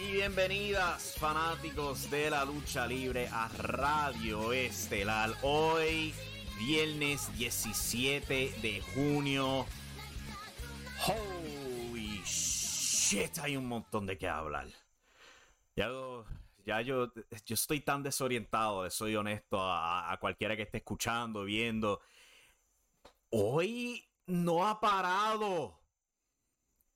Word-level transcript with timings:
Y 0.00 0.12
bienvenidas 0.12 1.16
fanáticos 1.18 2.10
de 2.10 2.30
la 2.30 2.44
lucha 2.44 2.86
libre 2.86 3.28
a 3.32 3.48
Radio 3.48 4.52
Estelar. 4.52 5.30
Hoy, 5.42 6.14
viernes 6.58 7.36
17 7.36 8.54
de 8.62 8.82
junio. 8.94 9.66
Holy 11.06 12.22
shit, 12.24 13.38
hay 13.38 13.56
un 13.56 13.66
montón 13.66 14.06
de 14.06 14.16
qué 14.16 14.28
hablar. 14.28 14.68
Ya, 15.74 15.90
ya 16.64 16.80
yo, 16.82 17.12
yo 17.46 17.54
estoy 17.54 17.80
tan 17.80 18.02
desorientado, 18.02 18.88
soy 18.90 19.16
honesto, 19.16 19.60
a, 19.60 20.12
a 20.12 20.16
cualquiera 20.18 20.56
que 20.56 20.62
esté 20.62 20.78
escuchando, 20.78 21.44
viendo. 21.44 22.00
Hoy 23.30 24.04
no 24.26 24.66
ha 24.66 24.80
parado. 24.80 25.77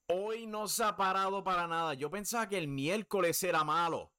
Hoy 0.09 0.47
no 0.47 0.69
se 0.69 0.85
ha 0.85 0.97
parado 0.97 1.43
para 1.43 1.67
nada. 1.67 1.95
Yo 1.95 2.11
pensaba 2.11 2.49
que 2.49 2.59
el 2.59 2.69
miércoles 2.69 3.43
era 3.43 3.65
malo. 3.65 4.13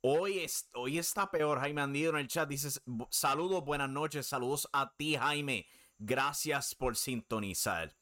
Hoy, 0.00 0.40
es, 0.40 0.68
hoy 0.74 0.98
está 0.98 1.30
peor. 1.30 1.60
Jaime 1.60 1.80
Andido 1.82 2.10
en 2.10 2.18
el 2.18 2.28
chat 2.28 2.48
dice: 2.48 2.80
Saludos, 3.10 3.64
buenas 3.64 3.88
noches. 3.88 4.26
Saludos 4.26 4.68
a 4.72 4.94
ti, 4.96 5.16
Jaime. 5.16 5.66
Gracias 5.98 6.74
por 6.74 6.96
sintonizar. 6.96 7.94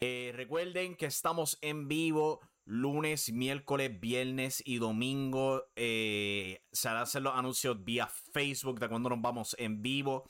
Eh, 0.00 0.32
recuerden 0.34 0.96
que 0.96 1.06
estamos 1.06 1.58
en 1.60 1.88
vivo 1.88 2.40
lunes, 2.70 3.32
miércoles, 3.32 3.98
viernes 4.00 4.62
y 4.64 4.78
domingo. 4.78 5.64
Eh, 5.76 6.62
se 6.70 6.88
harán 6.88 7.06
los 7.22 7.34
anuncios 7.34 7.84
vía 7.84 8.06
Facebook 8.06 8.78
de 8.78 8.88
cuando 8.88 9.10
nos 9.10 9.20
vamos 9.20 9.56
en 9.58 9.82
vivo. 9.82 10.24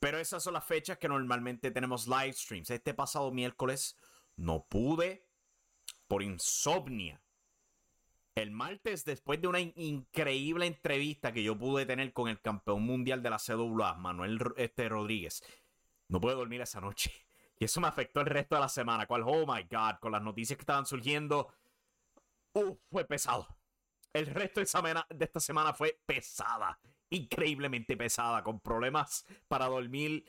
Pero 0.00 0.18
esas 0.18 0.42
son 0.42 0.54
las 0.54 0.64
fechas 0.64 0.98
que 0.98 1.08
normalmente 1.08 1.70
tenemos 1.70 2.06
live 2.08 2.32
streams. 2.32 2.70
Este 2.70 2.94
pasado 2.94 3.30
miércoles 3.30 3.96
no 4.36 4.66
pude 4.68 5.26
por 6.08 6.22
insomnia. 6.22 7.20
El 8.34 8.50
martes, 8.50 9.04
después 9.04 9.40
de 9.40 9.46
una 9.46 9.60
increíble 9.60 10.66
entrevista 10.66 11.32
que 11.32 11.44
yo 11.44 11.56
pude 11.56 11.86
tener 11.86 12.12
con 12.12 12.28
el 12.28 12.40
campeón 12.40 12.82
mundial 12.82 13.22
de 13.22 13.30
la 13.30 13.38
CWA, 13.38 13.94
Manuel 13.94 14.40
este, 14.56 14.88
Rodríguez, 14.88 15.42
no 16.08 16.20
pude 16.20 16.34
dormir 16.34 16.60
esa 16.60 16.80
noche. 16.80 17.12
Y 17.56 17.66
eso 17.66 17.80
me 17.80 17.86
afectó 17.86 18.20
el 18.20 18.26
resto 18.26 18.56
de 18.56 18.62
la 18.62 18.68
semana. 18.68 19.06
Cual, 19.06 19.22
oh 19.24 19.46
my 19.46 19.62
god, 19.70 20.00
con 20.00 20.10
las 20.10 20.20
noticias 20.20 20.56
que 20.56 20.62
estaban 20.62 20.86
surgiendo, 20.86 21.54
uh, 22.54 22.76
fue 22.90 23.04
pesado. 23.04 23.46
El 24.12 24.26
resto 24.26 24.58
de, 24.58 24.66
semana, 24.66 25.06
de 25.08 25.24
esta 25.24 25.38
semana 25.38 25.72
fue 25.72 26.00
pesada. 26.04 26.80
Increíblemente 27.10 27.96
pesada, 27.96 28.42
con 28.42 28.58
problemas 28.58 29.24
para 29.46 29.66
dormir. 29.66 30.24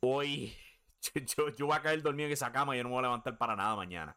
Hoy 0.00 0.52
yo, 1.56 1.66
voy 1.66 1.76
a 1.76 1.82
caer 1.82 2.02
dormido 2.02 2.26
en 2.26 2.32
esa 2.32 2.52
cama 2.52 2.74
y 2.74 2.78
yo 2.78 2.84
no 2.84 2.90
me 2.90 2.94
voy 2.94 3.00
a 3.00 3.08
levantar 3.08 3.38
para 3.38 3.56
nada 3.56 3.74
mañana. 3.76 4.16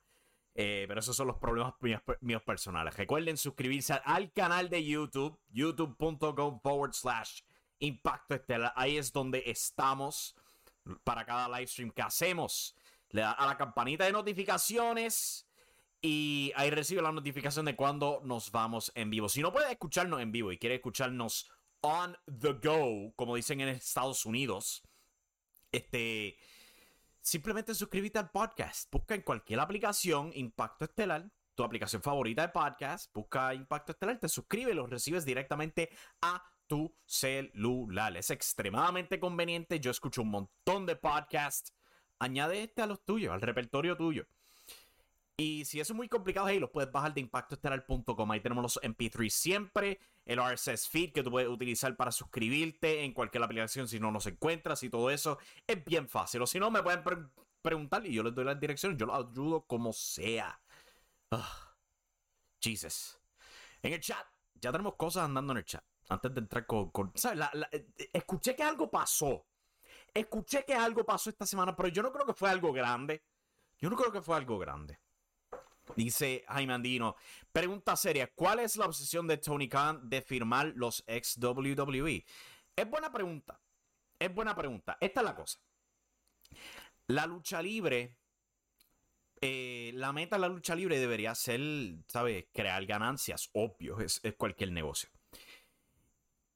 Eh, 0.56 0.86
pero 0.88 1.00
esos 1.00 1.16
son 1.16 1.28
los 1.28 1.38
problemas 1.38 1.74
míos, 2.22 2.44
personales. 2.44 2.96
Recuerden 2.96 3.38
suscribirse 3.38 3.94
al 4.06 4.32
canal 4.34 4.70
de 4.70 4.86
YouTube, 4.86 5.40
youtube.com 5.50 6.60
forward 6.62 6.94
slash 6.94 7.42
impacto 7.80 8.36
estelar. 8.36 8.72
Ahí 8.76 8.98
es 8.98 9.12
donde 9.12 9.44
estamos 9.48 10.36
para 11.04 11.26
cada 11.26 11.50
live 11.50 11.68
stream 11.68 11.92
que 11.92 12.04
hacemos. 12.04 12.76
Le 13.10 13.22
da 13.22 13.32
a 13.32 13.48
la 13.48 13.58
campanita 13.58 14.06
de 14.06 14.12
notificaciones 14.12 15.48
y 16.02 16.52
ahí 16.56 16.70
recibe 16.70 17.02
la 17.02 17.12
notificación 17.12 17.66
de 17.66 17.76
cuando 17.76 18.22
nos 18.24 18.52
vamos 18.52 18.92
en 18.94 19.10
vivo. 19.10 19.30
Si 19.30 19.42
no 19.42 19.52
puede 19.52 19.72
escucharnos 19.72 20.22
en 20.22 20.32
vivo 20.32 20.52
y 20.52 20.58
quiere 20.58 20.76
escucharnos 20.76 21.50
on 21.82 22.18
the 22.26 22.54
go, 22.54 23.14
como 23.16 23.36
dicen 23.36 23.62
en 23.62 23.70
Estados 23.70 24.26
Unidos, 24.26 24.84
este 25.72 26.38
simplemente 27.24 27.74
suscríbete 27.74 28.20
al 28.20 28.30
podcast. 28.30 28.92
Busca 28.92 29.16
en 29.16 29.22
cualquier 29.22 29.60
aplicación 29.60 30.32
Impacto 30.36 30.86
Estelar, 30.86 31.32
tu 31.56 31.64
aplicación 31.64 32.02
favorita 32.02 32.44
de 32.44 32.50
podcast. 32.50 33.12
Busca 33.14 33.54
Impacto 33.54 33.94
Estelar, 33.94 34.20
te 34.20 34.28
suscribes 34.28 34.76
los 34.76 34.90
recibes 34.90 35.26
directamente 35.26 35.90
a 36.22 36.44
tu 36.68 36.96
celular. 37.06 38.16
Es 38.18 38.30
extremadamente 38.30 39.20
conveniente. 39.20 39.80
Yo 39.80 39.90
escucho 39.90 40.22
un 40.22 40.32
montón 40.32 40.86
de 40.86 40.96
podcasts. 40.96 41.74
Añade 42.20 42.64
este 42.64 42.82
a 42.82 42.88
los 42.88 43.04
tuyos, 43.04 43.34
al 43.34 43.42
repertorio 43.42 43.98
tuyo. 43.98 44.28
Y 45.36 45.66
si 45.66 45.80
eso 45.80 45.94
es 45.94 45.98
muy 45.98 46.08
complicado, 46.08 46.46
ahí 46.46 46.60
los 46.60 46.70
puedes 46.70 46.92
bajar 46.92 47.14
de 47.14 47.22
impactoestelar.com. 47.22 48.32
Ahí 48.32 48.40
tenemos 48.40 48.62
los 48.62 48.80
MP3 48.84 49.30
siempre, 49.30 50.00
el 50.26 50.40
RSS 50.40 50.88
feed 50.88 51.12
que 51.12 51.24
tú 51.24 51.32
puedes 51.32 51.50
utilizar 51.50 51.96
para 51.96 52.12
suscribirte 52.12 53.04
en 53.04 53.14
cualquier 53.14 53.44
aplicación 53.44 53.88
si 53.88 54.00
no 54.00 54.12
nos 54.12 54.28
encuentras 54.28 54.84
y 54.84 54.90
todo 54.90 55.10
eso. 55.10 55.40
Es 55.66 55.84
bien 55.84 56.08
fácil. 56.08 56.44
O 56.44 56.48
si 56.48 56.60
no, 56.60 56.70
me 56.70 56.84
pueden 56.84 57.02
preguntar 57.64 58.06
y 58.06 58.14
yo 58.14 58.22
les 58.22 58.36
doy 58.36 58.46
la 58.46 58.54
dirección. 58.54 58.96
Yo 58.96 59.08
los 59.08 59.28
ayudo 59.28 59.66
como 59.66 59.92
sea. 59.92 60.60
Ah, 61.32 61.76
Jesus. 62.62 63.20
En 63.82 63.94
el 63.94 64.02
chat, 64.02 64.28
ya 64.54 64.72
tenemos 64.72 64.96
cosas 64.96 65.24
andando 65.24 65.54
en 65.54 65.58
el 65.58 65.66
chat. 65.66 65.84
Antes 66.10 66.32
de 66.32 66.42
entrar 66.42 66.68
con. 66.68 66.92
¿sabes? 67.16 67.44
Eh, 67.72 67.88
escuché 68.14 68.56
que 68.56 68.62
algo 68.62 68.92
pasó. 68.92 69.48
Escuché 70.14 70.64
que 70.64 70.76
algo 70.76 71.04
pasó 71.04 71.32
esta 71.32 71.48
semana, 71.48 71.76
pero 71.76 71.90
yo 71.90 72.04
no 72.04 72.12
creo 72.12 72.26
que 72.28 72.34
fue 72.34 72.52
algo 72.52 72.72
grande. 72.72 73.24
Yo 73.80 73.90
no 73.90 73.96
creo 73.96 74.12
que 74.12 74.22
fue 74.22 74.38
algo 74.38 74.60
grande. 74.60 75.00
Dice 75.96 76.44
Jaime 76.48 76.74
Andino, 76.74 77.16
pregunta 77.52 77.96
seria, 77.96 78.32
¿cuál 78.34 78.60
es 78.60 78.78
la 78.78 78.86
obsesión 78.86 79.28
de 79.28 79.38
Tony 79.38 79.68
Khan 79.68 80.10
de 80.10 80.22
firmar 80.22 80.74
los 80.76 81.04
ex 81.08 81.38
WWE? 81.38 82.26
Es 82.76 82.90
buena 82.90 83.12
pregunta, 83.12 83.60
es 84.18 84.34
buena 84.34 84.56
pregunta. 84.56 84.98
Esta 85.00 85.22
es 85.22 85.26
la 85.26 85.36
cosa. 85.36 85.60
La 87.08 87.28
lucha 87.28 87.62
libre, 87.62 88.18
eh, 89.42 89.92
la 89.96 90.14
meta 90.14 90.38
de 90.38 90.42
la 90.42 90.48
lucha 90.48 90.74
libre 90.74 91.00
debería 91.00 91.36
ser, 91.36 91.60
¿sabes? 92.08 92.46
Crear 92.54 92.86
ganancias, 92.86 93.50
obvio, 93.54 94.00
es, 94.00 94.20
es 94.24 94.36
cualquier 94.36 94.72
negocio. 94.72 95.10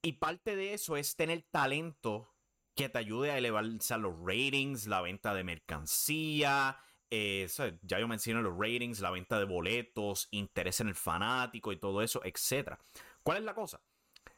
Y 0.02 0.14
parte 0.14 0.56
de 0.56 0.74
eso 0.74 0.96
es 0.96 1.16
tener 1.16 1.44
talento 1.52 2.34
que 2.76 2.90
te 2.90 3.00
ayude 3.00 3.32
a 3.32 3.38
elevar 3.38 3.66
los 3.66 4.16
ratings, 4.24 4.88
la 4.88 5.02
venta 5.02 5.34
de 5.34 5.44
mercancía, 5.44 6.80
eh, 7.10 7.48
ya 7.82 8.00
yo 8.00 8.08
mencioné 8.08 8.42
los 8.42 8.58
ratings, 8.58 9.00
la 9.00 9.12
venta 9.12 9.40
de 9.40 9.46
boletos, 9.46 10.28
interés 10.32 10.80
en 10.82 10.90
el 10.90 10.96
fanático 10.96 11.72
y 11.72 11.78
todo 11.78 12.02
eso, 12.02 12.22
etc. 12.24 12.78
¿Cuál 13.24 13.38
es 13.38 13.44
la 13.44 13.56
cosa? 13.56 13.82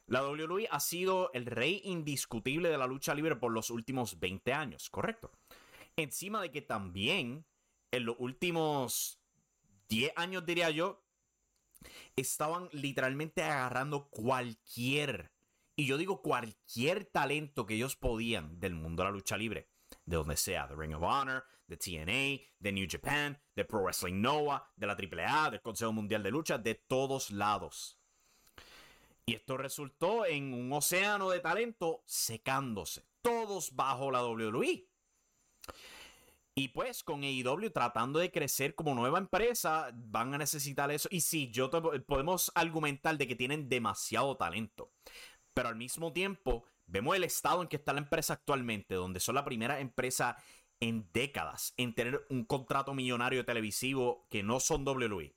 La 0.06 0.28
WWE 0.28 0.68
ha 0.72 0.80
sido 0.80 1.32
el 1.34 1.46
rey 1.46 1.82
indiscutible 1.84 2.70
de 2.70 2.78
la 2.78 2.88
lucha 2.88 3.14
libre 3.14 3.36
por 3.36 3.52
los 3.52 3.70
últimos 3.70 4.20
20 4.20 4.54
años, 4.54 4.90
¿correcto? 4.90 5.32
Encima 5.96 6.42
de 6.42 6.52
que 6.52 6.62
también 6.62 7.46
en 7.92 8.06
los 8.06 8.16
últimos 8.20 9.20
10 9.90 10.14
años, 10.16 10.46
diría 10.46 10.70
yo, 10.70 11.04
estaban 12.16 12.70
literalmente 12.72 13.44
agarrando 13.44 14.10
cualquier, 14.10 15.32
y 15.76 15.86
yo 15.86 15.98
digo 15.98 16.22
cualquier 16.22 17.06
talento 17.06 17.66
que 17.66 17.76
ellos 17.76 17.96
podían 17.96 18.60
del 18.60 18.76
mundo 18.76 19.04
de 19.04 19.10
la 19.10 19.16
lucha 19.16 19.38
libre 19.38 19.70
de 20.10 20.18
donde 20.18 20.36
sea, 20.36 20.66
de 20.66 20.76
Ring 20.76 20.96
of 20.96 21.04
Honor, 21.04 21.46
de 21.68 21.78
TNA, 21.78 22.50
de 22.58 22.72
New 22.72 22.88
Japan, 22.90 23.40
de 23.56 23.64
Pro 23.64 23.84
Wrestling 23.84 24.20
Noah, 24.20 24.72
de 24.76 24.88
la 24.88 24.94
AAA, 24.94 25.52
del 25.52 25.62
Consejo 25.62 25.94
Mundial 25.94 26.24
de 26.24 26.32
Lucha, 26.32 26.58
de 26.58 26.74
todos 26.74 27.30
lados. 27.30 28.00
Y 29.28 29.36
esto 29.36 29.56
resultó 29.56 30.26
en 30.26 30.52
un 30.56 30.74
océano 30.74 31.30
de 31.30 31.40
talento 31.42 32.02
secándose, 32.08 33.06
todos 33.22 33.76
bajo 33.76 34.10
la 34.10 34.26
WWE. 34.26 34.88
Y 36.56 36.70
pues 36.70 37.04
con 37.04 37.24
AEW 37.24 37.70
tratando 37.70 38.18
de 38.18 38.32
crecer 38.32 38.74
como 38.74 38.96
nueva 38.96 39.20
empresa, 39.20 39.92
van 39.94 40.34
a 40.34 40.40
necesitar 40.40 40.90
eso. 40.90 41.08
Y 41.12 41.22
sí, 41.22 41.52
yo 41.52 41.70
podemos 42.08 42.52
argumentar 42.56 43.16
de 43.16 43.28
que 43.28 43.36
tienen 43.36 43.70
demasiado 43.70 44.36
talento. 44.38 44.92
Pero 45.54 45.70
al 45.70 45.76
mismo 45.76 46.12
tiempo, 46.12 46.66
Vemos 46.90 47.16
el 47.16 47.24
estado 47.24 47.62
en 47.62 47.68
que 47.68 47.76
está 47.76 47.94
la 47.94 48.00
empresa 48.00 48.34
actualmente, 48.34 48.96
donde 48.96 49.20
son 49.20 49.36
la 49.36 49.46
primera 49.46 49.80
empresa 49.80 50.38
en 50.80 51.08
décadas 51.14 51.74
en 51.78 51.94
tener 51.94 52.26
un 52.30 52.46
contrato 52.46 52.94
millonario 52.94 53.46
televisivo 53.46 54.26
que 54.30 54.42
no 54.42 54.60
son 54.60 54.88
WWE, 54.88 55.36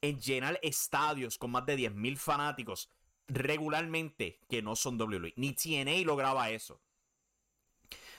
en 0.00 0.20
llenar 0.20 0.58
estadios 0.62 1.36
con 1.36 1.50
más 1.50 1.66
de 1.66 1.76
10.000 1.76 2.16
fanáticos 2.16 2.90
regularmente 3.28 4.40
que 4.48 4.62
no 4.62 4.76
son 4.76 4.98
WWE. 4.98 5.34
Ni 5.36 5.52
TNA 5.52 6.04
lograba 6.06 6.50
eso. 6.50 6.80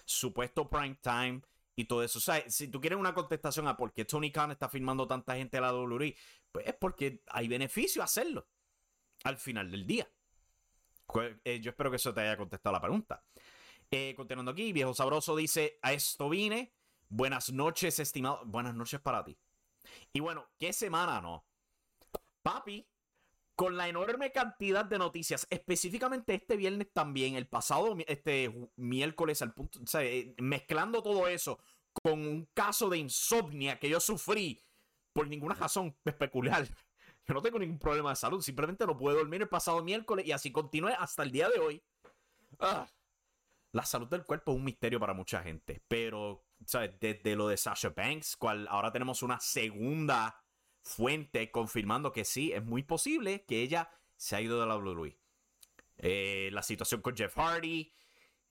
Supuesto 0.06 0.70
prime 0.70 1.00
time 1.02 1.42
y 1.76 1.86
todo 1.86 2.04
eso. 2.04 2.20
O 2.20 2.50
si 2.50 2.68
tú 2.68 2.80
quieres 2.80 3.00
una 3.00 3.16
contestación 3.16 3.68
a 3.68 3.78
por 3.78 3.94
qué 3.94 4.06
Tony 4.06 4.32
Khan 4.32 4.52
está 4.52 4.70
firmando 4.70 5.08
tanta 5.08 5.36
gente 5.36 5.58
a 5.58 5.62
la 5.62 5.74
WWE, 5.74 6.16
pues 6.52 6.68
es 6.68 6.76
porque 6.76 7.24
hay 7.28 7.48
beneficio 7.48 8.04
hacerlo 8.04 8.48
al 9.24 9.38
final 9.38 9.72
del 9.72 9.88
día. 9.88 10.08
Eh, 11.44 11.60
yo 11.62 11.72
espero 11.72 11.90
que 11.90 11.98
eso 11.98 12.14
te 12.14 12.22
haya 12.22 12.38
contestado 12.38 12.74
la 12.74 12.82
pregunta. 12.82 13.24
Eh, 13.92 14.14
continuando 14.16 14.52
aquí, 14.52 14.74
Viejo 14.74 14.94
Sabroso 14.94 15.36
dice, 15.36 15.80
a 15.82 15.94
esto 15.94 16.30
vine. 16.30 16.74
Buenas 17.10 17.52
noches, 17.52 18.00
estimado. 18.00 18.42
Buenas 18.46 18.76
noches 18.76 19.00
para 19.00 19.24
ti. 19.24 19.38
Y 20.12 20.20
bueno, 20.20 20.50
¿qué 20.58 20.74
semana 20.74 21.22
no? 21.22 21.46
Papi, 22.42 22.88
con 23.56 23.78
la 23.78 23.88
enorme 23.88 24.32
cantidad 24.32 24.86
de 24.86 24.98
noticias, 24.98 25.48
específicamente 25.50 26.34
este 26.34 26.58
viernes 26.58 26.92
también, 26.92 27.36
el 27.36 27.48
pasado 27.48 27.96
este 28.08 28.54
miércoles 28.76 29.42
al 29.42 29.54
punto, 29.54 29.80
eh, 30.00 30.36
mezclando 30.40 31.02
todo 31.02 31.28
eso 31.28 31.60
con 31.94 32.20
un 32.20 32.50
caso 32.54 32.90
de 32.90 32.98
insomnia 32.98 33.80
que 33.80 33.90
yo 33.90 34.00
sufrí 34.00 34.62
por 35.14 35.28
ninguna 35.28 35.56
razón 35.56 35.96
especular. 36.06 36.68
Yo 37.28 37.34
no 37.34 37.42
tengo 37.42 37.60
ningún 37.60 37.80
problema 37.80 38.12
de 38.12 38.16
salud, 38.16 38.42
simplemente 38.42 38.86
no 38.86 38.98
puedo 38.98 39.18
dormir 39.18 39.42
el 39.42 39.50
pasado 39.50 39.84
miércoles 39.84 40.26
y 40.28 40.32
así 40.32 40.52
continúe 40.52 40.94
hasta 40.98 41.24
el 41.24 41.32
día 41.32 41.50
de 41.50 41.60
hoy. 41.60 41.84
Ah, 42.60 42.88
la 43.72 43.84
salud 43.84 44.08
del 44.08 44.24
cuerpo 44.24 44.52
es 44.52 44.58
un 44.58 44.64
misterio 44.64 45.00
para 45.00 45.14
mucha 45.14 45.42
gente, 45.42 45.82
pero 45.88 46.46
¿sabes? 46.66 46.92
desde 47.00 47.36
lo 47.36 47.48
de 47.48 47.58
Sasha 47.58 47.90
Banks, 47.90 48.38
ahora 48.70 48.92
tenemos 48.92 49.22
una 49.24 49.40
segunda 49.40 50.42
fuente 50.82 51.52
confirmando 51.52 52.12
que 52.12 52.26
sí, 52.26 52.54
es 52.54 52.64
muy 52.64 52.84
posible 52.84 53.44
que 53.46 53.62
ella 53.62 53.90
se 54.16 54.36
ha 54.36 54.42
ido 54.42 54.62
de 54.62 54.68
la 54.68 54.78
WWE. 54.78 55.18
Eh, 55.98 56.50
la 56.54 56.62
situación 56.62 57.02
con 57.02 57.16
Jeff 57.18 57.36
Hardy, 57.36 57.92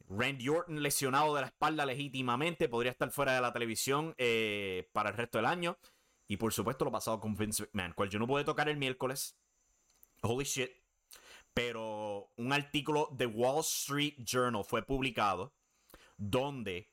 Randy 0.09 0.49
Orton 0.49 0.83
lesionado 0.83 1.35
de 1.35 1.43
la 1.43 1.47
espalda 1.47 1.87
legítimamente, 1.87 2.69
podría 2.69 2.93
estar 2.93 3.11
fuera 3.11 3.35
de 3.35 3.41
la 3.41 3.53
televisión 3.53 4.15
eh, 4.19 4.91
para 4.93 5.11
el 5.11 5.17
resto 5.17 5.39
del 5.39 5.47
año. 5.47 5.79
Y 6.27 6.37
por 6.37 6.53
supuesto 6.53 6.85
lo 6.85 6.93
pasado 6.93 7.21
con 7.21 7.35
Vince 7.35 7.69
McMahon, 7.73 8.11
yo 8.11 8.19
no 8.19 8.27
pude 8.27 8.45
tocar 8.45 8.69
el 8.69 8.77
miércoles. 8.77 9.37
Holy 10.23 10.45
shit. 10.45 10.71
Pero 11.53 12.33
un 12.37 12.53
artículo 12.53 13.09
de 13.13 13.27
Wall 13.27 13.61
Street 13.61 14.15
Journal 14.19 14.65
fue 14.65 14.83
publicado 14.83 15.55
donde 16.17 16.91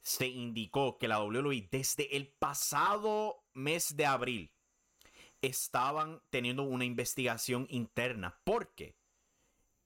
se 0.00 0.28
indicó 0.28 0.98
que 0.98 1.08
la 1.08 1.22
WWE 1.22 1.68
desde 1.70 2.16
el 2.16 2.28
pasado 2.28 3.44
mes 3.54 3.96
de 3.96 4.06
abril 4.06 4.52
estaban 5.42 6.22
teniendo 6.30 6.62
una 6.62 6.84
investigación 6.84 7.66
interna 7.70 8.38
porque 8.44 8.96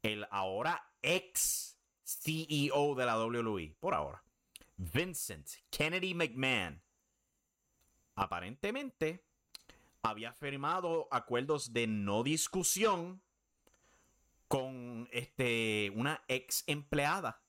el 0.02 0.26
ahora 0.30 0.92
ex 1.02 1.78
CEO 2.04 2.94
de 2.94 3.06
la 3.06 3.18
WWE, 3.18 3.76
por 3.78 3.94
ahora, 3.94 4.22
Vincent 4.76 5.48
Kennedy 5.70 6.14
McMahon, 6.14 6.82
aparentemente 8.20 9.24
había 10.02 10.32
firmado 10.32 11.08
acuerdos 11.10 11.72
de 11.72 11.86
no 11.86 12.22
discusión 12.22 13.22
con 14.46 15.08
este, 15.10 15.90
una 15.94 16.22
ex 16.28 16.64
empleada. 16.66 17.40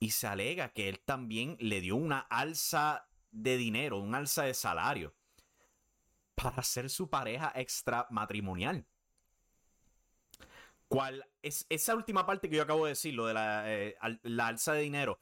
Y 0.00 0.10
se 0.10 0.26
alega 0.26 0.70
que 0.70 0.88
él 0.88 0.98
también 0.98 1.56
le 1.60 1.80
dio 1.80 1.94
una 1.94 2.18
alza 2.18 3.06
de 3.30 3.56
dinero, 3.56 3.98
un 3.98 4.14
alza 4.16 4.42
de 4.42 4.54
salario, 4.54 5.14
para 6.34 6.62
ser 6.64 6.90
su 6.90 7.08
pareja 7.08 7.52
extramatrimonial. 7.54 8.84
¿Cuál 10.88 11.24
es 11.42 11.64
esa 11.68 11.94
última 11.94 12.26
parte 12.26 12.50
que 12.50 12.56
yo 12.56 12.62
acabo 12.62 12.86
de 12.86 12.90
decir, 12.90 13.14
lo 13.14 13.26
de 13.26 13.34
la, 13.34 13.72
eh, 13.72 13.96
la 14.22 14.48
alza 14.48 14.72
de 14.72 14.82
dinero? 14.82 15.20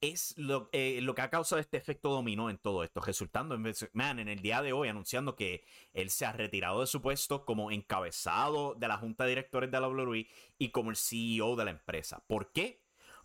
Es 0.00 0.36
lo, 0.36 0.68
eh, 0.72 1.00
lo, 1.02 1.14
que 1.14 1.22
ha 1.22 1.30
causado 1.30 1.60
este 1.60 1.76
efecto 1.76 2.10
dominó 2.10 2.50
en 2.50 2.58
todo 2.58 2.84
esto, 2.84 3.00
resultando 3.00 3.54
en 3.54 3.62
McMahon 3.62 4.18
en 4.18 4.28
el 4.28 4.40
día 4.40 4.62
de 4.62 4.72
hoy 4.72 4.88
anunciando 4.88 5.36
que 5.36 5.64
él 5.92 6.10
se 6.10 6.26
ha 6.26 6.32
retirado 6.32 6.80
de 6.80 6.86
su 6.86 7.00
puesto 7.00 7.44
como 7.44 7.70
encabezado 7.70 8.74
de 8.74 8.88
la 8.88 8.98
junta 8.98 9.24
de 9.24 9.30
directores 9.30 9.70
de 9.70 9.80
la 9.80 9.88
WWE 9.88 10.28
y 10.58 10.70
como 10.70 10.90
el 10.90 10.96
CEO 10.96 11.56
de 11.56 11.64
la 11.64 11.70
empresa. 11.70 12.22
¿Por 12.26 12.52
qué? 12.52 12.84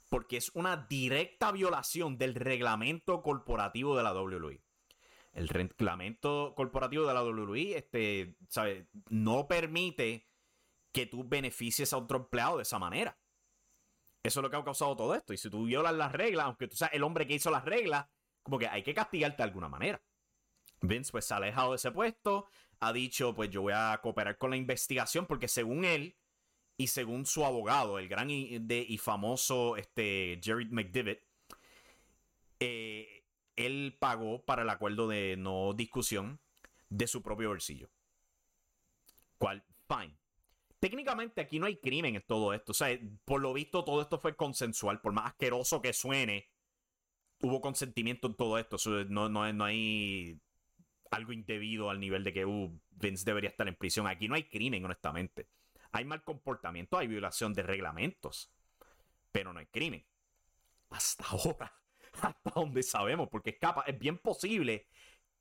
Porque 0.10 0.38
es 0.38 0.52
una 0.54 0.78
directa 0.90 1.52
violación 1.52 2.18
del 2.18 2.36
reglamento 2.36 3.22
corporativo 3.22 3.98
de 3.98 4.04
la 4.04 4.14
WWE. 4.14 4.62
El 5.34 5.48
reglamento 5.48 6.54
corporativo 6.56 7.06
de 7.06 7.14
la 7.14 7.24
WWE 7.24 7.78
este, 7.78 8.36
¿sabe? 8.50 8.88
no 9.10 9.48
permite 9.48 10.28
que 10.92 11.06
tú 11.06 11.24
beneficies 11.24 11.94
a 11.94 11.98
otro 11.98 12.18
empleado 12.18 12.58
de 12.58 12.64
esa 12.64 12.80
manera. 12.80 13.18
Eso 14.24 14.40
es 14.40 14.44
lo 14.44 14.50
que 14.50 14.58
ha 14.58 14.64
causado 14.64 14.96
todo 14.96 15.16
esto. 15.16 15.34
Y 15.34 15.38
si 15.38 15.50
tú 15.50 15.66
violas 15.66 15.94
las 15.94 16.12
reglas, 16.12 16.46
aunque 16.46 16.68
tú 16.68 16.76
seas 16.76 16.92
el 16.94 17.04
hombre 17.04 17.26
que 17.26 17.34
hizo 17.34 17.50
las 17.50 17.66
reglas, 17.66 18.06
como 18.44 18.60
que 18.60 18.68
hay 18.68 18.84
que 18.84 18.94
castigarte 18.94 19.38
de 19.38 19.44
alguna 19.44 19.70
manera. 19.70 20.02
Vince 20.82 21.12
pues 21.12 21.26
se 21.26 21.34
ha 21.34 21.38
alejado 21.38 21.72
de 21.72 21.76
ese 21.76 21.92
puesto, 21.92 22.48
ha 22.80 22.92
dicho 22.92 23.36
pues 23.36 23.50
yo 23.50 23.62
voy 23.62 23.74
a 23.76 24.00
cooperar 24.02 24.38
con 24.38 24.50
la 24.50 24.58
investigación 24.58 25.28
porque 25.28 25.48
según 25.48 25.86
él 25.86 26.18
y 26.78 26.88
según 26.88 27.28
su 27.28 27.46
abogado, 27.46 28.00
el 28.00 28.08
gran 28.08 28.30
y, 28.32 28.98
famoso 28.98 29.78
este, 29.78 30.40
Jerry 30.44 30.68
McDivitt, 30.70 31.20
eh, 32.60 33.24
él 33.56 33.96
pagó 34.00 34.44
para 34.44 34.64
el 34.64 34.70
acuerdo 34.70 35.08
de 35.08 35.36
no 35.38 35.74
discusión 35.74 36.40
de 36.90 37.06
su 37.06 37.22
propio 37.22 37.50
bolsillo. 37.50 37.90
¿Cuál? 39.38 39.64
Fine. 39.88 40.21
Técnicamente 40.82 41.42
aquí 41.42 41.60
no 41.60 41.68
hay 41.68 41.78
crimen 41.78 42.16
en 42.16 42.24
todo 42.24 42.56
esto. 42.56 42.72
O 42.72 42.74
sea, 42.74 42.98
por 43.24 43.40
lo 43.40 43.54
visto 43.54 43.86
todo 43.86 44.02
esto 44.02 44.18
fue 44.18 44.36
consensual. 44.36 45.00
Por 45.00 45.14
más 45.14 45.28
asqueroso 45.28 45.80
que 45.80 45.94
suene, 45.94 46.50
hubo 47.42 47.62
consentimiento 47.62 48.28
en 48.28 48.34
todo 48.34 48.58
esto. 48.58 48.78
no, 49.08 49.30
no, 49.30 49.54
no 49.54 49.64
hay 49.64 50.42
algo 51.12 51.34
indebido 51.34 51.92
al 51.92 52.00
nivel 52.00 52.24
de 52.24 52.34
que 52.34 52.46
uh, 52.46 52.82
Vince 52.90 53.26
debería 53.26 53.52
estar 53.52 53.68
en 53.68 53.76
prisión. 53.76 54.08
Aquí 54.08 54.28
no 54.28 54.34
hay 54.34 54.46
crimen, 54.46 54.84
honestamente. 54.84 55.50
Hay 55.92 56.04
mal 56.04 56.24
comportamiento, 56.24 56.98
hay 56.98 57.06
violación 57.08 57.54
de 57.54 57.62
reglamentos, 57.62 58.52
pero 59.32 59.54
no 59.54 59.60
hay 59.60 59.68
crimen. 59.68 60.04
Hasta 60.90 61.26
ahora, 61.26 61.72
hasta 62.24 62.52
donde 62.56 62.82
sabemos, 62.82 63.30
porque 63.30 63.52
es, 63.52 63.58
es 63.86 64.00
bien 64.00 64.18
posible 64.18 64.88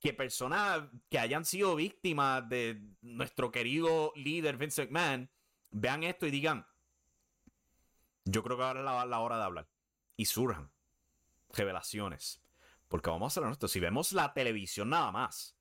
que 0.00 0.12
personas 0.12 0.82
que 1.10 1.18
hayan 1.18 1.44
sido 1.44 1.76
víctimas 1.76 2.48
de 2.48 2.80
nuestro 3.02 3.52
querido 3.52 4.12
líder 4.16 4.56
Vince 4.56 4.82
McMahon 4.82 5.30
vean 5.70 6.02
esto 6.02 6.26
y 6.26 6.30
digan, 6.30 6.66
yo 8.24 8.42
creo 8.42 8.56
que 8.56 8.62
ahora 8.62 8.80
es 8.80 9.08
la, 9.08 9.20
hora 9.20 9.36
de 9.36 9.44
hablar. 9.44 9.68
Y 10.16 10.26
surjan 10.26 10.70
revelaciones. 11.50 12.40
Porque 12.88 13.10
vamos 13.10 13.32
a 13.32 13.34
ser 13.34 13.44
honestos, 13.44 13.70
si 13.70 13.78
vemos 13.78 14.12
la 14.12 14.32
televisión 14.32 14.90
nada 14.90 15.12
más, 15.12 15.56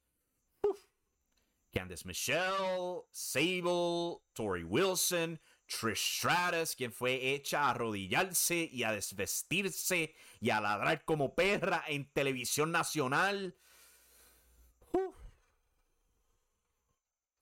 Candice 1.71 2.07
Michelle, 2.07 3.03
Sable, 3.11 4.17
Tori 4.33 4.63
Wilson, 4.63 5.39
Trish 5.67 6.17
Stratus, 6.17 6.75
quien 6.75 6.91
fue 6.91 7.33
hecha 7.33 7.61
a 7.61 7.69
arrodillarse 7.69 8.67
y 8.71 8.81
a 8.83 8.91
desvestirse 8.91 10.15
y 10.41 10.49
a 10.49 10.59
ladrar 10.59 11.05
como 11.05 11.35
perra 11.35 11.83
en 11.87 12.11
televisión 12.11 12.71
nacional. 12.71 13.55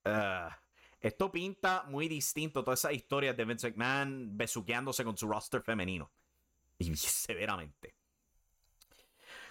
Ah, 0.08 0.60
esto 1.00 1.32
pinta 1.32 1.84
muy 1.88 2.08
distinto 2.08 2.64
todas 2.64 2.80
esas 2.80 2.94
historias 2.94 3.36
de 3.38 3.46
Vince 3.46 3.70
McMahon 3.70 4.38
besuqueándose 4.38 5.04
con 5.04 5.18
su 5.18 5.28
roster 5.28 5.62
femenino. 5.62 6.12
Y 6.80 6.96
severamente. 6.96 7.96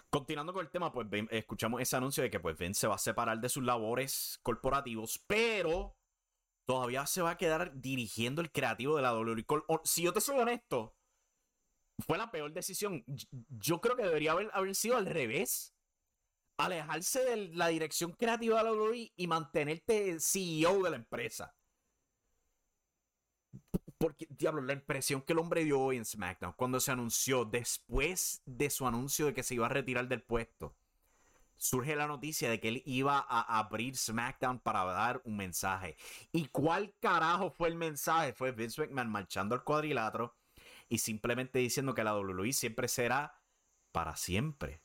Continuando 0.09 0.53
con 0.53 0.65
el 0.65 0.71
tema, 0.71 0.93
pues 0.93 1.09
escuchamos 1.31 1.81
ese 1.83 1.97
anuncio 1.97 2.23
de 2.23 2.31
que 2.31 2.39
pues 2.39 2.57
Vince 2.57 2.83
se 2.83 2.87
va 2.87 2.95
a 2.95 2.99
separar 2.99 3.41
de 3.41 3.49
sus 3.49 3.65
labores 3.65 4.39
corporativos, 4.43 5.23
pero 5.27 5.97
todavía 6.65 7.07
se 7.07 7.23
va 7.23 7.31
a 7.31 7.37
quedar 7.37 7.73
dirigiendo 7.81 8.41
el 8.41 8.53
creativo 8.53 8.97
de 8.97 9.03
la 9.03 9.13
WWE. 9.13 9.45
Si 9.85 10.03
yo 10.03 10.13
te 10.13 10.21
soy 10.21 10.39
honesto, 10.39 10.95
fue 11.99 12.19
la 12.19 12.31
peor 12.31 12.53
decisión. 12.53 13.05
Yo 13.49 13.81
creo 13.81 13.97
que 13.97 14.05
debería 14.05 14.33
haber, 14.33 14.51
haber 14.53 14.75
sido 14.75 14.97
al 14.97 15.07
revés. 15.07 15.76
Alejarse 16.59 17.25
de 17.25 17.49
la 17.49 17.69
dirección 17.69 18.13
creativa 18.13 18.63
de 18.63 18.71
la 18.71 19.11
y 19.17 19.27
mantenerte 19.27 20.19
CEO 20.21 20.83
de 20.83 20.91
la 20.91 20.97
empresa. 20.97 21.55
Porque, 23.99 24.27
diablo, 24.31 24.63
la 24.63 24.75
impresión 24.75 25.23
que 25.23 25.33
el 25.33 25.39
hombre 25.39 25.65
dio 25.65 25.81
hoy 25.81 25.97
en 25.97 26.05
SmackDown 26.05 26.53
cuando 26.53 26.81
se 26.81 26.93
anunció, 26.93 27.45
después 27.45 28.43
de 28.45 28.71
su 28.71 28.87
anuncio 28.87 29.27
de 29.27 29.35
que 29.35 29.43
se 29.43 29.55
iba 29.55 29.67
a 29.67 29.71
retirar 29.71 30.07
del 30.09 30.23
puesto, 30.23 30.77
surge 31.57 31.97
la 31.97 32.07
noticia 32.07 32.51
de 32.51 32.61
que 32.61 32.69
él 32.69 32.83
iba 32.85 33.19
a 33.19 33.59
abrir 33.59 33.97
SmackDown 33.97 34.61
para 34.61 34.85
dar 34.85 35.21
un 35.25 35.37
mensaje. 35.37 35.97
¿Y 36.33 36.47
cuál 36.49 36.95
carajo 37.01 37.51
fue 37.51 37.69
el 37.69 37.77
mensaje? 37.77 38.33
Fue 38.33 38.53
Vince 38.53 38.83
McMahon 38.83 39.11
marchando 39.11 39.55
al 39.55 39.65
cuadrilátero 39.65 40.37
y 40.89 40.99
simplemente 40.99 41.59
diciendo 41.59 41.95
que 41.95 42.05
la 42.05 42.17
WWE 42.17 42.53
siempre 42.53 42.89
será 42.89 43.41
para 43.93 44.17
siempre. 44.17 44.83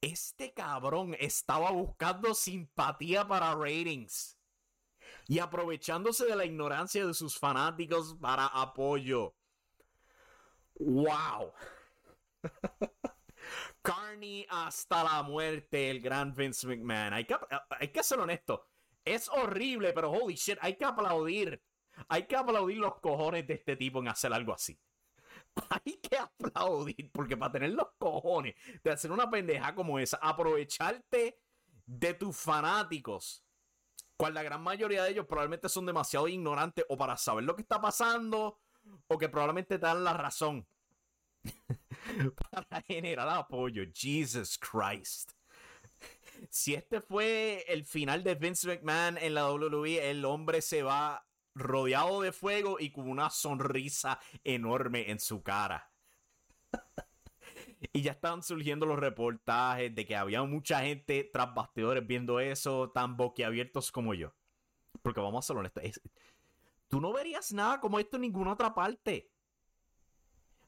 Este 0.00 0.52
cabrón 0.52 1.16
estaba 1.18 1.70
buscando 1.70 2.34
simpatía 2.34 3.26
para 3.26 3.54
ratings 3.54 4.38
y 5.26 5.38
aprovechándose 5.38 6.26
de 6.26 6.36
la 6.36 6.44
ignorancia 6.44 7.06
de 7.06 7.14
sus 7.14 7.38
fanáticos 7.38 8.16
para 8.20 8.46
apoyo. 8.46 9.34
¡Wow! 10.74 11.52
Carney 13.82 14.46
hasta 14.48 15.04
la 15.04 15.22
muerte, 15.22 15.90
el 15.90 16.00
gran 16.00 16.34
Vince 16.34 16.66
McMahon. 16.66 17.14
Hay 17.14 17.24
que, 17.24 17.36
hay 17.70 17.88
que 17.88 18.02
ser 18.02 18.18
honesto. 18.18 18.68
Es 19.04 19.28
horrible, 19.28 19.92
pero 19.92 20.10
holy 20.10 20.34
shit, 20.34 20.58
hay 20.60 20.76
que 20.76 20.84
aplaudir. 20.84 21.62
Hay 22.08 22.26
que 22.26 22.36
aplaudir 22.36 22.78
los 22.78 23.00
cojones 23.00 23.46
de 23.46 23.54
este 23.54 23.76
tipo 23.76 24.00
en 24.00 24.08
hacer 24.08 24.32
algo 24.32 24.52
así. 24.52 24.78
Hay 25.70 25.98
que 25.98 26.16
aplaudir, 26.16 27.10
porque 27.12 27.36
para 27.36 27.52
tener 27.52 27.70
los 27.70 27.88
cojones 27.98 28.54
de 28.82 28.90
hacer 28.90 29.10
una 29.10 29.30
pendeja 29.30 29.74
como 29.74 29.98
esa, 29.98 30.18
aprovecharte 30.18 31.38
de 31.86 32.14
tus 32.14 32.36
fanáticos 32.36 33.46
cual 34.16 34.34
la 34.34 34.42
gran 34.42 34.62
mayoría 34.62 35.04
de 35.04 35.10
ellos 35.10 35.26
probablemente 35.26 35.68
son 35.68 35.86
demasiado 35.86 36.28
ignorantes 36.28 36.84
o 36.88 36.96
para 36.96 37.16
saber 37.16 37.44
lo 37.44 37.54
que 37.54 37.62
está 37.62 37.80
pasando 37.80 38.58
o 39.08 39.18
que 39.18 39.28
probablemente 39.28 39.78
te 39.78 39.86
dan 39.86 40.04
la 40.04 40.14
razón 40.14 40.66
para 42.52 42.82
generar 42.82 43.28
apoyo. 43.28 43.84
Jesus 43.94 44.58
Christ. 44.58 45.32
Si 46.50 46.74
este 46.74 47.00
fue 47.00 47.64
el 47.68 47.84
final 47.84 48.22
de 48.22 48.34
Vince 48.34 48.66
McMahon 48.68 49.18
en 49.18 49.34
la 49.34 49.50
WWE, 49.50 50.10
el 50.10 50.24
hombre 50.24 50.60
se 50.60 50.82
va 50.82 51.26
rodeado 51.56 52.20
de 52.20 52.32
fuego 52.32 52.76
y 52.78 52.90
con 52.92 53.08
una 53.08 53.30
sonrisa 53.30 54.20
enorme 54.44 55.10
en 55.10 55.18
su 55.18 55.42
cara. 55.42 55.90
Y 57.92 58.02
ya 58.02 58.12
estaban 58.12 58.42
surgiendo 58.42 58.86
los 58.86 58.98
reportajes 58.98 59.94
de 59.94 60.06
que 60.06 60.16
había 60.16 60.42
mucha 60.42 60.80
gente 60.80 61.28
tras 61.32 61.54
bastidores 61.54 62.06
viendo 62.06 62.40
eso, 62.40 62.90
tan 62.90 63.16
boquiabiertos 63.16 63.92
como 63.92 64.14
yo. 64.14 64.34
Porque 65.02 65.20
vamos 65.20 65.44
a 65.44 65.46
ser 65.46 65.56
honestos, 65.56 66.00
tú 66.88 67.00
no 67.00 67.12
verías 67.12 67.52
nada 67.52 67.80
como 67.80 67.98
esto 67.98 68.16
en 68.16 68.22
ninguna 68.22 68.52
otra 68.52 68.74
parte. 68.74 69.30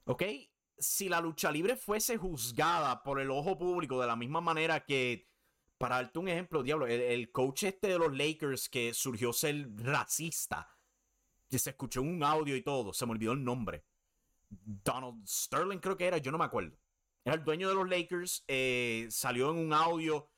¿Ok? 0.05 0.23
Si 0.79 1.09
la 1.09 1.21
lucha 1.21 1.51
libre 1.51 1.77
fuese 1.77 2.17
juzgada 2.17 3.03
por 3.03 3.21
el 3.21 3.31
ojo 3.31 3.59
público 3.59 4.01
de 4.01 4.07
la 4.07 4.17
misma 4.17 4.41
manera 4.41 4.85
que, 4.85 5.29
para 5.77 5.97
darte 5.97 6.19
un 6.19 6.29
ejemplo, 6.29 6.63
diablo, 6.63 6.87
el, 6.87 7.31
coach 7.33 7.65
este 7.65 7.89
de 7.89 7.99
los 7.99 8.17
Lakers 8.17 8.69
que 8.69 8.95
surgió 8.95 9.33
ser 9.33 9.69
racista, 9.77 10.78
se 11.57 11.71
escuchó 11.71 12.03
un 12.03 12.23
audio 12.23 12.57
y 12.57 12.63
todo, 12.63 12.93
se 12.93 13.07
me 13.07 13.13
olvidó 13.13 13.33
el 13.33 13.45
nombre. 13.45 13.85
Donald 14.51 15.27
Sterling 15.27 15.79
creo 15.79 15.97
que 15.97 16.07
era, 16.07 16.19
yo 16.19 16.33
no 16.33 16.39
me 16.39 16.45
acuerdo 16.45 16.77
era 17.29 17.37
el 17.37 17.45
dueño 17.45 17.69
de 17.69 17.75
los 17.75 17.89
Lakers, 17.89 18.45
eh, 18.49 19.07
salió 19.11 19.51
en 19.51 19.59
un 19.59 19.73
audio 19.75 20.31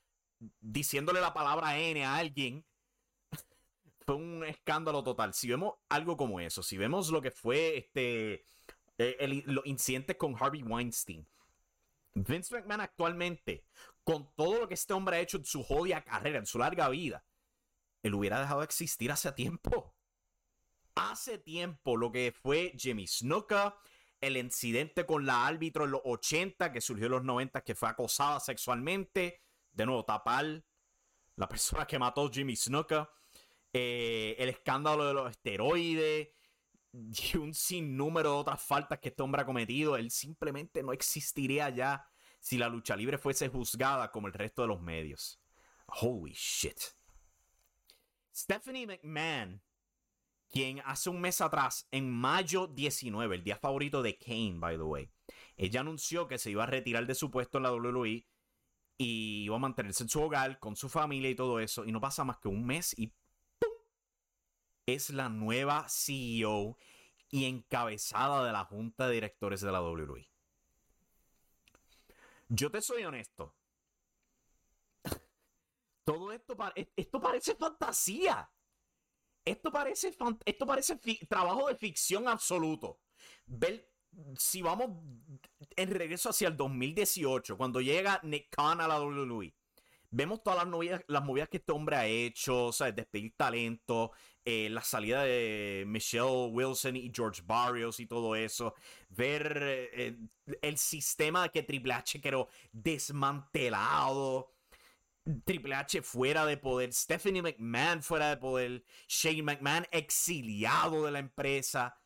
diciéndole 0.60 1.20
la 1.20 1.32
palabra 1.32 1.78
N 1.78 2.04
a 2.04 2.16
alguien. 2.16 2.66
fue 4.06 4.16
un 4.16 4.44
escándalo 4.44 5.04
total. 5.04 5.32
Si 5.32 5.48
vemos 5.48 5.74
algo 5.88 6.16
como 6.16 6.40
eso, 6.40 6.64
si 6.64 6.76
vemos 6.76 7.10
lo 7.10 7.22
que 7.22 7.30
fue 7.30 7.78
este, 7.78 8.44
eh, 8.98 9.42
los 9.46 9.64
incidentes 9.66 10.16
con 10.16 10.34
Harvey 10.38 10.64
Weinstein, 10.64 11.26
Vince 12.14 12.52
McMahon 12.56 12.80
actualmente, 12.80 13.64
con 14.02 14.34
todo 14.34 14.58
lo 14.58 14.66
que 14.66 14.74
este 14.74 14.92
hombre 14.92 15.16
ha 15.16 15.20
hecho 15.20 15.36
en 15.36 15.44
su 15.44 15.62
jodida 15.62 16.02
carrera, 16.02 16.40
en 16.40 16.46
su 16.46 16.58
larga 16.58 16.88
vida, 16.88 17.24
él 18.02 18.14
hubiera 18.14 18.40
dejado 18.40 18.60
de 18.60 18.64
existir 18.64 19.12
hace 19.12 19.30
tiempo. 19.32 19.94
Hace 21.08 21.38
tiempo 21.38 21.96
lo 21.96 22.12
que 22.12 22.30
fue 22.30 22.74
Jimmy 22.76 23.06
Snuka, 23.06 23.74
el 24.20 24.36
incidente 24.36 25.06
con 25.06 25.24
la 25.24 25.46
árbitro 25.46 25.86
en 25.86 25.92
los 25.92 26.02
80, 26.04 26.72
que 26.72 26.82
surgió 26.82 27.06
en 27.06 27.12
los 27.12 27.24
90, 27.24 27.62
que 27.62 27.74
fue 27.74 27.88
acosada 27.88 28.38
sexualmente. 28.38 29.40
De 29.72 29.86
nuevo, 29.86 30.04
Tapal, 30.04 30.62
la 31.36 31.48
persona 31.48 31.86
que 31.86 31.98
mató 31.98 32.30
Jimmy 32.30 32.54
Snuka. 32.54 33.10
Eh, 33.72 34.36
el 34.38 34.50
escándalo 34.50 35.06
de 35.06 35.14
los 35.14 35.30
esteroides. 35.30 36.28
Y 36.92 37.36
un 37.38 37.54
sinnúmero 37.54 38.32
de 38.32 38.36
otras 38.36 38.60
faltas 38.60 38.98
que 38.98 39.08
este 39.08 39.22
hombre 39.22 39.40
ha 39.40 39.46
cometido. 39.46 39.96
Él 39.96 40.10
simplemente 40.10 40.82
no 40.82 40.92
existiría 40.92 41.70
ya 41.70 42.06
si 42.40 42.58
la 42.58 42.68
lucha 42.68 42.94
libre 42.94 43.16
fuese 43.16 43.48
juzgada 43.48 44.10
como 44.10 44.26
el 44.26 44.34
resto 44.34 44.60
de 44.62 44.68
los 44.68 44.82
medios. 44.82 45.40
Holy 45.86 46.34
shit. 46.34 46.78
Stephanie 48.34 48.86
McMahon 48.86 49.62
quien 50.50 50.82
hace 50.84 51.10
un 51.10 51.20
mes 51.20 51.40
atrás, 51.40 51.86
en 51.90 52.10
mayo 52.10 52.66
19, 52.66 53.36
el 53.36 53.44
día 53.44 53.56
favorito 53.56 54.02
de 54.02 54.18
Kane, 54.18 54.56
by 54.56 54.76
the 54.76 54.82
way, 54.82 55.10
ella 55.56 55.80
anunció 55.80 56.26
que 56.26 56.38
se 56.38 56.50
iba 56.50 56.64
a 56.64 56.66
retirar 56.66 57.06
de 57.06 57.14
su 57.14 57.30
puesto 57.30 57.58
en 57.58 57.64
la 57.64 57.72
WWE 57.72 58.26
y 58.98 59.44
iba 59.44 59.56
a 59.56 59.60
mantenerse 59.60 60.02
en 60.02 60.08
su 60.08 60.20
hogar 60.20 60.58
con 60.58 60.76
su 60.76 60.88
familia 60.88 61.30
y 61.30 61.34
todo 61.34 61.60
eso. 61.60 61.84
Y 61.84 61.92
no 61.92 62.00
pasa 62.00 62.24
más 62.24 62.38
que 62.38 62.48
un 62.48 62.66
mes 62.66 62.98
y 62.98 63.06
¡pum! 63.58 63.72
es 64.86 65.10
la 65.10 65.28
nueva 65.28 65.86
CEO 65.88 66.76
y 67.30 67.44
encabezada 67.44 68.44
de 68.44 68.52
la 68.52 68.64
junta 68.64 69.06
de 69.06 69.14
directores 69.14 69.60
de 69.60 69.72
la 69.72 69.80
WWE. 69.80 70.28
Yo 72.48 72.70
te 72.70 72.82
soy 72.82 73.04
honesto. 73.04 73.54
Todo 76.04 76.32
esto, 76.32 76.56
esto 76.96 77.20
parece 77.20 77.54
fantasía. 77.54 78.50
Esto 79.44 79.72
parece, 79.72 80.14
esto 80.44 80.66
parece 80.66 80.96
trabajo 81.28 81.68
de 81.68 81.74
ficción 81.74 82.28
absoluto. 82.28 83.00
Ver, 83.46 83.90
si 84.36 84.62
vamos 84.62 84.90
en 85.76 85.90
regreso 85.90 86.30
hacia 86.30 86.48
el 86.48 86.56
2018, 86.56 87.56
cuando 87.56 87.80
llega 87.80 88.20
Nick 88.22 88.48
Khan 88.50 88.80
a 88.80 88.88
la 88.88 89.00
WWE, 89.00 89.54
vemos 90.10 90.42
todas 90.42 90.58
las, 90.58 90.66
novias, 90.66 91.02
las 91.06 91.24
movidas 91.24 91.48
que 91.48 91.58
este 91.58 91.72
hombre 91.72 91.96
ha 91.96 92.06
hecho, 92.06 92.72
¿sabes? 92.72 92.96
Despedir 92.96 93.34
talento, 93.36 94.12
eh, 94.44 94.68
la 94.70 94.82
salida 94.82 95.22
de 95.24 95.84
Michelle 95.86 96.48
Wilson 96.50 96.96
y 96.96 97.10
George 97.14 97.42
Barrios 97.44 98.00
y 98.00 98.06
todo 98.06 98.34
eso, 98.34 98.74
ver 99.08 99.88
eh, 99.92 100.16
el 100.62 100.78
sistema 100.78 101.48
que 101.48 101.62
Triple 101.62 101.94
H 101.94 102.20
quedó 102.20 102.48
desmantelado. 102.72 104.50
Triple 105.44 105.74
H 105.74 106.02
fuera 106.02 106.46
de 106.46 106.56
poder, 106.56 106.92
Stephanie 106.92 107.42
McMahon 107.42 108.02
fuera 108.02 108.30
de 108.30 108.36
poder, 108.36 108.84
Shane 109.08 109.42
McMahon 109.42 109.86
exiliado 109.90 111.04
de 111.04 111.10
la 111.10 111.18
empresa. 111.18 111.96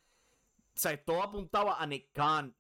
O 0.74 0.78
sea, 0.78 1.02
todo 1.04 1.22
apuntaba 1.22 1.80
a 1.80 1.86
Nick 1.86 2.12
Khan 2.12 2.54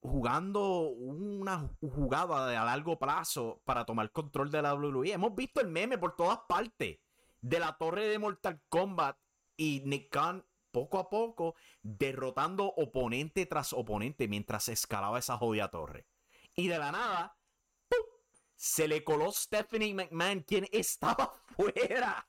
jugando 0.00 0.88
una 0.90 1.70
jugada 1.80 2.60
a 2.60 2.64
largo 2.64 2.98
plazo 2.98 3.60
para 3.64 3.84
tomar 3.84 4.12
control 4.12 4.50
de 4.50 4.62
la 4.62 4.74
WWE. 4.74 5.12
Hemos 5.12 5.34
visto 5.34 5.60
el 5.60 5.68
meme 5.68 5.98
por 5.98 6.16
todas 6.16 6.40
partes 6.48 6.98
de 7.40 7.58
la 7.58 7.76
torre 7.76 8.06
de 8.06 8.18
Mortal 8.18 8.60
Kombat 8.68 9.18
y 9.56 9.82
Nick 9.84 10.10
Khan 10.10 10.44
poco 10.70 10.98
a 10.98 11.08
poco 11.08 11.56
derrotando 11.82 12.66
oponente 12.66 13.46
tras 13.46 13.72
oponente 13.72 14.28
mientras 14.28 14.68
escalaba 14.68 15.18
esa 15.18 15.36
jodida 15.36 15.68
torre. 15.68 16.06
Y 16.54 16.68
de 16.68 16.78
la 16.78 16.92
nada, 16.92 17.37
se 18.58 18.86
le 18.86 19.02
coló 19.02 19.32
Stephanie 19.32 19.94
McMahon, 19.94 20.40
quien 20.40 20.68
estaba 20.70 21.32
fuera. 21.56 22.28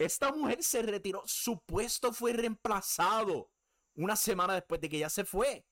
Esta 0.00 0.32
mujer 0.32 0.64
se 0.64 0.82
retiró, 0.82 1.22
su 1.26 1.60
puesto 1.60 2.12
fue 2.12 2.32
reemplazado 2.32 3.52
una 3.94 4.16
semana 4.16 4.54
después 4.54 4.80
de 4.80 4.88
que 4.88 4.96
ella 4.96 5.08
se 5.08 5.24
fue 5.24 5.64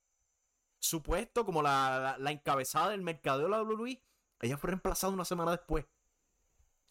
su 0.78 1.02
puesto 1.02 1.44
como 1.44 1.62
la, 1.62 2.16
encabezada 2.28 2.90
del 2.90 3.02
mercado 3.02 3.42
de 3.42 3.48
la 3.48 3.62
WWE, 3.62 4.02
ella 4.40 4.56
fue 4.56 4.68
reemplazada 4.68 5.12
una 5.12 5.24
semana 5.24 5.52
después. 5.52 5.86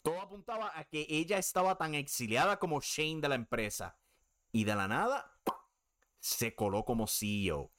Todo 0.02 0.20
apuntaba 0.20 0.78
a 0.78 0.84
que 0.84 1.06
ella 1.08 1.38
estaba 1.38 1.76
tan 1.76 1.94
exiliada 1.94 2.58
como 2.58 2.80
Shane 2.80 3.20
de 3.20 3.28
la 3.28 3.34
empresa. 3.34 3.98
Y 4.52 4.64
de 4.64 4.74
la 4.74 4.86
nada, 4.88 5.36
se 6.20 6.54
coló 6.54 6.84
como 6.84 7.06
CEO. 7.06 7.72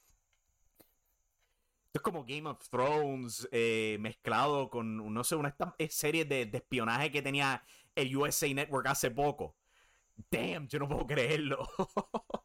Es 1.98 2.02
como 2.02 2.24
Game 2.24 2.48
of 2.48 2.68
Thrones 2.68 3.48
eh, 3.50 3.96
mezclado 3.98 4.70
con, 4.70 5.12
no 5.12 5.24
sé, 5.24 5.34
una 5.34 5.56
serie 5.90 6.24
de, 6.24 6.42
espionaje 6.42 7.10
que 7.10 7.22
tenía 7.22 7.64
el 7.96 8.16
USA 8.16 8.46
Network 8.54 8.86
hace 8.86 9.10
poco. 9.10 9.56
Damn, 10.30 10.68
yo 10.68 10.78
no 10.78 10.88
puedo 10.88 11.08
creerlo. 11.08 11.68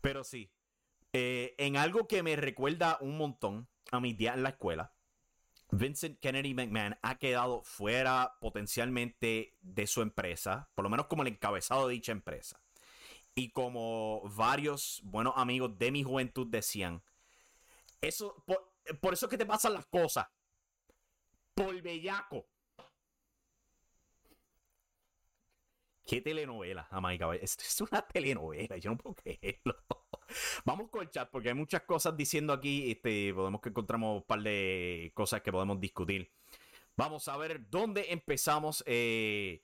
Pero 0.00 0.24
sí, 0.24 0.50
eh, 1.12 1.54
en 1.56 1.76
algo 1.76 2.08
que 2.08 2.24
me 2.24 2.34
recuerda 2.34 2.98
un 3.00 3.16
montón 3.16 3.68
a 3.92 4.00
mi 4.00 4.12
día 4.12 4.34
en 4.34 4.42
la 4.42 4.48
escuela, 4.48 4.92
Vincent 5.70 6.18
Kennedy 6.18 6.52
McMahon 6.52 6.98
ha 7.02 7.18
quedado 7.18 7.62
fuera 7.62 8.34
potencialmente 8.40 9.54
de 9.60 9.86
su 9.86 10.02
empresa, 10.02 10.68
por 10.74 10.82
lo 10.82 10.90
menos 10.90 11.06
como 11.06 11.22
el 11.22 11.28
encabezado 11.28 11.86
de 11.86 11.94
dicha 11.94 12.10
empresa. 12.10 12.60
Y 13.36 13.52
como 13.52 14.22
varios 14.34 15.00
buenos 15.04 15.34
amigos 15.36 15.78
de 15.78 15.92
mi 15.92 16.02
juventud 16.02 16.48
decían, 16.48 17.04
eso, 18.00 18.44
por, 18.44 19.14
eso 19.14 19.26
es 19.26 19.30
que 19.30 19.38
te 19.38 19.46
pasan 19.46 19.74
las 19.74 19.86
cosas. 19.86 20.26
Por 21.54 21.80
bellaco. 21.80 22.46
¿Qué 26.04 26.20
telenovela, 26.20 26.86
América? 26.90 27.34
Esto 27.34 27.64
es 27.64 27.80
una 27.80 28.00
telenovela, 28.02 28.76
yo 28.76 28.90
no 28.90 28.96
puedo 28.96 29.16
creerlo. 29.16 29.74
Vamos 30.64 30.88
con 30.90 31.02
el 31.02 31.10
chat 31.10 31.28
porque 31.30 31.48
hay 31.48 31.54
muchas 31.54 31.82
cosas 31.82 32.16
diciendo 32.16 32.52
aquí. 32.52 32.92
Este, 32.92 33.34
podemos 33.34 33.60
que 33.60 33.70
encontramos 33.70 34.18
un 34.18 34.26
par 34.26 34.40
de 34.42 35.10
cosas 35.14 35.42
que 35.42 35.50
podemos 35.50 35.80
discutir. 35.80 36.30
Vamos 36.96 37.26
a 37.28 37.36
ver 37.36 37.68
dónde 37.68 38.06
empezamos. 38.10 38.84
Eh... 38.86 39.62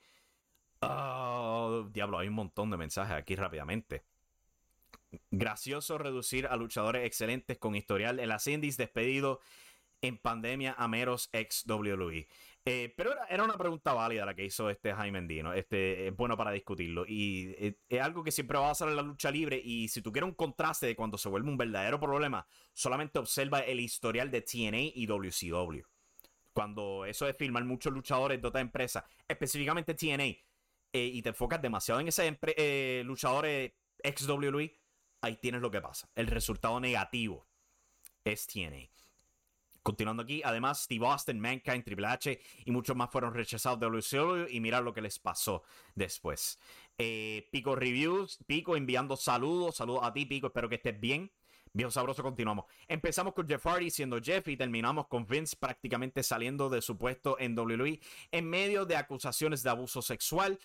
Oh, 0.80 1.88
diablo, 1.92 2.18
hay 2.18 2.26
un 2.26 2.34
montón 2.34 2.70
de 2.70 2.76
mensajes 2.76 3.14
aquí 3.14 3.36
rápidamente. 3.36 4.04
Gracioso 5.30 5.98
reducir 5.98 6.46
a 6.46 6.56
luchadores 6.56 7.06
excelentes 7.06 7.58
con 7.58 7.74
historial 7.74 8.20
en 8.20 8.28
las 8.28 8.44
despedido 8.44 9.40
en 10.02 10.18
pandemia 10.18 10.74
a 10.76 10.88
meros 10.88 11.30
ex 11.32 11.64
WWE. 11.66 12.26
Eh, 12.64 12.94
pero 12.96 13.12
era, 13.28 13.42
una 13.42 13.56
pregunta 13.56 13.92
válida 13.92 14.24
la 14.24 14.34
que 14.34 14.44
hizo 14.44 14.70
este 14.70 14.92
Jaime 14.92 15.18
Endino. 15.18 15.52
Este, 15.52 16.08
es 16.08 16.16
bueno 16.16 16.36
para 16.36 16.50
discutirlo. 16.50 17.04
Y 17.06 17.54
eh, 17.58 17.76
es, 17.88 18.00
algo 18.00 18.22
que 18.22 18.30
siempre 18.30 18.58
va 18.58 18.66
a 18.66 18.68
pasar 18.70 18.88
en 18.88 18.96
la 18.96 19.02
lucha 19.02 19.30
libre. 19.30 19.60
Y 19.62 19.88
si 19.88 20.02
tú 20.02 20.12
quieres 20.12 20.28
un 20.28 20.34
contraste 20.34 20.86
de 20.86 20.96
cuando 20.96 21.18
se 21.18 21.28
vuelve 21.28 21.48
un 21.48 21.56
verdadero 21.56 21.98
problema, 21.98 22.46
solamente 22.72 23.18
observa 23.18 23.60
el 23.60 23.80
historial 23.80 24.30
de 24.30 24.42
TNA 24.42 24.92
y 24.94 25.06
WCW. 25.06 25.82
Cuando 26.52 27.06
eso 27.06 27.26
de 27.26 27.34
filmar 27.34 27.64
muchos 27.64 27.92
luchadores 27.92 28.40
de 28.40 28.48
otra 28.48 28.60
empresa, 28.60 29.04
específicamente 29.26 29.94
TNA, 29.94 30.24
eh, 30.94 31.06
y 31.06 31.22
te 31.22 31.30
enfocas 31.30 31.62
demasiado 31.62 32.00
en 32.00 32.08
ese 32.08 32.38
luchadores 33.04 33.72
ex 34.02 34.28
WWE, 34.28 34.74
ahí 35.22 35.36
tienes 35.36 35.62
lo 35.62 35.70
que 35.70 35.80
pasa. 35.80 36.08
El 36.14 36.26
resultado 36.26 36.78
negativo 36.80 37.46
es 38.24 38.46
TNA. 38.46 38.90
Continuando 39.82 40.22
aquí, 40.22 40.42
además, 40.44 40.84
Steve 40.84 41.04
Austin, 41.06 41.40
Mankind, 41.40 41.82
Triple 41.82 42.06
H 42.06 42.40
y 42.64 42.70
muchos 42.70 42.94
más 42.94 43.10
fueron 43.10 43.34
rechazados 43.34 43.80
de 43.80 43.86
WCW 43.86 44.46
y 44.48 44.60
mirar 44.60 44.84
lo 44.84 44.94
que 44.94 45.00
les 45.00 45.18
pasó 45.18 45.64
después. 45.96 46.58
Eh, 46.98 47.48
Pico 47.50 47.74
Reviews, 47.74 48.38
Pico 48.46 48.76
enviando 48.76 49.16
saludos, 49.16 49.76
saludos 49.76 50.04
a 50.04 50.12
ti, 50.12 50.24
Pico, 50.26 50.48
espero 50.48 50.68
que 50.68 50.76
estés 50.76 51.00
bien. 51.00 51.32
Viejo 51.72 51.90
sabroso, 51.90 52.22
continuamos. 52.22 52.66
Empezamos 52.86 53.32
con 53.32 53.48
Jeff 53.48 53.64
Hardy 53.64 53.90
siendo 53.90 54.20
Jeff 54.20 54.46
y 54.46 54.56
terminamos 54.56 55.08
con 55.08 55.26
Vince 55.26 55.56
prácticamente 55.56 56.22
saliendo 56.22 56.68
de 56.68 56.82
su 56.82 56.98
puesto 56.98 57.36
en 57.40 57.58
WWE 57.58 57.98
en 58.30 58.50
medio 58.50 58.84
de 58.84 58.96
acusaciones 58.96 59.62
de 59.62 59.70
abuso 59.70 60.02
sexual. 60.02 60.60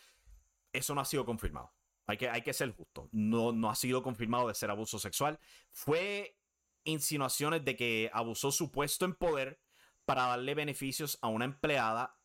Eso 0.74 0.94
no 0.94 1.02
ha 1.02 1.06
sido 1.06 1.26
confirmado. 1.26 1.72
Hay 2.08 2.18
que, 2.18 2.30
hay 2.30 2.42
que 2.42 2.54
ser 2.54 2.72
justo. 2.72 3.10
No, 3.12 3.52
no 3.52 3.70
ha 3.70 3.76
sido 3.76 4.02
confirmado 4.02 4.48
de 4.48 4.56
ser 4.56 4.72
abuso 4.72 4.98
sexual. 4.98 5.40
Fue 5.72 6.38
insinuaciones 6.86 7.66
de 7.66 7.76
que 7.76 8.10
abusó 8.14 8.52
su 8.52 8.72
puesto 8.72 9.06
en 9.06 9.14
poder 9.14 9.60
para 10.06 10.28
darle 10.28 10.56
beneficios 10.56 11.20
a 11.22 11.28
una 11.28 11.46
empleada 11.46 12.18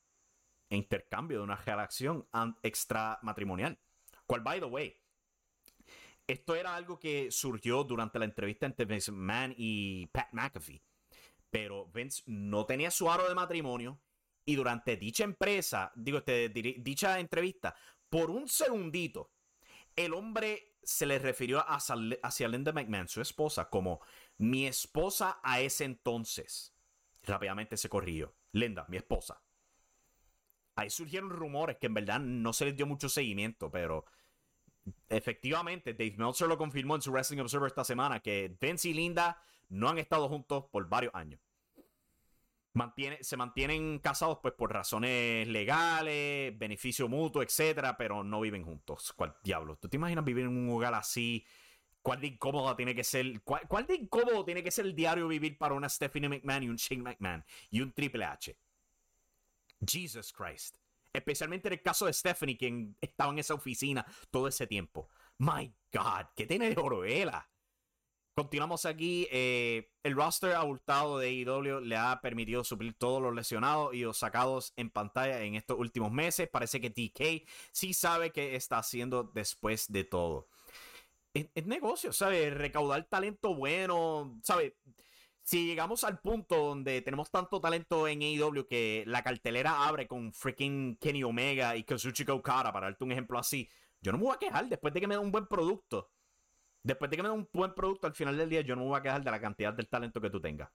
en 0.71 0.79
intercambio 0.79 1.39
de 1.39 1.45
una 1.45 1.57
relación 1.57 2.29
extramatrimonial. 2.63 3.79
Cual, 4.25 4.41
by 4.41 4.61
the 4.61 4.67
way, 4.67 4.97
esto 6.27 6.55
era 6.55 6.77
algo 6.77 6.99
que 6.99 7.31
surgió 7.33 7.83
durante 7.83 8.19
la 8.19 8.25
entrevista 8.25 8.67
entre 8.67 8.87
Vince 8.87 9.11
McMahon 9.11 9.55
y 9.57 10.07
Pat 10.07 10.29
McAfee. 10.33 10.83
Pero 11.51 11.87
Vince 11.89 12.23
no 12.27 12.65
tenía 12.65 12.91
su 12.91 13.11
aro 13.11 13.29
de 13.29 13.35
matrimonio 13.35 14.01
y 14.45 14.55
durante 14.55 14.97
dicha 14.97 15.25
empresa, 15.25 15.93
digo, 15.95 16.19
este, 16.19 16.49
dicha 16.49 17.19
entrevista, 17.19 17.75
por 18.09 18.31
un 18.31 18.49
segundito, 18.49 19.33
el 19.97 20.15
hombre 20.15 20.77
se 20.83 21.07
le 21.07 21.19
refirió 21.19 21.65
hacia 21.69 22.49
Linda 22.49 22.73
McMahon, 22.73 23.09
su 23.09 23.21
esposa, 23.21 23.69
como 23.69 24.01
mi 24.39 24.67
esposa 24.67 25.39
a 25.43 25.61
ese 25.61 25.85
entonces. 25.85 26.75
Rápidamente 27.23 27.77
se 27.77 27.89
corrió. 27.89 28.35
Linda, 28.53 28.85
mi 28.89 28.97
esposa. 28.97 29.41
Ahí 30.75 30.91
surgieron 30.91 31.31
rumores 31.31 31.77
que 31.79 31.87
en 31.87 31.95
verdad 31.95 32.21
no 32.21 32.53
se 32.53 32.65
les 32.65 32.77
dio 32.77 32.87
mucho 32.87 33.09
seguimiento, 33.09 33.71
pero 33.71 34.05
efectivamente 35.09 35.93
Dave 35.93 36.17
Meltzer 36.17 36.49
lo 36.49 36.59
confirmó 36.59 36.97
en 36.97 37.03
su 37.03 37.13
Wrestling 37.13 37.41
Observer 37.41 37.69
esta 37.69 37.85
semana 37.85 38.21
que 38.21 38.57
Vince 38.61 38.89
y 38.89 38.95
Linda 38.95 39.41
no 39.69 39.89
han 39.89 39.99
estado 39.99 40.29
juntos 40.29 40.65
por 40.71 40.89
varios 40.89 41.15
años. 41.15 41.41
Mantiene, 42.75 43.19
se 43.23 43.37
mantienen 43.37 43.99
casados 43.99 44.39
pues 44.43 44.55
por 44.55 44.73
razones 44.73 45.47
legales, 45.47 46.59
beneficio 46.59 47.07
mutuo, 47.09 47.43
etcétera, 47.43 47.97
pero 47.97 48.25
no 48.25 48.41
viven 48.41 48.65
juntos. 48.65 49.13
¿Cuál 49.15 49.35
diablo? 49.45 49.77
¿Tú 49.77 49.89
te 49.89 49.97
imaginas 49.97 50.25
vivir 50.25 50.45
en 50.47 50.57
un 50.57 50.71
hogar 50.71 50.95
así 50.95 51.45
¿Cuál 52.03 52.21
de 52.21 52.27
incómodo 52.27 52.75
tiene 52.75 52.95
que 52.95 53.05
ser? 53.05 53.43
Cuál, 53.43 53.87
de 53.87 53.95
incómodo 53.95 54.45
tiene 54.45 54.63
que 54.63 54.73
ser 54.73 54.87
el 54.87 54.95
diario 54.95 55.29
vivir 55.29 55.57
para 55.57 55.75
una 55.75 55.89
Stephanie 55.89 56.29
McMahon 56.29 56.65
y 56.65 56.69
un 56.69 56.77
Shane 56.77 57.03
McMahon 57.03 57.45
y 57.71 57.81
un 57.81 57.93
Triple 57.93 58.25
H? 58.25 58.59
Jesus 59.87 60.33
Christ. 60.33 60.77
Especialmente 61.13 61.69
en 61.69 61.75
el 61.75 61.83
caso 61.83 62.07
de 62.07 62.13
Stephanie, 62.13 62.57
quien 62.57 62.97
estaba 63.01 63.33
en 63.33 63.39
esa 63.39 63.55
oficina 63.55 64.05
todo 64.31 64.49
ese 64.49 64.67
tiempo. 64.67 65.09
My 65.39 65.73
God, 65.93 66.27
¿qué 66.35 66.47
tiene 66.47 66.71
de 66.71 66.81
Oroela? 66.81 67.49
Continuamos 68.35 68.87
aquí. 68.87 69.29
Eh, 69.31 69.91
el 70.03 70.15
roster 70.15 70.53
abultado 70.53 71.19
de 71.19 71.29
AEW 71.29 71.81
le 71.81 71.97
ha 71.97 72.21
permitido 72.23 72.65
suplir 72.65 72.95
todos 72.95 73.21
los 73.21 73.35
lesionados 73.35 73.95
y 73.95 74.03
los 74.03 74.19
sacados 74.19 74.73
en 74.77 74.91
pantalla 74.91 75.43
en 75.43 75.55
estos 75.55 75.79
últimos 75.79 76.11
meses. 76.13 76.49
Parece 76.49 76.81
que 76.81 76.91
TK 76.91 77.49
sí 77.73 77.93
sabe 77.93 78.33
qué 78.33 78.57
está 78.57 78.79
haciendo 78.79 79.25
después 79.25 79.93
de 79.93 80.05
todo 80.05 80.49
es, 81.35 81.67
negocio, 81.67 82.13
¿sabes? 82.13 82.53
Recaudar 82.55 83.05
talento 83.05 83.55
bueno, 83.55 84.39
¿sabes? 84.43 84.75
Si 85.43 85.67
llegamos 85.67 86.05
al 86.05 86.21
punto 86.21 86.57
donde 86.57 87.03
tenemos 87.03 87.31
tanto 87.31 87.61
talento 87.61 88.07
en 88.07 88.23
AEW 88.23 88.67
que 88.69 89.05
la 89.07 89.23
cartelera 89.23 89.87
abre 89.87 90.07
con 90.07 90.33
freaking 90.33 90.97
Kenny 91.01 91.25
Omega 91.25 91.77
y 91.77 91.85
Kazuchika 91.85 92.33
Okada, 92.33 92.73
para 92.73 92.87
darte 92.87 93.05
un 93.05 93.13
ejemplo 93.13 93.39
así, 93.39 93.69
yo 94.01 94.13
no 94.13 94.19
me 94.19 94.25
voy 94.25 94.35
a 94.35 94.39
quejar 94.39 94.69
después 94.69 94.95
de 94.95 95.01
que 95.01 95.09
me 95.09 95.17
den 95.17 95.25
un 95.25 95.33
buen 95.33 95.47
producto. 95.47 96.11
Después 96.83 97.11
de 97.11 97.17
que 97.17 97.23
me 97.23 97.29
den 97.29 97.39
un 97.39 97.49
buen 97.53 97.75
producto 97.75 98.07
al 98.07 98.15
final 98.15 98.37
del 98.37 98.49
día, 98.49 98.61
yo 98.63 98.75
no 98.75 98.83
me 98.83 98.89
voy 98.89 98.99
a 98.99 99.03
quejar 99.03 99.23
de 99.23 99.31
la 99.31 99.41
cantidad 99.41 99.73
del 99.73 99.89
talento 99.89 100.21
que 100.21 100.31
tú 100.31 100.41
tengas. 100.41 100.71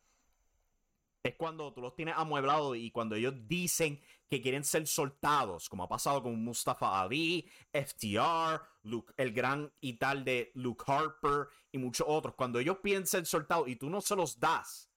Es 1.21 1.35
cuando 1.35 1.73
tú 1.73 1.81
los 1.81 1.95
tienes 1.95 2.15
amueblados 2.15 2.77
y 2.77 2.91
cuando 2.91 3.15
ellos 3.15 3.33
dicen 3.47 3.99
que 4.29 4.41
quieren 4.41 4.63
ser 4.63 4.87
soltados, 4.87 5.67
como 5.67 5.83
ha 5.83 5.89
pasado 5.89 6.23
con 6.23 6.41
Mustafa 6.41 7.01
Ali, 7.01 7.49
FTR, 7.73 8.61
Luke, 8.83 9.13
el 9.17 9.33
gran 9.33 9.69
y 9.81 9.93
tal 9.93 10.23
de 10.23 10.51
Luke 10.55 10.85
Harper 10.87 11.49
y 11.71 11.77
muchos 11.77 12.07
otros. 12.09 12.35
Cuando 12.35 12.59
ellos 12.59 12.77
piden 12.77 13.05
ser 13.05 13.25
soltados 13.25 13.67
y 13.67 13.75
tú 13.75 13.89
no 13.89 13.99
se 13.99 14.15
los 14.15 14.39
das, 14.39 14.89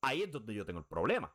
ahí 0.00 0.22
es 0.22 0.32
donde 0.32 0.54
yo 0.54 0.64
tengo 0.64 0.80
el 0.80 0.86
problema. 0.86 1.32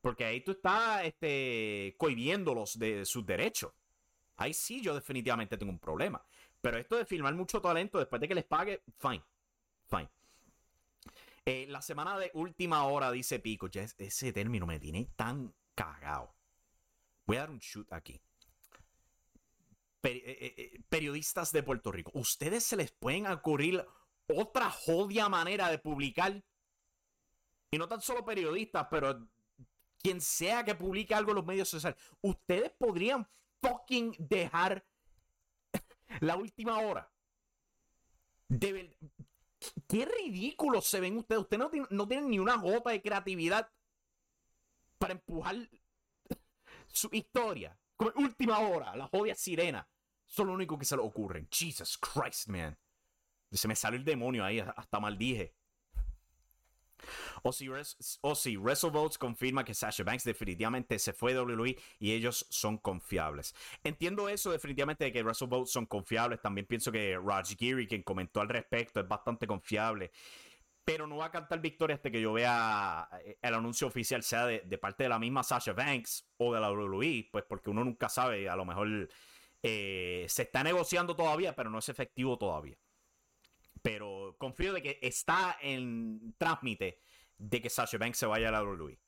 Porque 0.00 0.24
ahí 0.24 0.40
tú 0.40 0.52
estás 0.52 1.04
este, 1.04 1.94
cohibiéndolos 1.98 2.78
de 2.78 3.04
sus 3.04 3.24
derechos. 3.24 3.72
Ahí 4.36 4.52
sí 4.52 4.80
yo 4.80 4.94
definitivamente 4.94 5.56
tengo 5.56 5.72
un 5.72 5.78
problema. 5.78 6.24
Pero 6.60 6.78
esto 6.78 6.96
de 6.96 7.04
filmar 7.04 7.34
mucho 7.34 7.60
talento 7.60 7.98
después 7.98 8.20
de 8.20 8.28
que 8.28 8.34
les 8.34 8.44
pague, 8.44 8.82
fine. 8.98 9.22
Fine. 9.88 10.08
Eh, 11.44 11.66
la 11.68 11.80
semana 11.80 12.18
de 12.18 12.30
última 12.34 12.84
hora, 12.84 13.10
dice 13.12 13.38
Pico. 13.38 13.68
Ya 13.68 13.82
ese 13.82 14.32
término 14.32 14.66
me 14.66 14.80
tiene 14.80 15.08
tan 15.16 15.54
cagado. 15.74 16.34
Voy 17.24 17.36
a 17.36 17.40
dar 17.40 17.50
un 17.50 17.58
shoot 17.58 17.92
aquí. 17.92 18.20
Eh, 20.02 20.54
eh, 20.56 20.80
periodistas 20.88 21.52
de 21.52 21.62
Puerto 21.62 21.90
Rico. 21.90 22.12
¿Ustedes 22.14 22.64
se 22.64 22.76
les 22.76 22.92
pueden 22.92 23.26
ocurrir 23.26 23.84
otra 24.28 24.70
jodia 24.70 25.28
manera 25.28 25.68
de 25.68 25.78
publicar? 25.78 26.44
Y 27.70 27.78
no 27.78 27.88
tan 27.88 28.00
solo 28.00 28.24
periodistas, 28.24 28.86
pero 28.90 29.28
quien 29.98 30.20
sea 30.20 30.64
que 30.64 30.74
publique 30.74 31.14
algo 31.14 31.32
en 31.32 31.36
los 31.36 31.46
medios 31.46 31.68
sociales. 31.68 31.98
Ustedes 32.20 32.70
podrían 32.78 33.28
fucking 33.60 34.14
dejar 34.18 34.84
la 36.20 36.36
última 36.36 36.78
hora. 36.78 37.10
De 38.48 38.96
Qué 39.88 40.04
ridículo 40.04 40.80
se 40.80 41.00
ven 41.00 41.16
ustedes. 41.18 41.42
Ustedes 41.42 41.60
no, 41.60 41.86
no 41.90 42.08
tienen 42.08 42.30
ni 42.30 42.38
una 42.38 42.56
gota 42.56 42.90
de 42.90 43.02
creatividad 43.02 43.70
para 44.98 45.14
empujar 45.14 45.56
su 46.86 47.08
historia. 47.12 47.78
Como 47.96 48.12
última 48.16 48.58
hora, 48.58 48.94
la 48.96 49.08
jodia 49.08 49.34
sirena. 49.34 49.88
Son 50.26 50.48
lo 50.48 50.52
único 50.52 50.78
que 50.78 50.84
se 50.84 50.96
le 50.96 51.02
ocurren. 51.02 51.48
Jesus 51.50 51.98
Christ, 51.98 52.48
man. 52.48 52.76
Se 53.52 53.68
me 53.68 53.76
salió 53.76 53.98
el 53.98 54.04
demonio 54.04 54.44
ahí, 54.44 54.60
hasta 54.60 55.00
maldije. 55.00 55.54
O 57.42 57.52
si, 57.52 57.68
o 58.20 58.34
si 58.34 58.56
confirma 59.18 59.64
que 59.64 59.74
Sasha 59.74 60.04
Banks 60.04 60.24
definitivamente 60.24 60.98
se 60.98 61.12
fue 61.12 61.34
de 61.34 61.40
WWE 61.40 61.76
y 61.98 62.12
ellos 62.12 62.46
son 62.50 62.78
confiables. 62.78 63.54
Entiendo 63.84 64.28
eso 64.28 64.50
definitivamente 64.50 65.04
de 65.04 65.12
que 65.12 65.22
WrestleVotes 65.22 65.70
son 65.70 65.86
confiables. 65.86 66.40
También 66.40 66.66
pienso 66.66 66.90
que 66.92 67.18
Raj 67.18 67.56
Giri, 67.56 67.86
quien 67.86 68.02
comentó 68.02 68.40
al 68.40 68.48
respecto, 68.48 69.00
es 69.00 69.08
bastante 69.08 69.46
confiable. 69.46 70.10
Pero 70.84 71.06
no 71.06 71.16
va 71.16 71.26
a 71.26 71.30
cantar 71.32 71.60
victoria 71.60 71.96
hasta 71.96 72.10
que 72.10 72.20
yo 72.20 72.32
vea 72.32 73.08
eh, 73.24 73.38
el 73.42 73.54
anuncio 73.54 73.88
oficial, 73.88 74.22
sea 74.22 74.46
de, 74.46 74.78
parte 74.78 75.02
de 75.02 75.08
la 75.08 75.18
misma 75.18 75.42
Sasha 75.42 75.72
Banks 75.72 76.28
o 76.36 76.54
de 76.54 76.60
la 76.60 76.70
WWE, 76.70 77.28
pues 77.32 77.44
porque 77.48 77.70
uno 77.70 77.84
nunca 77.84 78.08
sabe, 78.08 78.48
a 78.48 78.54
lo 78.54 78.64
mejor 78.64 79.08
eh, 79.62 80.26
se 80.28 80.42
está 80.42 80.62
negociando 80.62 81.16
todavía, 81.16 81.56
pero 81.56 81.70
no 81.70 81.78
es 81.78 81.88
efectivo 81.88 82.38
todavía. 82.38 82.76
Pero 83.86 84.34
confío 84.36 84.72
de 84.72 84.82
que 84.82 84.98
está 85.00 85.56
en 85.60 86.34
trámite 86.38 86.98
de 87.38 87.62
que 87.62 87.70
Sasha 87.70 87.98
Banks 87.98 88.18
se 88.18 88.26
vaya 88.26 88.48
a 88.48 88.50
la 88.50 88.64
WWE. 88.64 88.98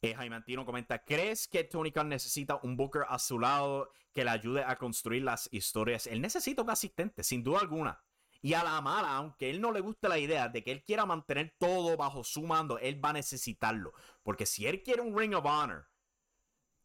Eh, 0.00 0.14
Jaime 0.14 0.36
Antino 0.36 0.64
comenta, 0.64 1.04
¿crees 1.04 1.46
que 1.46 1.62
Tony 1.62 1.92
Khan 1.92 2.08
necesita 2.08 2.58
un 2.62 2.74
Booker 2.74 3.02
a 3.06 3.18
su 3.18 3.38
lado 3.38 3.92
que 4.14 4.24
le 4.24 4.30
ayude 4.30 4.64
a 4.64 4.76
construir 4.76 5.24
las 5.24 5.50
historias? 5.52 6.06
Él 6.06 6.22
necesita 6.22 6.62
un 6.62 6.70
asistente, 6.70 7.22
sin 7.22 7.44
duda 7.44 7.60
alguna. 7.60 8.02
Y 8.40 8.54
a 8.54 8.64
la 8.64 8.80
mala, 8.80 9.14
aunque 9.14 9.50
él 9.50 9.60
no 9.60 9.72
le 9.72 9.80
guste 9.80 10.08
la 10.08 10.18
idea 10.18 10.48
de 10.48 10.64
que 10.64 10.72
él 10.72 10.82
quiera 10.82 11.04
mantener 11.04 11.54
todo 11.58 11.98
bajo 11.98 12.24
su 12.24 12.44
mando, 12.44 12.78
él 12.78 13.04
va 13.04 13.10
a 13.10 13.14
necesitarlo. 13.14 13.92
Porque 14.22 14.46
si 14.46 14.66
él 14.66 14.82
quiere 14.82 15.02
un 15.02 15.18
Ring 15.18 15.34
of 15.34 15.44
Honor 15.44 15.86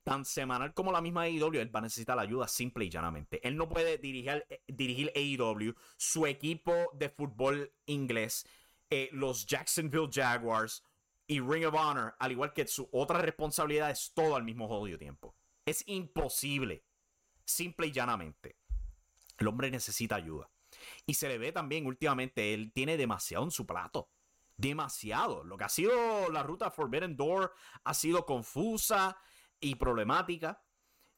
tan 0.03 0.25
semanal 0.25 0.73
como 0.73 0.91
la 0.91 1.01
misma 1.01 1.23
AEW, 1.23 1.59
él 1.59 1.75
va 1.75 1.79
a 1.79 1.83
necesitar 1.83 2.15
la 2.15 2.23
ayuda 2.23 2.47
simple 2.47 2.85
y 2.85 2.89
llanamente. 2.89 3.45
Él 3.47 3.55
no 3.55 3.69
puede 3.69 3.97
dirigir, 3.97 4.45
eh, 4.49 4.61
dirigir 4.67 5.11
AEW, 5.15 5.75
su 5.97 6.25
equipo 6.25 6.73
de 6.93 7.09
fútbol 7.09 7.73
inglés, 7.85 8.45
eh, 8.89 9.09
los 9.11 9.45
Jacksonville 9.45 10.09
Jaguars 10.11 10.83
y 11.27 11.39
Ring 11.39 11.65
of 11.65 11.75
Honor, 11.75 12.15
al 12.17 12.31
igual 12.31 12.53
que 12.53 12.65
su 12.65 12.89
otra 12.91 13.19
responsabilidad, 13.19 13.91
es 13.91 14.11
todo 14.13 14.35
al 14.35 14.43
mismo 14.43 14.67
jodido 14.67 14.97
tiempo. 14.97 15.35
Es 15.65 15.83
imposible, 15.87 16.83
simple 17.45 17.87
y 17.87 17.91
llanamente. 17.91 18.57
El 19.37 19.47
hombre 19.47 19.69
necesita 19.69 20.15
ayuda. 20.15 20.49
Y 21.05 21.13
se 21.13 21.27
le 21.27 21.37
ve 21.37 21.51
también 21.51 21.85
últimamente, 21.85 22.53
él 22.53 22.71
tiene 22.73 22.97
demasiado 22.97 23.43
en 23.43 23.51
su 23.51 23.65
plato. 23.65 24.09
Demasiado. 24.57 25.43
Lo 25.43 25.57
que 25.57 25.63
ha 25.65 25.69
sido 25.69 26.29
la 26.31 26.43
ruta 26.43 26.71
Forbidden 26.71 27.15
Door 27.15 27.53
ha 27.83 27.93
sido 27.93 28.25
confusa 28.25 29.17
y 29.59 29.75
problemática. 29.75 30.63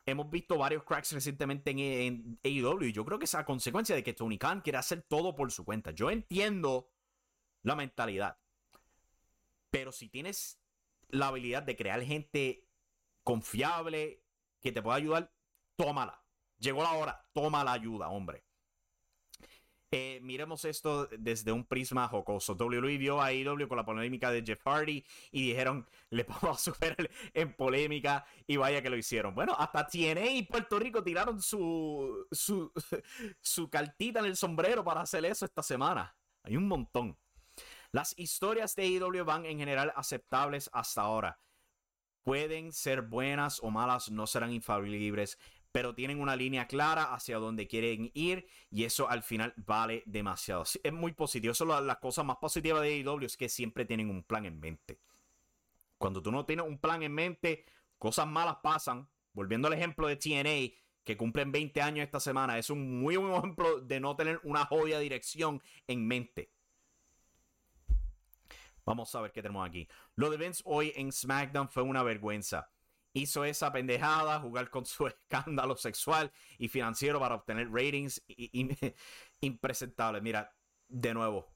Hemos 0.06 0.30
visto 0.30 0.58
varios 0.58 0.84
cracks 0.84 1.12
recientemente 1.12 1.72
en, 1.72 1.80
en 1.80 2.40
AEW 2.44 2.84
y 2.84 2.92
yo 2.92 3.06
creo 3.06 3.20
que 3.20 3.26
es 3.26 3.36
a 3.36 3.46
consecuencia 3.46 3.96
de 3.96 4.04
que 4.04 4.14
Tony 4.14 4.38
Khan 4.38 4.62
quiere 4.62 4.80
hacer 4.80 5.04
todo 5.04 5.36
por 5.36 5.52
su 5.52 5.64
cuenta. 5.64 5.92
Yo 5.92 6.10
entiendo 6.10 6.90
la 7.62 7.76
mentalidad. 7.76 8.38
Pero 9.70 9.92
si 9.92 10.10
tienes 10.10 10.60
la 11.10 11.28
habilidad 11.28 11.64
de 11.64 11.76
crear 11.76 12.02
gente 12.02 12.68
confiable 13.24 14.24
que 14.60 14.72
te 14.72 14.82
pueda 14.82 14.98
ayudar, 14.98 15.34
tómala. 15.76 16.24
Llegó 16.58 16.84
la 16.84 16.94
hora, 16.94 17.26
toma 17.34 17.64
la 17.64 17.74
ayuda, 17.74 18.10
hombre. 18.10 18.46
Eh, 19.94 20.20
miremos 20.22 20.64
esto 20.64 21.08
desde 21.08 21.52
un 21.52 21.66
prisma 21.66 22.08
jocoso. 22.08 22.56
WWE 22.56 22.98
vio 22.98 23.20
a 23.20 23.26
AEW 23.26 23.68
con 23.68 23.76
la 23.76 23.84
polémica 23.84 24.32
de 24.32 24.42
Jeff 24.42 24.66
Hardy 24.66 25.04
y 25.32 25.50
dijeron, 25.50 25.86
le 26.10 26.24
vamos 26.24 26.58
a 26.58 26.58
superar 26.72 27.10
en 27.34 27.54
polémica 27.54 28.26
y 28.48 28.56
vaya 28.56 28.82
que 28.82 28.90
lo 28.90 28.96
hicieron. 28.96 29.36
Bueno, 29.36 29.54
hasta 29.60 29.86
TNA 29.86 30.32
y 30.32 30.44
Puerto 30.44 30.80
Rico 30.80 31.04
tiraron 31.04 31.42
su, 31.42 32.26
su, 32.32 32.72
su 33.42 33.70
cartita 33.70 34.22
en 34.22 34.28
el 34.28 34.38
sombrero 34.38 34.82
para 34.82 35.02
hacer 35.02 35.26
eso 35.26 35.44
esta 35.44 35.62
semana. 35.62 36.16
Hay 36.44 36.56
un 36.56 36.70
montón. 36.70 37.18
Las 37.92 38.18
historias 38.18 38.74
de 38.78 38.84
AEW 38.84 39.26
van 39.26 39.46
en 39.46 39.58
general 39.58 39.92
aceptables 39.98 40.70
hasta 40.72 41.02
ahora. 41.02 41.38
Pueden 42.24 42.72
ser 42.72 43.02
buenas 43.02 43.60
o 43.62 43.70
malas, 43.70 44.10
no 44.10 44.26
serán 44.26 44.54
infalibles, 44.54 45.38
pero 45.72 45.96
tienen 45.96 46.20
una 46.20 46.36
línea 46.36 46.68
clara 46.68 47.14
hacia 47.14 47.38
donde 47.38 47.68
quieren 47.68 48.12
ir 48.14 48.48
y 48.70 48.84
eso 48.84 49.10
al 49.10 49.24
final 49.24 49.54
vale 49.58 50.04
demasiado. 50.06 50.64
Es 50.84 50.94
muy 50.94 51.14
positivo. 51.14 51.52
Eso 51.52 51.78
es 51.78 51.86
la 51.86 52.00
cosa 52.00 52.24
más 52.24 52.38
positiva 52.38 52.82
de 52.82 52.90
AEW 52.90 53.26
es 53.26 53.38
que 53.38 53.50
siempre 53.50 53.86
tienen 53.86 54.10
un 54.10 54.24
plan 54.24 54.46
en 54.46 54.60
mente. 54.60 55.00
Cuando 55.98 56.22
tú 56.22 56.32
no 56.32 56.46
tienes 56.46 56.66
un 56.66 56.80
plan 56.80 57.04
en 57.04 57.14
mente, 57.14 57.66
cosas 57.98 58.28
malas 58.28 58.58
pasan. 58.62 59.08
Volviendo 59.34 59.70
al 59.70 59.74
ejemplo 59.76 60.08
de 60.08 60.18
TNA, 60.18 60.76
que 61.04 61.16
cumplen 61.16 61.52
20 61.52 61.82
años 61.82 62.04
esta 62.04 62.20
semana, 62.20 62.58
es 62.58 62.70
un 62.70 63.00
muy 63.00 63.16
buen 63.16 63.34
ejemplo 63.34 63.80
de 63.80 64.00
no 64.00 64.16
tener 64.16 64.42
una 64.44 64.66
joya 64.66 65.00
dirección 65.00 65.62
en 65.88 66.06
mente. 66.06 66.52
Vamos 68.84 69.14
a 69.16 69.22
ver 69.22 69.32
qué 69.32 69.42
tenemos 69.42 69.66
aquí. 69.68 69.88
Lo 70.16 70.30
de 70.30 70.38
Vince 70.38 70.62
hoy 70.66 70.92
en 70.96 71.12
SmackDown 71.12 71.70
fue 71.70 71.84
una 71.84 72.04
vergüenza. 72.04 72.70
Hizo 73.14 73.44
esa 73.44 73.72
pendejada, 73.72 74.40
jugar 74.40 74.70
con 74.70 74.86
su 74.86 75.08
escándalo 75.08 75.76
sexual 75.76 76.32
y 76.58 76.68
financiero 76.68 77.20
para 77.20 77.36
obtener 77.36 77.70
ratings 77.72 78.22
impresentables. 79.42 80.22
Mira, 80.22 80.54
de 80.88 81.14
nuevo, 81.14 81.54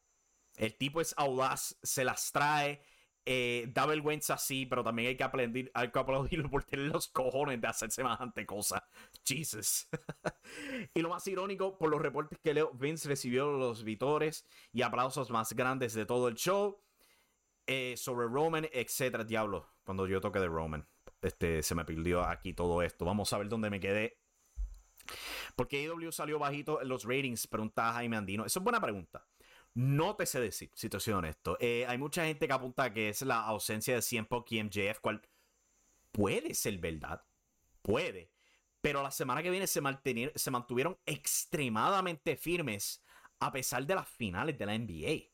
el 0.57 0.75
tipo 0.77 1.01
es 1.01 1.13
audaz, 1.17 1.77
se 1.83 2.03
las 2.03 2.31
trae, 2.31 2.81
eh, 3.27 3.71
da 3.73 3.87
vergüenza 3.87 4.37
sí, 4.37 4.67
pero 4.67 4.83
también 4.83 5.09
hay 5.09 5.17
que, 5.17 5.23
aplaudir, 5.23 5.71
hay 5.73 5.91
que 5.91 5.99
aplaudirlo 5.99 6.49
por 6.49 6.63
tener 6.63 6.87
los 6.87 7.07
cojones 7.07 7.59
de 7.59 7.67
hacer 7.67 7.91
semejante 7.91 8.45
cosa. 8.45 8.87
Jesus. 9.25 9.87
y 10.93 11.01
lo 11.01 11.09
más 11.09 11.25
irónico, 11.27 11.77
por 11.77 11.89
los 11.89 12.01
reportes 12.01 12.37
que 12.43 12.53
leo, 12.53 12.71
Vince 12.73 13.09
recibió 13.09 13.51
los 13.51 13.83
vitores 13.83 14.45
y 14.71 14.83
aplausos 14.83 15.31
más 15.31 15.53
grandes 15.53 15.93
de 15.93 16.05
todo 16.05 16.27
el 16.27 16.35
show. 16.35 16.79
Eh, 17.67 17.95
sobre 17.97 18.27
Roman, 18.27 18.67
etcétera. 18.71 19.23
Diablo, 19.23 19.67
cuando 19.83 20.05
yo 20.05 20.21
toque 20.21 20.39
de 20.39 20.47
Roman, 20.47 20.87
este, 21.25 21.63
se 21.63 21.75
me 21.75 21.85
perdió 21.85 22.23
aquí 22.23 22.53
todo 22.53 22.81
esto. 22.81 23.05
Vamos 23.05 23.31
a 23.33 23.37
ver 23.37 23.49
dónde 23.49 23.69
me 23.69 23.79
quedé. 23.79 24.19
Porque 25.55 25.85
AEW 25.85 26.11
salió 26.11 26.39
bajito 26.39 26.81
en 26.81 26.89
los 26.89 27.03
ratings? 27.03 27.47
Pregunta 27.47 27.93
Jaime 27.93 28.17
Andino. 28.17 28.45
Esa 28.45 28.59
es 28.59 28.63
buena 28.63 28.81
pregunta. 28.81 29.25
No 29.73 30.15
te 30.15 30.25
sé 30.25 30.39
decir, 30.39 30.71
si 30.73 30.89
te 30.89 30.99
soy 30.99 31.13
honesto. 31.13 31.57
Eh, 31.59 31.85
hay 31.87 31.97
mucha 31.97 32.25
gente 32.25 32.47
que 32.47 32.53
apunta 32.53 32.93
que 32.93 33.09
es 33.09 33.21
la 33.21 33.41
ausencia 33.41 33.95
de 33.95 34.01
100 34.01 34.27
y 34.49 34.63
MJF, 34.63 34.99
cual 35.01 35.21
puede 36.11 36.53
ser 36.53 36.77
verdad. 36.77 37.21
Puede. 37.81 38.31
Pero 38.79 39.03
la 39.03 39.11
semana 39.11 39.43
que 39.43 39.49
viene 39.49 39.67
se, 39.67 39.81
mantuvieron 39.81 40.97
extremadamente 41.05 42.37
firmes 42.37 43.03
a 43.39 43.51
pesar 43.51 43.85
de 43.85 43.95
las 43.95 44.07
finales 44.07 44.57
de 44.57 44.65
la 44.65 44.77
NBA. 44.77 45.31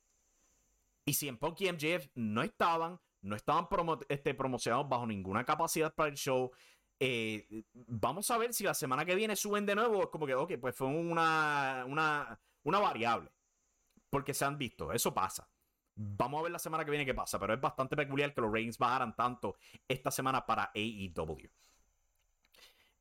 Y 1.06 1.27
en 1.27 1.38
Punk 1.38 1.62
y 1.62 1.71
MJF 1.71 2.08
no 2.15 2.41
estaban, 2.41 2.99
no 3.21 3.36
estaban 3.36 3.67
este, 4.10 4.34
promocionados 4.34 4.89
bajo 4.89 5.05
ninguna 5.05 5.43
capacidad 5.45 5.93
para 5.93 6.10
el 6.10 6.15
show. 6.15 6.51
Eh, 6.99 7.63
vamos 7.73 8.29
a 8.29 8.38
ver 8.38 8.53
si 8.53 8.63
la 8.63 8.73
semana 8.73 9.05
que 9.05 9.15
viene 9.15 9.36
suben 9.36 9.65
de 9.65 9.75
nuevo. 9.75 10.03
Es 10.03 10.10
como 10.10 10.25
que, 10.25 10.36
ok, 10.36 10.53
pues 10.60 10.75
fue 10.75 10.88
una, 10.88 11.86
variable. 12.63 13.31
Porque 14.10 14.34
se 14.34 14.45
han 14.45 14.57
visto, 14.57 14.91
eso 14.91 15.13
pasa. 15.13 15.49
Vamos 15.95 16.39
a 16.39 16.43
ver 16.43 16.51
la 16.51 16.60
semana 16.60 16.84
que 16.84 16.91
viene 16.91 17.05
qué 17.05 17.13
pasa, 17.13 17.39
pero 17.39 17.53
es 17.53 17.62
bastante 17.62 17.95
peculiar 17.95 18.34
que 18.34 18.41
los 18.41 18.51
ratings 18.51 18.77
bajaran 18.77 19.15
tanto 19.15 19.57
esta 19.88 20.10
semana 20.10 20.45
para 20.45 20.71
AEW. 20.73 21.49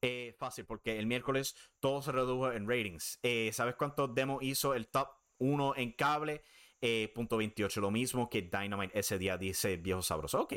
Eh, 0.02 0.34
fácil, 0.38 0.64
porque 0.64 0.98
el 0.98 1.06
miércoles 1.06 1.54
todo 1.78 2.00
se 2.02 2.12
redujo 2.12 2.52
en 2.52 2.68
ratings. 2.68 3.18
Eh, 3.22 3.50
¿Sabes 3.52 3.74
cuántos 3.76 4.14
demos 4.14 4.42
hizo 4.42 4.74
el 4.74 4.88
top 4.88 5.08
1 5.38 5.76
en 5.76 5.92
cable? 5.92 6.42
Eh, 6.82 7.12
punto 7.14 7.36
28, 7.36 7.78
lo 7.80 7.90
mismo 7.90 8.30
que 8.30 8.40
Dynamite 8.40 8.98
ese 8.98 9.18
día, 9.18 9.36
dice 9.36 9.76
viejo 9.76 10.00
sabroso. 10.00 10.40
Ok, 10.40 10.54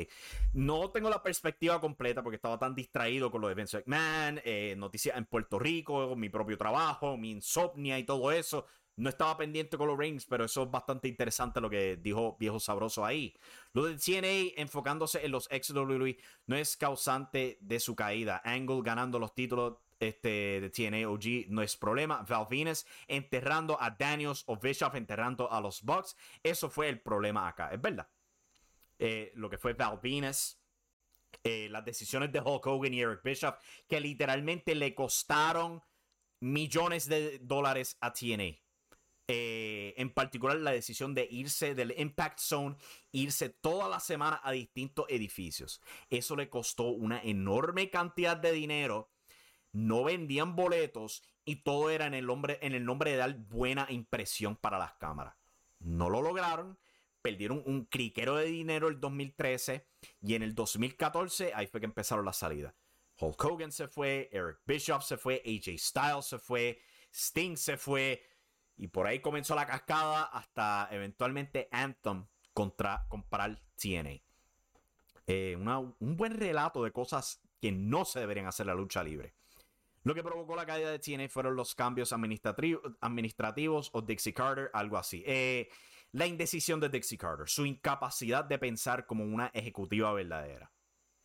no 0.54 0.90
tengo 0.90 1.10
la 1.10 1.22
perspectiva 1.22 1.78
completa 1.80 2.22
porque 2.22 2.36
estaba 2.36 2.58
tan 2.58 2.74
distraído 2.74 3.30
con 3.30 3.42
lo 3.42 3.48
de 3.48 3.54
Vince 3.54 3.76
McMahon, 3.78 4.40
eh, 4.42 4.74
noticias 4.78 5.18
en 5.18 5.26
Puerto 5.26 5.58
Rico, 5.58 6.16
mi 6.16 6.30
propio 6.30 6.56
trabajo, 6.56 7.18
mi 7.18 7.30
insomnia 7.30 7.98
y 7.98 8.04
todo 8.04 8.32
eso. 8.32 8.64
No 8.96 9.08
estaba 9.10 9.36
pendiente 9.36 9.76
con 9.76 9.88
los 9.88 9.98
rings, 9.98 10.24
pero 10.24 10.44
eso 10.44 10.62
es 10.62 10.70
bastante 10.70 11.08
interesante 11.08 11.60
lo 11.60 11.68
que 11.68 11.96
dijo 11.96 12.36
Viejo 12.38 12.60
Sabroso 12.60 13.04
ahí. 13.04 13.36
Lo 13.72 13.84
de 13.84 13.96
TNA 13.96 14.62
enfocándose 14.62 15.24
en 15.24 15.32
los 15.32 15.48
ex 15.50 15.70
WWE 15.70 16.16
no 16.46 16.56
es 16.56 16.76
causante 16.76 17.58
de 17.60 17.80
su 17.80 17.96
caída. 17.96 18.40
Angle 18.44 18.82
ganando 18.82 19.18
los 19.18 19.34
títulos 19.34 19.78
este, 20.08 20.60
de 20.60 20.70
TNA 20.70 21.08
OG 21.08 21.48
no 21.48 21.62
es 21.62 21.76
problema. 21.76 22.24
Val 22.28 22.46
enterrando 23.08 23.80
a 23.80 23.90
Daniels 23.90 24.44
o 24.46 24.56
Bischoff 24.56 24.94
enterrando 24.94 25.50
a 25.50 25.60
los 25.60 25.82
Bucks. 25.82 26.16
Eso 26.42 26.70
fue 26.70 26.88
el 26.88 27.00
problema 27.00 27.48
acá, 27.48 27.70
es 27.72 27.80
verdad. 27.80 28.08
Eh, 28.98 29.32
lo 29.34 29.50
que 29.50 29.58
fue 29.58 29.74
Val 29.74 30.00
eh, 31.42 31.68
las 31.70 31.84
decisiones 31.84 32.32
de 32.32 32.40
Hulk 32.40 32.66
Hogan 32.66 32.94
y 32.94 33.00
Eric 33.00 33.22
Bischoff, 33.22 33.56
que 33.88 34.00
literalmente 34.00 34.74
le 34.74 34.94
costaron 34.94 35.82
millones 36.40 37.08
de 37.08 37.38
dólares 37.40 37.96
a 38.00 38.12
TNA. 38.12 38.64
Eh, 39.26 39.94
en 39.96 40.10
particular 40.10 40.58
la 40.58 40.72
decisión 40.72 41.14
de 41.14 41.26
irse 41.30 41.74
del 41.74 41.94
Impact 41.96 42.38
Zone, 42.40 42.76
irse 43.10 43.48
toda 43.48 43.88
la 43.88 43.98
semana 43.98 44.40
a 44.44 44.52
distintos 44.52 45.06
edificios. 45.08 45.80
Eso 46.10 46.36
le 46.36 46.50
costó 46.50 46.88
una 46.88 47.22
enorme 47.22 47.88
cantidad 47.88 48.36
de 48.36 48.52
dinero. 48.52 49.10
No 49.74 50.04
vendían 50.04 50.56
boletos 50.56 51.22
y 51.44 51.56
todo 51.56 51.90
era 51.90 52.06
en 52.06 52.14
el, 52.14 52.24
nombre, 52.24 52.58
en 52.62 52.72
el 52.72 52.84
nombre 52.84 53.10
de 53.10 53.16
dar 53.18 53.34
buena 53.34 53.86
impresión 53.90 54.56
para 54.56 54.78
las 54.78 54.94
cámaras. 54.94 55.34
No 55.80 56.08
lo 56.08 56.22
lograron. 56.22 56.78
Perdieron 57.20 57.62
un 57.66 57.84
criquero 57.84 58.36
de 58.36 58.46
dinero 58.46 58.88
el 58.88 59.00
2013 59.00 59.86
y 60.22 60.34
en 60.34 60.42
el 60.42 60.54
2014 60.54 61.52
ahí 61.54 61.66
fue 61.66 61.80
que 61.80 61.86
empezaron 61.86 62.24
las 62.24 62.36
salidas. 62.36 62.72
Hulk 63.18 63.44
Hogan 63.44 63.72
se 63.72 63.88
fue, 63.88 64.28
Eric 64.32 64.58
Bischoff 64.64 65.04
se 65.04 65.16
fue, 65.16 65.42
AJ 65.44 65.78
Styles 65.78 66.26
se 66.26 66.38
fue, 66.38 66.80
Sting 67.12 67.56
se 67.56 67.76
fue, 67.76 68.22
y 68.76 68.88
por 68.88 69.06
ahí 69.06 69.20
comenzó 69.20 69.54
la 69.54 69.66
cascada 69.66 70.24
hasta 70.24 70.88
eventualmente 70.90 71.68
Anthem 71.70 72.26
contra 72.52 73.06
comprar 73.08 73.60
TNA. 73.76 74.20
Eh, 75.26 75.56
un 75.56 76.16
buen 76.16 76.34
relato 76.34 76.84
de 76.84 76.92
cosas 76.92 77.40
que 77.60 77.72
no 77.72 78.04
se 78.04 78.20
deberían 78.20 78.46
hacer 78.46 78.64
en 78.64 78.68
la 78.68 78.74
lucha 78.74 79.02
libre. 79.02 79.34
Lo 80.04 80.14
que 80.14 80.22
provocó 80.22 80.54
la 80.54 80.66
caída 80.66 80.90
de 80.90 80.98
TNA 80.98 81.30
fueron 81.30 81.56
los 81.56 81.74
cambios 81.74 82.12
administrativos 82.12 83.90
o 83.92 84.02
Dixie 84.02 84.34
Carter, 84.34 84.70
algo 84.74 84.98
así. 84.98 85.24
Eh, 85.26 85.70
la 86.12 86.26
indecisión 86.26 86.78
de 86.78 86.90
Dixie 86.90 87.16
Carter, 87.16 87.48
su 87.48 87.64
incapacidad 87.64 88.44
de 88.44 88.58
pensar 88.58 89.06
como 89.06 89.24
una 89.24 89.46
ejecutiva 89.54 90.12
verdadera. 90.12 90.70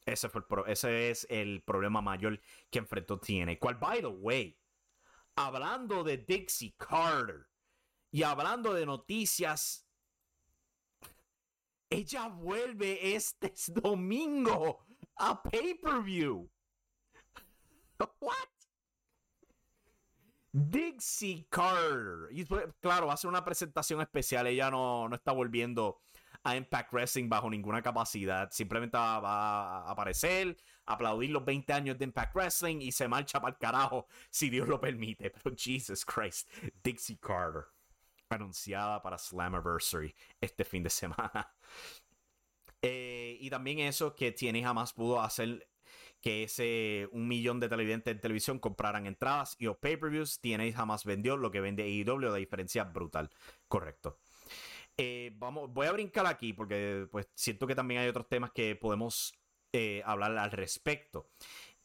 Ese, 0.05 1.09
es 1.09 1.27
el 1.29 1.61
problema 1.61 2.01
mayor 2.01 2.39
que 2.69 2.79
enfrentó 2.79 3.19
TNA. 3.19 3.59
Cual, 3.59 3.75
by 3.75 3.99
the 3.99 4.07
way, 4.07 4.57
hablando 5.35 6.01
de 6.03 6.17
Dixie 6.17 6.73
Carter 6.77 7.47
y 8.11 8.23
hablando 8.23 8.73
de 8.73 8.85
noticias, 8.85 9.85
ella 11.89 12.29
vuelve 12.29 13.13
este 13.13 13.53
domingo 13.67 14.85
a 15.17 15.43
pay-per-view. 15.43 16.49
What? 18.21 18.58
Dixie 20.51 21.47
Carter. 21.49 22.29
Y 22.31 22.45
claro, 22.79 23.07
va 23.07 23.13
a 23.13 23.17
ser 23.17 23.29
una 23.29 23.43
presentación 23.43 24.01
especial. 24.01 24.47
Ella 24.47 24.71
no, 24.71 25.07
no 25.07 25.15
está 25.15 25.31
volviendo 25.31 25.99
a 26.43 26.55
Impact 26.55 26.93
Wrestling 26.93 27.29
bajo 27.29 27.49
ninguna 27.49 27.81
capacidad. 27.81 28.49
Simplemente 28.51 28.97
va, 28.97 29.17
a 29.17 29.91
aparecer, 29.91 30.57
aplaudir 30.85 31.31
los 31.31 31.45
20 31.45 31.73
años 31.73 31.97
de 31.97 32.05
Impact 32.05 32.35
Wrestling 32.35 32.81
y 32.81 32.91
se 32.91 33.07
marcha 33.07 33.39
para 33.39 33.53
el 33.53 33.57
carajo 33.57 34.07
si 34.29 34.49
Dios 34.49 34.67
lo 34.67 34.79
permite. 34.79 35.29
Pero 35.43 35.55
Jesus 35.57 36.05
Christ, 36.05 36.49
Dixie 36.83 37.17
Carter, 37.19 37.65
anunciada 38.29 39.01
para 39.01 39.17
Slammiversary 39.17 40.15
este 40.39 40.63
fin 40.63 40.83
de 40.83 40.89
semana. 40.89 41.51
Eh, 42.81 43.37
y 43.41 43.49
también 43.49 43.79
eso 43.79 44.15
que 44.15 44.31
tiene 44.31 44.63
jamás 44.63 44.93
pudo 44.93 45.21
hacer 45.21 45.68
que 46.21 46.43
ese 46.43 47.07
un 47.11 47.27
millón 47.27 47.59
de 47.59 47.69
televidentes 47.69 48.13
en 48.13 48.21
televisión 48.21 48.59
compraran 48.59 49.05
entradas 49.05 49.55
y 49.59 49.67
o 49.67 49.79
pay-per-views. 49.79 50.39
TNA 50.41 50.71
jamás 50.73 51.05
vendió 51.05 51.37
lo 51.37 51.51
que 51.51 51.61
vende 51.61 51.83
AEW, 51.83 52.19
la 52.19 52.35
diferencia 52.35 52.83
brutal. 52.83 53.29
Correcto. 53.67 54.17
Eh, 54.97 55.31
vamos, 55.35 55.71
voy 55.71 55.87
a 55.87 55.93
brincar 55.93 56.25
aquí 56.25 56.51
porque 56.51 57.07
pues 57.09 57.29
siento 57.33 57.65
que 57.65 57.75
también 57.75 58.01
hay 58.01 58.09
otros 58.09 58.27
temas 58.27 58.51
que 58.51 58.75
podemos 58.75 59.33
eh, 59.71 60.01
hablar 60.05 60.37
al 60.37 60.51
respecto. 60.51 61.29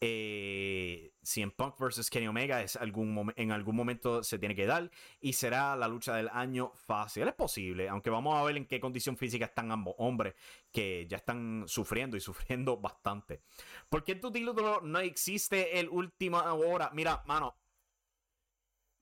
Eh, 0.06 1.14
en 1.36 1.50
Punk 1.50 1.78
versus 1.78 2.10
Kenny 2.10 2.26
Omega 2.26 2.60
es 2.60 2.76
algún 2.76 3.32
en 3.36 3.52
algún 3.52 3.74
momento 3.74 4.22
se 4.22 4.38
tiene 4.38 4.54
que 4.54 4.66
dar 4.66 4.90
y 5.18 5.32
será 5.32 5.74
la 5.76 5.88
lucha 5.88 6.14
del 6.14 6.28
año 6.28 6.72
fácil. 6.74 7.26
Es 7.26 7.32
posible, 7.32 7.88
aunque 7.88 8.10
vamos 8.10 8.34
a 8.34 8.42
ver 8.42 8.58
en 8.58 8.66
qué 8.66 8.80
condición 8.80 9.16
física 9.16 9.46
están 9.46 9.72
ambos 9.72 9.94
hombres 9.96 10.34
que 10.70 11.06
ya 11.08 11.16
están 11.16 11.64
sufriendo 11.66 12.18
y 12.18 12.20
sufriendo 12.20 12.76
bastante. 12.82 13.40
¿Por 13.88 14.04
qué 14.04 14.12
en 14.12 14.20
tu 14.20 14.30
título 14.30 14.82
no 14.82 14.98
existe 14.98 15.80
el 15.80 15.88
última 15.88 16.52
hora? 16.52 16.90
Mira, 16.92 17.22
mano, 17.24 17.56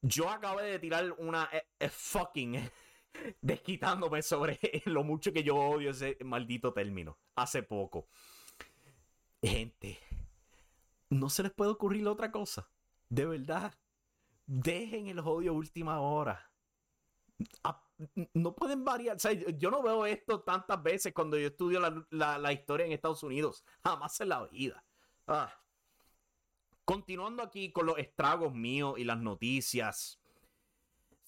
yo 0.02 0.30
acabé 0.30 0.70
de 0.70 0.78
tirar 0.78 1.10
una 1.18 1.50
eh, 1.80 1.88
fucking 1.88 2.70
desquitándome 3.42 4.22
sobre 4.22 4.60
lo 4.84 5.02
mucho 5.02 5.32
que 5.32 5.42
yo 5.42 5.56
odio 5.56 5.90
ese 5.90 6.16
maldito 6.24 6.72
término. 6.72 7.18
Hace 7.34 7.64
poco. 7.64 8.06
Gente, 9.42 9.98
no 11.12 11.28
se 11.28 11.42
les 11.42 11.52
puede 11.52 11.70
ocurrir 11.70 12.06
otra 12.08 12.30
cosa. 12.30 12.68
De 13.08 13.26
verdad. 13.26 13.74
Dejen 14.46 15.06
el 15.08 15.18
odio 15.20 15.54
última 15.54 16.00
hora. 16.00 16.50
no 18.34 18.54
pueden 18.54 18.84
variar. 18.84 19.16
yo 19.58 19.70
no 19.70 19.82
veo 19.82 20.06
esto 20.06 20.42
tantas 20.42 20.82
veces 20.82 21.12
cuando 21.12 21.38
yo 21.38 21.48
estudio 21.48 21.80
la, 22.10 22.52
historia 22.52 22.86
en 22.86 22.92
Estados 22.92 23.22
Unidos. 23.22 23.64
Jamás 23.84 24.20
en 24.20 24.28
la 24.30 24.46
vida. 24.46 24.84
Ah. 25.26 25.52
Continuando 26.84 27.42
aquí 27.42 27.70
con 27.72 27.86
los 27.86 27.98
estragos 27.98 28.52
míos 28.52 28.94
y 28.98 29.04
las 29.04 29.18
noticias. 29.18 30.18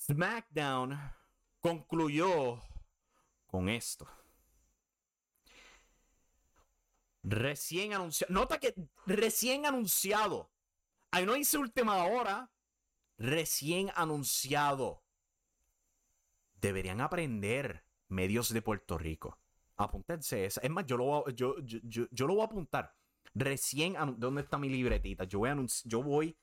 SmackDown 0.01 0.99
concluyó 1.61 2.61
con 3.47 3.69
esto. 3.69 4.09
Recién 7.25 7.95
anunciado. 7.95 8.33
Nota 8.35 8.61
que 8.61 8.75
recién 9.07 9.65
anunciado. 9.65 10.53
Ahí 11.11 11.25
no 11.25 11.33
dice 11.33 11.57
última 11.57 12.05
hora. 12.05 12.53
Recién 13.17 13.91
anunciado. 13.97 15.03
Deberían 16.61 17.01
aprender 17.01 17.87
medios 18.09 18.53
de 18.53 18.61
Puerto 18.61 18.99
Rico. 18.99 19.39
Apúntense 19.77 20.45
esa. 20.45 20.61
Es 20.61 20.71
más, 20.71 20.85
yo 20.85 20.99
lo, 20.99 21.05
voy, 21.05 21.35
yo, 21.35 21.57
yo, 21.63 22.27
lo 22.27 22.35
voy 22.35 22.43
a 22.43 22.47
apuntar. 22.47 22.95
Recién. 23.33 23.95
¿Dónde 24.19 24.43
está 24.43 24.59
mi 24.59 24.69
libretita? 24.69 25.25
Yo 25.25 25.39
voy 25.39 25.49
a 25.49 25.57
Yo 25.85 26.03
voy. 26.03 26.37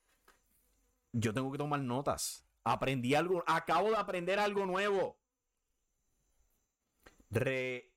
Yo 1.14 1.32
tengo 1.32 1.52
que 1.52 1.60
tomar 1.60 1.80
notas. 1.80 2.44
Aprendí 2.64 3.14
algo, 3.14 3.44
acabo 3.46 3.90
de 3.90 3.98
aprender 3.98 4.40
algo 4.40 4.66
nuevo. 4.66 5.20
Recién 7.30 7.92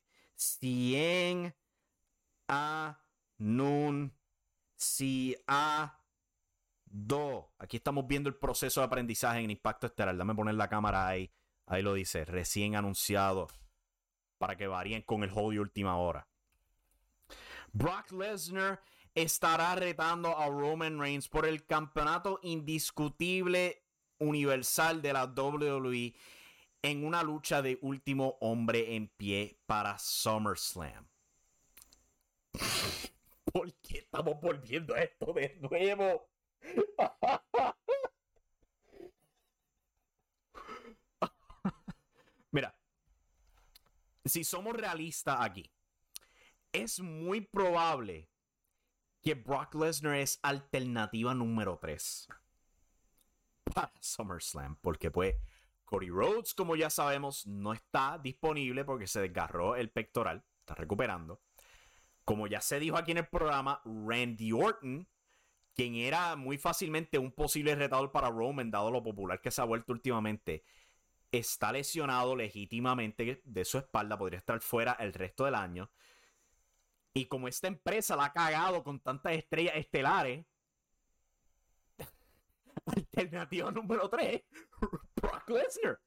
do. 6.94 7.52
Aquí 7.58 7.78
estamos 7.78 8.06
viendo 8.06 8.28
el 8.28 8.36
proceso 8.36 8.80
de 8.80 8.86
aprendizaje 8.86 9.40
en 9.40 9.50
Impacto 9.50 9.86
Estelar. 9.86 10.16
Dame 10.16 10.34
poner 10.34 10.54
la 10.54 10.68
cámara 10.68 11.08
ahí. 11.08 11.32
Ahí 11.66 11.82
lo 11.82 11.94
dice, 11.94 12.24
recién 12.24 12.76
anunciado. 12.76 13.48
Para 14.38 14.56
que 14.56 14.66
varíen 14.66 15.02
con 15.02 15.22
el 15.24 15.30
juego 15.30 15.50
de 15.50 15.60
última 15.60 15.96
hora. 15.96 16.28
Brock 17.72 18.12
Lesnar 18.12 18.82
estará 19.14 19.74
retando 19.74 20.36
a 20.38 20.46
Roman 20.48 20.98
Reigns 20.98 21.28
por 21.28 21.46
el 21.46 21.66
campeonato 21.66 22.38
indiscutible 22.42 23.84
universal 24.18 25.02
de 25.02 25.12
la 25.12 25.24
WWE 25.24 26.14
en 26.82 27.04
una 27.04 27.22
lucha 27.22 27.62
de 27.62 27.78
último 27.82 28.36
hombre 28.40 28.94
en 28.94 29.08
pie 29.08 29.58
para 29.66 29.98
SummerSlam. 29.98 31.13
¿Por 33.52 33.72
qué 33.74 33.98
estamos 33.98 34.40
volviendo 34.40 34.94
a 34.94 35.00
esto 35.00 35.32
de 35.32 35.56
nuevo? 35.60 36.28
Mira, 42.50 42.74
si 44.24 44.44
somos 44.44 44.74
realistas 44.74 45.38
aquí, 45.40 45.70
es 46.72 47.00
muy 47.00 47.40
probable 47.40 48.30
que 49.22 49.34
Brock 49.34 49.74
Lesnar 49.74 50.16
es 50.16 50.38
alternativa 50.42 51.34
número 51.34 51.78
3 51.80 52.28
para 53.74 53.92
SummerSlam, 54.00 54.76
porque 54.76 55.10
pues 55.10 55.36
Cody 55.84 56.10
Rhodes, 56.10 56.54
como 56.54 56.76
ya 56.76 56.90
sabemos, 56.90 57.46
no 57.46 57.72
está 57.72 58.18
disponible 58.18 58.84
porque 58.84 59.06
se 59.06 59.20
desgarró 59.20 59.76
el 59.76 59.90
pectoral, 59.90 60.44
está 60.60 60.74
recuperando. 60.74 61.40
Como 62.24 62.46
ya 62.46 62.60
se 62.60 62.80
dijo 62.80 62.96
aquí 62.96 63.12
en 63.12 63.18
el 63.18 63.26
programa, 63.26 63.82
Randy 63.84 64.52
Orton, 64.52 65.06
quien 65.74 65.96
era 65.96 66.36
muy 66.36 66.56
fácilmente 66.56 67.18
un 67.18 67.32
posible 67.32 67.74
retador 67.74 68.12
para 68.12 68.30
Roman, 68.30 68.70
dado 68.70 68.90
lo 68.90 69.02
popular 69.02 69.40
que 69.40 69.50
se 69.50 69.60
ha 69.60 69.64
vuelto 69.64 69.92
últimamente, 69.92 70.64
está 71.32 71.72
lesionado 71.72 72.36
legítimamente 72.36 73.42
de 73.44 73.64
su 73.64 73.78
espalda, 73.78 74.16
podría 74.16 74.38
estar 74.38 74.60
fuera 74.60 74.92
el 74.92 75.12
resto 75.12 75.44
del 75.44 75.54
año. 75.54 75.90
Y 77.12 77.26
como 77.26 77.48
esta 77.48 77.68
empresa 77.68 78.16
la 78.16 78.26
ha 78.26 78.32
cagado 78.32 78.82
con 78.82 79.00
tantas 79.00 79.32
estrellas 79.34 79.76
estelares, 79.76 80.44
alternativa 82.86 83.70
número 83.70 84.08
3, 84.08 84.42
Brock 85.16 85.48
Lesnar. 85.50 86.00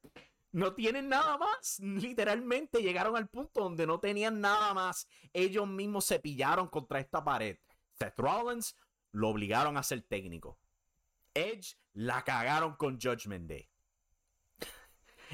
No 0.52 0.74
tienen 0.74 1.08
nada 1.08 1.36
más. 1.36 1.78
Literalmente 1.80 2.82
llegaron 2.82 3.16
al 3.16 3.28
punto 3.28 3.60
donde 3.60 3.86
no 3.86 4.00
tenían 4.00 4.40
nada 4.40 4.72
más. 4.74 5.06
Ellos 5.32 5.68
mismos 5.68 6.04
se 6.04 6.20
pillaron 6.20 6.68
contra 6.68 7.00
esta 7.00 7.22
pared. 7.22 7.58
Seth 7.98 8.18
Rollins 8.18 8.76
lo 9.12 9.28
obligaron 9.28 9.76
a 9.76 9.82
ser 9.82 10.02
técnico. 10.02 10.58
Edge 11.34 11.76
la 11.92 12.24
cagaron 12.24 12.76
con 12.76 12.98
Judgment 13.00 13.48
Day. 13.48 13.68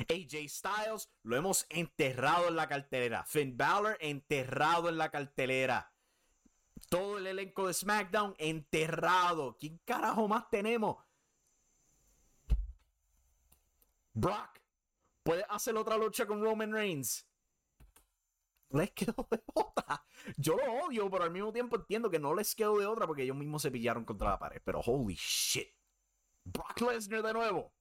AJ 0.08 0.48
Styles 0.48 1.08
lo 1.22 1.36
hemos 1.36 1.66
enterrado 1.68 2.48
en 2.48 2.56
la 2.56 2.68
cartelera. 2.68 3.24
Finn 3.24 3.56
Balor 3.56 3.96
enterrado 4.00 4.88
en 4.88 4.98
la 4.98 5.10
cartelera. 5.10 5.92
Todo 6.88 7.18
el 7.18 7.28
elenco 7.28 7.68
de 7.68 7.74
SmackDown 7.74 8.34
enterrado. 8.38 9.56
¿Quién 9.58 9.78
carajo 9.84 10.26
más 10.26 10.50
tenemos? 10.50 10.96
Brock 14.12 14.63
puede 15.24 15.44
hacer 15.48 15.76
otra 15.76 15.96
lucha 15.96 16.26
con 16.26 16.40
Roman 16.40 16.72
Reigns. 16.72 17.26
Les 18.70 18.92
quedó 18.92 19.26
de 19.30 19.42
otra. 19.54 20.04
Yo 20.36 20.56
lo 20.56 20.84
odio, 20.84 21.10
pero 21.10 21.24
al 21.24 21.30
mismo 21.30 21.52
tiempo 21.52 21.76
entiendo 21.76 22.10
que 22.10 22.18
no 22.18 22.34
les 22.34 22.54
quedó 22.54 22.78
de 22.78 22.86
otra 22.86 23.06
porque 23.06 23.22
ellos 23.22 23.36
mismos 23.36 23.62
se 23.62 23.70
pillaron 23.70 24.04
contra 24.04 24.30
la 24.30 24.38
pared. 24.38 24.60
Pero 24.64 24.80
holy 24.80 25.16
shit. 25.16 25.68
Brock 26.44 26.80
Lesnar 26.80 27.22
de 27.22 27.32
nuevo. 27.32 27.72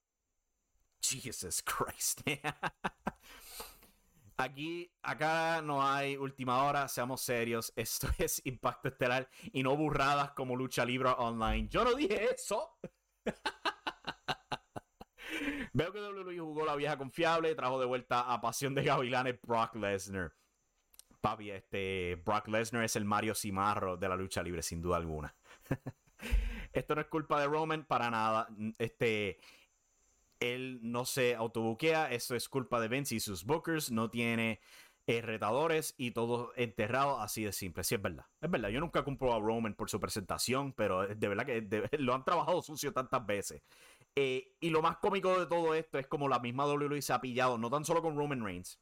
Jesus 1.02 1.62
Christ. 1.62 2.22
Aquí, 4.38 4.92
acá 5.02 5.62
no 5.62 5.86
hay 5.86 6.18
última 6.18 6.64
hora, 6.64 6.88
seamos 6.88 7.22
serios. 7.22 7.74
Esto 7.76 8.08
es 8.18 8.42
Impacto 8.46 8.88
Estelar 8.88 9.30
y 9.52 9.64
no 9.64 9.76
burradas 9.76 10.32
como 10.32 10.56
Lucha 10.56 10.86
Libre 10.86 11.10
Online. 11.10 11.68
Yo 11.70 11.84
no 11.84 11.94
dije 11.94 12.34
eso. 12.34 12.78
Veo 15.76 15.92
que 15.92 16.00
WWE 16.00 16.38
jugó 16.38 16.66
la 16.66 16.76
vieja 16.76 16.98
confiable, 16.98 17.56
trajo 17.56 17.80
de 17.80 17.88
vuelta 17.88 18.32
a 18.32 18.40
Pasión 18.40 18.76
de 18.76 18.84
Gavilanes 18.84 19.42
Brock 19.42 19.76
Lesnar. 19.76 20.32
Papi, 21.20 21.50
este 21.50 22.22
Brock 22.24 22.48
Lesnar 22.48 22.84
es 22.84 22.96
el 22.96 23.06
Mario 23.06 23.34
Cimarro 23.34 23.98
de 23.98 24.08
la 24.08 24.16
lucha 24.16 24.44
libre, 24.44 24.62
sin 24.62 24.82
duda 24.82 24.98
alguna. 24.98 25.36
Esto 26.74 26.94
no 26.94 27.02
es 27.02 27.08
culpa 27.08 27.42
de 27.42 27.48
Roman 27.48 27.86
para 27.86 28.12
nada. 28.12 28.48
Este, 28.78 29.40
él 30.40 30.80
no 30.84 31.06
se 31.06 31.34
autobuquea, 31.34 32.12
eso 32.12 32.36
es 32.36 32.48
culpa 32.50 32.80
de 32.80 32.88
Vince 32.88 33.16
y 33.16 33.20
sus 33.20 33.44
bookers. 33.44 33.90
No 33.90 34.12
tiene 34.12 34.60
eh, 35.06 35.22
retadores 35.22 35.96
y 35.98 36.12
todo 36.12 36.54
enterrado 36.56 37.20
así 37.20 37.44
de 37.44 37.52
simple. 37.52 37.84
Sí, 37.84 37.96
es 37.96 38.02
verdad. 38.02 38.26
Es 38.40 38.50
verdad. 38.50 38.70
Yo 38.70 38.80
nunca 38.80 39.04
compro 39.04 39.34
a 39.34 39.40
Roman 39.40 39.76
por 39.76 39.90
su 39.90 40.00
presentación, 40.00 40.74
pero 40.74 41.08
de 41.08 41.28
verdad 41.28 41.46
que 41.46 41.90
lo 42.00 42.14
han 42.14 42.24
trabajado 42.24 42.62
sucio 42.62 42.94
tantas 42.94 43.26
veces. 43.26 43.62
Eh, 44.16 44.56
y 44.60 44.70
lo 44.70 44.82
más 44.82 44.98
cómico 44.98 45.38
de 45.40 45.48
todo 45.48 45.74
esto 45.74 45.98
es 45.98 46.08
como 46.08 46.30
la 46.30 46.40
misma 46.40 46.66
WWE 46.66 47.02
se 47.02 47.14
ha 47.14 47.22
pillado, 47.22 47.58
no 47.58 47.70
tan 47.70 47.84
solo 47.84 48.02
con 48.02 48.16
Roman 48.16 48.46
Reigns, 48.46 48.80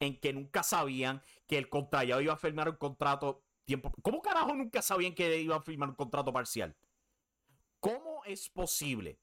en 0.00 0.18
que 0.18 0.32
nunca 0.32 0.62
sabían 0.62 1.22
que 1.46 1.58
el 1.58 1.68
contrallado 1.68 2.20
iba 2.22 2.32
a 2.32 2.36
firmar 2.36 2.68
un 2.68 2.76
contrato 2.76 3.44
tiempo. 3.64 3.92
¿Cómo 4.02 4.22
carajo 4.22 4.54
nunca 4.54 4.82
sabían 4.82 5.14
que 5.14 5.38
iba 5.40 5.56
a 5.56 5.62
firmar 5.62 5.90
un 5.90 5.94
contrato 5.94 6.32
parcial? 6.32 6.74
¿Cómo 7.80 8.24
es 8.24 8.48
posible 8.48 9.18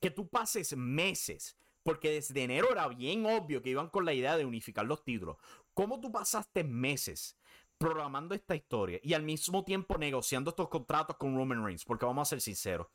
que 0.00 0.10
tú 0.10 0.28
pases 0.28 0.76
meses? 0.76 1.58
Porque 1.82 2.10
desde 2.10 2.42
enero 2.42 2.70
era 2.72 2.88
bien 2.88 3.26
obvio 3.26 3.62
que 3.62 3.70
iban 3.70 3.88
con 3.90 4.04
la 4.04 4.12
idea 4.12 4.36
de 4.36 4.44
unificar 4.44 4.86
los 4.86 5.04
títulos. 5.04 5.36
¿Cómo 5.76 6.00
tú 6.00 6.10
pasaste 6.10 6.64
meses 6.64 7.36
programando 7.76 8.34
esta 8.34 8.56
historia 8.56 8.98
y 9.02 9.12
al 9.12 9.22
mismo 9.22 9.62
tiempo 9.62 9.98
negociando 9.98 10.48
estos 10.48 10.70
contratos 10.70 11.16
con 11.18 11.36
Roman 11.36 11.62
Reigns? 11.62 11.84
Porque 11.84 12.06
vamos 12.06 12.26
a 12.26 12.30
ser 12.30 12.40
sinceros 12.40 12.86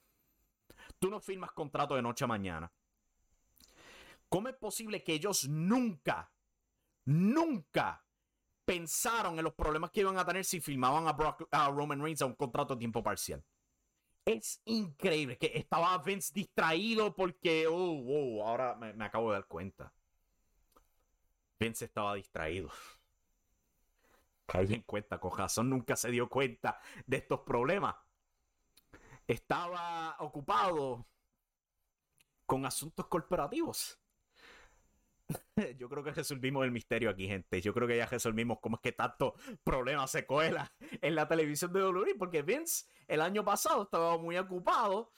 Tú 0.97 1.11
no 1.11 1.19
firmas 1.19 1.51
contrato 1.51 1.95
de 1.95 2.01
noche 2.01 2.25
a 2.25 2.27
mañana. 2.27 2.71
¿Cómo 4.29 4.47
es 4.47 4.55
posible 4.55 5.03
que 5.03 5.13
ellos 5.13 5.47
nunca, 5.47 6.31
nunca 7.05 8.03
pensaron 8.65 9.37
en 9.37 9.43
los 9.43 9.53
problemas 9.53 9.91
que 9.91 9.99
iban 9.99 10.17
a 10.17 10.25
tener 10.25 10.43
si 10.43 10.59
firmaban 10.59 11.05
a, 11.07 11.69
Roman 11.69 12.01
Reigns 12.01 12.23
a 12.23 12.25
un 12.25 12.33
contrato 12.33 12.73
a 12.73 12.79
tiempo 12.79 13.03
parcial? 13.03 13.43
Es 14.25 14.59
increíble 14.65 15.37
que 15.37 15.51
estaba 15.53 15.95
Vince 15.99 16.33
distraído 16.33 17.13
porque, 17.13 17.67
oh, 17.67 18.01
oh 18.07 18.47
ahora 18.47 18.73
me, 18.73 18.91
me 18.93 19.05
acabo 19.05 19.29
de 19.29 19.37
dar 19.37 19.45
cuenta. 19.45 19.93
Vince 21.61 21.85
estaba 21.85 22.15
distraído. 22.15 22.71
Caí 24.47 24.73
en 24.73 24.81
cuenta, 24.81 25.19
Cojazón 25.19 25.69
nunca 25.69 25.95
se 25.95 26.09
dio 26.09 26.27
cuenta 26.27 26.81
de 27.05 27.17
estos 27.17 27.41
problemas 27.41 27.95
estaba 29.27 30.15
ocupado 30.19 31.07
con 32.45 32.65
asuntos 32.65 33.07
corporativos. 33.07 33.99
Yo 35.77 35.87
creo 35.87 36.03
que 36.03 36.11
resolvimos 36.11 36.65
el 36.65 36.71
misterio 36.71 37.11
aquí, 37.11 37.27
gente. 37.27 37.61
Yo 37.61 37.73
creo 37.73 37.87
que 37.87 37.97
ya 37.97 38.07
resolvimos 38.07 38.59
cómo 38.59 38.77
es 38.77 38.81
que 38.81 38.91
tanto 38.91 39.35
problema 39.63 40.07
se 40.07 40.25
cuela 40.25 40.73
en 41.01 41.15
la 41.15 41.27
televisión 41.27 41.71
de 41.71 41.83
WWE, 41.83 42.15
porque 42.15 42.41
Vince 42.41 42.85
el 43.07 43.21
año 43.21 43.45
pasado 43.45 43.83
estaba 43.83 44.17
muy 44.17 44.35
ocupado 44.37 45.11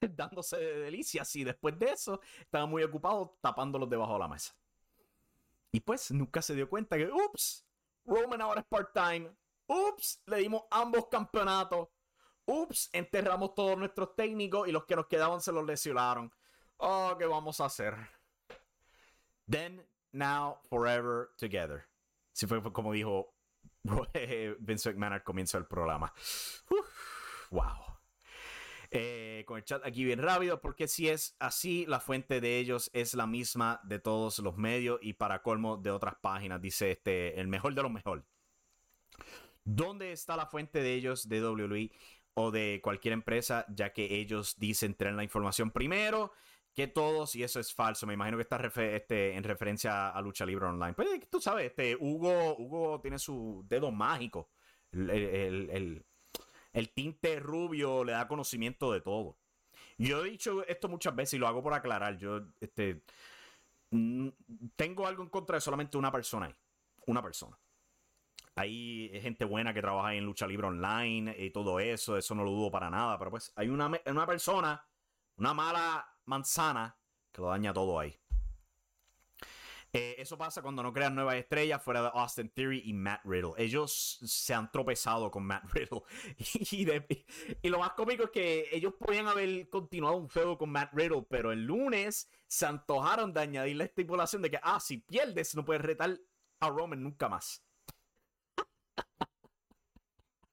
dándose 0.16 0.56
de 0.56 0.78
delicias 0.80 1.34
y 1.36 1.44
después 1.44 1.78
de 1.78 1.90
eso 1.90 2.20
estaba 2.40 2.66
muy 2.66 2.82
ocupado 2.82 3.38
tapándolos 3.40 3.88
debajo 3.88 4.14
de 4.14 4.18
la 4.18 4.28
mesa. 4.28 4.54
Y 5.72 5.80
pues 5.80 6.10
nunca 6.10 6.40
se 6.40 6.54
dio 6.54 6.68
cuenta 6.68 6.96
que, 6.96 7.10
ups, 7.10 7.66
Roman 8.04 8.40
ahora 8.40 8.60
es 8.60 8.66
part-time, 8.66 9.30
Ups, 9.68 10.22
le 10.26 10.38
dimos 10.38 10.62
ambos 10.70 11.08
campeonatos. 11.08 11.88
Ups, 12.46 12.88
enterramos 12.92 13.54
todos 13.54 13.76
nuestros 13.76 14.16
técnicos 14.16 14.66
y 14.66 14.72
los 14.72 14.86
que 14.86 14.96
nos 14.96 15.06
quedaban 15.06 15.42
se 15.42 15.52
los 15.52 15.64
lesionaron. 15.64 16.32
Oh, 16.78 17.14
¿qué 17.18 17.26
vamos 17.26 17.60
a 17.60 17.66
hacer? 17.66 17.94
Then, 19.46 19.86
now, 20.12 20.58
forever, 20.70 21.30
together. 21.36 21.86
Si 22.32 22.46
fue 22.46 22.62
como 22.72 22.92
dijo 22.92 23.34
Vince 24.60 24.90
McMahon 24.90 25.12
al 25.12 25.22
comienzo 25.22 25.58
del 25.58 25.66
programa. 25.66 26.12
wow. 27.50 27.87
Eh, 28.90 29.44
con 29.46 29.58
el 29.58 29.64
chat 29.64 29.84
aquí 29.84 30.02
bien 30.02 30.22
rápido, 30.22 30.62
porque 30.62 30.88
si 30.88 31.08
es 31.08 31.36
así, 31.38 31.84
la 31.86 32.00
fuente 32.00 32.40
de 32.40 32.58
ellos 32.58 32.90
es 32.94 33.12
la 33.12 33.26
misma 33.26 33.80
de 33.84 33.98
todos 33.98 34.38
los 34.38 34.56
medios 34.56 34.98
y 35.02 35.12
para 35.12 35.42
colmo 35.42 35.76
de 35.76 35.90
otras 35.90 36.14
páginas, 36.22 36.62
dice 36.62 36.92
este, 36.92 37.38
el 37.38 37.48
mejor 37.48 37.74
de 37.74 37.82
los 37.82 37.92
mejores. 37.92 38.24
¿Dónde 39.62 40.12
está 40.12 40.36
la 40.36 40.46
fuente 40.46 40.80
de 40.80 40.94
ellos, 40.94 41.28
de 41.28 41.46
WWE 41.46 41.90
o 42.32 42.50
de 42.50 42.80
cualquier 42.82 43.12
empresa, 43.12 43.66
ya 43.68 43.92
que 43.92 44.18
ellos 44.20 44.56
dicen 44.58 44.94
tener 44.94 45.12
la 45.14 45.24
información 45.24 45.70
primero 45.70 46.32
que 46.72 46.86
todos 46.86 47.36
y 47.36 47.42
eso 47.42 47.60
es 47.60 47.74
falso? 47.74 48.06
Me 48.06 48.14
imagino 48.14 48.38
que 48.38 48.44
está 48.44 48.56
este, 48.56 49.34
en 49.34 49.44
referencia 49.44 50.08
a 50.08 50.22
Lucha 50.22 50.46
Libre 50.46 50.64
Online. 50.64 50.94
Pues 50.94 51.28
tú 51.28 51.42
sabes, 51.42 51.66
este, 51.66 51.94
Hugo, 51.94 52.56
Hugo 52.56 53.00
tiene 53.02 53.18
su 53.18 53.62
dedo 53.68 53.90
mágico. 53.90 54.48
El 54.90 56.06
tinte 56.92 57.40
rubio 57.40 58.04
le 58.04 58.12
da 58.12 58.28
conocimiento 58.28 58.92
de 58.92 59.00
todo. 59.00 59.38
Yo 59.96 60.24
he 60.24 60.30
dicho 60.30 60.64
esto 60.66 60.88
muchas 60.88 61.14
veces 61.14 61.34
y 61.34 61.38
lo 61.38 61.48
hago 61.48 61.62
por 61.62 61.74
aclarar. 61.74 62.16
Yo 62.18 62.40
este, 62.60 63.02
tengo 64.76 65.06
algo 65.06 65.22
en 65.22 65.28
contra 65.28 65.56
de 65.56 65.60
solamente 65.60 65.96
una 65.98 66.12
persona 66.12 66.46
ahí. 66.46 66.54
Una 67.06 67.22
persona. 67.22 67.58
Hay 68.54 69.10
gente 69.22 69.44
buena 69.44 69.72
que 69.72 69.80
trabaja 69.80 70.14
en 70.14 70.24
lucha 70.24 70.46
libre 70.46 70.66
online 70.66 71.34
y 71.38 71.50
todo 71.50 71.78
eso, 71.78 72.16
eso 72.16 72.34
no 72.34 72.42
lo 72.42 72.50
dudo 72.50 72.70
para 72.72 72.90
nada, 72.90 73.16
pero 73.16 73.30
pues 73.30 73.52
hay 73.54 73.68
una, 73.68 73.88
una 74.06 74.26
persona, 74.26 74.84
una 75.36 75.54
mala 75.54 76.16
manzana 76.24 76.96
que 77.30 77.40
lo 77.40 77.48
daña 77.48 77.72
todo 77.72 78.00
ahí. 78.00 78.18
Eh, 79.98 80.14
eso 80.16 80.38
pasa 80.38 80.62
cuando 80.62 80.80
no 80.80 80.92
crean 80.92 81.16
nuevas 81.16 81.34
estrellas 81.34 81.82
fuera 81.82 82.02
de 82.02 82.10
Austin 82.14 82.50
Theory 82.50 82.82
y 82.84 82.92
Matt 82.92 83.24
Riddle. 83.24 83.54
Ellos 83.56 84.20
se 84.22 84.54
han 84.54 84.70
tropezado 84.70 85.28
con 85.28 85.44
Matt 85.44 85.64
Riddle. 85.72 86.02
Y, 87.62 87.68
lo 87.68 87.80
más 87.80 87.94
cómico 87.94 88.22
es 88.24 88.30
que 88.30 88.68
ellos 88.70 88.94
podían 88.94 89.26
haber 89.26 89.68
continuado 89.68 90.16
un 90.16 90.28
juego 90.28 90.56
con 90.56 90.70
Matt 90.70 90.92
Riddle, 90.92 91.26
pero 91.28 91.50
el 91.50 91.64
lunes 91.64 92.30
se 92.46 92.66
antojaron 92.66 93.32
de 93.32 93.40
añadir 93.40 93.74
la 93.74 93.84
estipulación 93.84 94.40
de 94.40 94.52
que, 94.52 94.60
ah, 94.62 94.78
si 94.78 94.98
pierdes, 94.98 95.56
no 95.56 95.64
puedes 95.64 95.82
retar 95.82 96.16
a 96.60 96.68
Roman 96.68 97.02
nunca 97.02 97.28
más. 97.28 97.64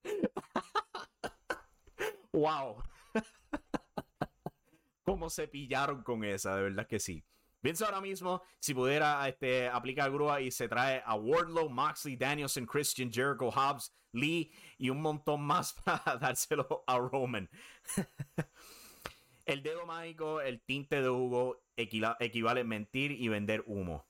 wow. 2.33 2.81
¿Cómo 5.03 5.29
se 5.29 5.47
pillaron 5.47 6.01
con 6.01 6.23
esa? 6.23 6.55
De 6.55 6.63
verdad 6.63 6.87
que 6.87 6.99
sí. 6.99 7.23
Piensa 7.65 7.85
ahora 7.85 7.99
mismo 7.99 8.43
si 8.59 8.75
pudiera 8.75 9.27
este, 9.27 9.67
aplicar 9.67 10.11
grúa 10.11 10.39
y 10.39 10.51
se 10.51 10.67
trae 10.67 11.01
a 11.03 11.15
Wardlow, 11.15 11.67
Moxley, 11.67 12.15
Danielson, 12.15 12.67
Christian, 12.67 13.11
Jericho, 13.11 13.49
Hobbs, 13.49 13.91
Lee 14.11 14.51
y 14.77 14.91
un 14.91 15.01
montón 15.01 15.41
más 15.41 15.73
para 15.83 16.15
dárselo 16.17 16.83
a 16.85 16.99
Roman. 16.99 17.49
el 19.47 19.63
dedo 19.63 19.83
mágico, 19.87 20.41
el 20.41 20.61
tinte 20.61 21.01
de 21.01 21.09
Hugo 21.09 21.63
equivale 21.75 22.61
a 22.61 22.63
mentir 22.63 23.13
y 23.13 23.29
vender 23.29 23.63
humo. 23.65 24.05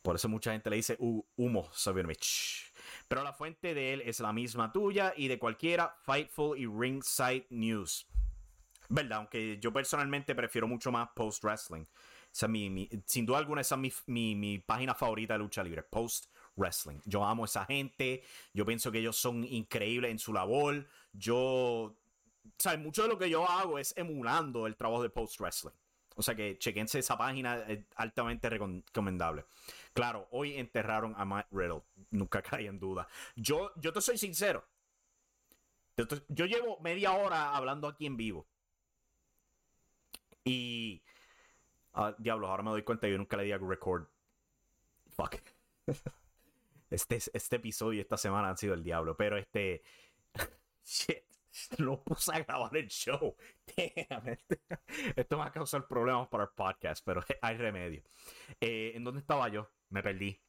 Por 0.00 0.14
eso 0.14 0.28
mucha 0.28 0.52
gente 0.52 0.70
le 0.70 0.76
dice 0.76 0.96
humo, 1.00 1.68
Sabinovich. 1.72 2.72
Pero 3.08 3.24
la 3.24 3.32
fuente 3.32 3.74
de 3.74 3.94
él 3.94 4.02
es 4.02 4.20
la 4.20 4.32
misma 4.32 4.70
tuya 4.72 5.12
y 5.16 5.26
de 5.26 5.40
cualquiera, 5.40 5.96
Fightful 6.04 6.56
y 6.56 6.66
Ringside 6.66 7.48
News. 7.50 8.06
¿Verdad? 8.88 9.18
Aunque 9.18 9.58
yo 9.58 9.72
personalmente 9.72 10.36
prefiero 10.36 10.68
mucho 10.68 10.92
más 10.92 11.08
Post 11.16 11.42
Wrestling 11.42 11.86
sin 12.34 13.26
duda 13.26 13.38
alguna, 13.38 13.60
esa 13.60 13.76
es 13.76 14.02
mi, 14.06 14.58
página 14.58 14.94
favorita 14.94 15.34
de 15.34 15.38
lucha 15.38 15.62
libre, 15.62 15.84
Post 15.84 16.26
Wrestling. 16.56 16.98
Yo 17.04 17.24
amo 17.24 17.44
a 17.44 17.46
esa 17.46 17.64
gente, 17.64 18.24
yo 18.52 18.66
pienso 18.66 18.90
que 18.90 18.98
ellos 18.98 19.16
son 19.16 19.44
increíbles 19.44 20.10
en 20.10 20.18
su 20.18 20.32
labor. 20.32 20.84
Yo, 21.12 21.94
¿sabes? 22.58 22.80
Mucho 22.80 23.04
de 23.04 23.08
lo 23.08 23.18
que 23.18 23.30
yo 23.30 23.48
hago 23.48 23.78
es 23.78 23.96
emulando 23.96 24.66
el 24.66 24.74
trabajo 24.74 25.02
de 25.02 25.10
Post 25.10 25.38
Wrestling. 25.40 25.72
O 26.16 26.22
sea 26.22 26.34
que 26.34 26.58
chequense 26.58 26.98
esa 26.98 27.16
página, 27.16 27.60
es 27.68 27.84
altamente 27.96 28.48
recomendable. 28.50 29.44
Claro, 29.92 30.26
hoy 30.32 30.56
enterraron 30.56 31.14
a 31.16 31.24
Matt 31.24 31.46
Riddle, 31.52 31.82
nunca 32.10 32.42
caí 32.42 32.66
en 32.66 32.80
duda. 32.80 33.06
Yo, 33.36 33.70
yo 33.76 33.92
te 33.92 34.00
soy 34.00 34.18
sincero. 34.18 34.64
Yo 36.28 36.46
llevo 36.46 36.80
media 36.80 37.12
hora 37.12 37.54
hablando 37.54 37.86
aquí 37.86 38.06
en 38.06 38.16
vivo. 38.16 38.44
Y 40.44 41.00
Ah, 41.94 42.14
diablos, 42.18 42.50
ahora 42.50 42.62
me 42.62 42.70
doy 42.70 42.82
cuenta, 42.82 43.08
yo 43.08 43.16
nunca 43.16 43.36
le 43.36 43.44
di 43.44 43.52
a 43.52 43.58
record. 43.58 44.06
Fuck. 45.10 45.36
Este, 46.90 47.16
este 47.16 47.56
episodio 47.56 48.00
esta 48.00 48.16
semana 48.16 48.50
han 48.50 48.56
sido 48.56 48.74
el 48.74 48.84
diablo, 48.84 49.16
pero 49.16 49.36
este. 49.36 49.82
Shit. 50.84 51.24
No 51.78 52.02
puse 52.02 52.32
a 52.34 52.40
grabar 52.40 52.76
el 52.76 52.88
show. 52.88 53.36
Esto 55.16 55.38
va 55.38 55.46
a 55.46 55.52
causar 55.52 55.86
problemas 55.86 56.28
para 56.28 56.44
el 56.44 56.50
podcast, 56.50 57.04
pero 57.04 57.24
hay 57.42 57.56
remedio. 57.56 58.02
Eh, 58.60 58.92
¿En 58.94 59.04
dónde 59.04 59.20
estaba 59.20 59.48
yo? 59.48 59.70
Me 59.90 60.02
perdí. 60.02 60.40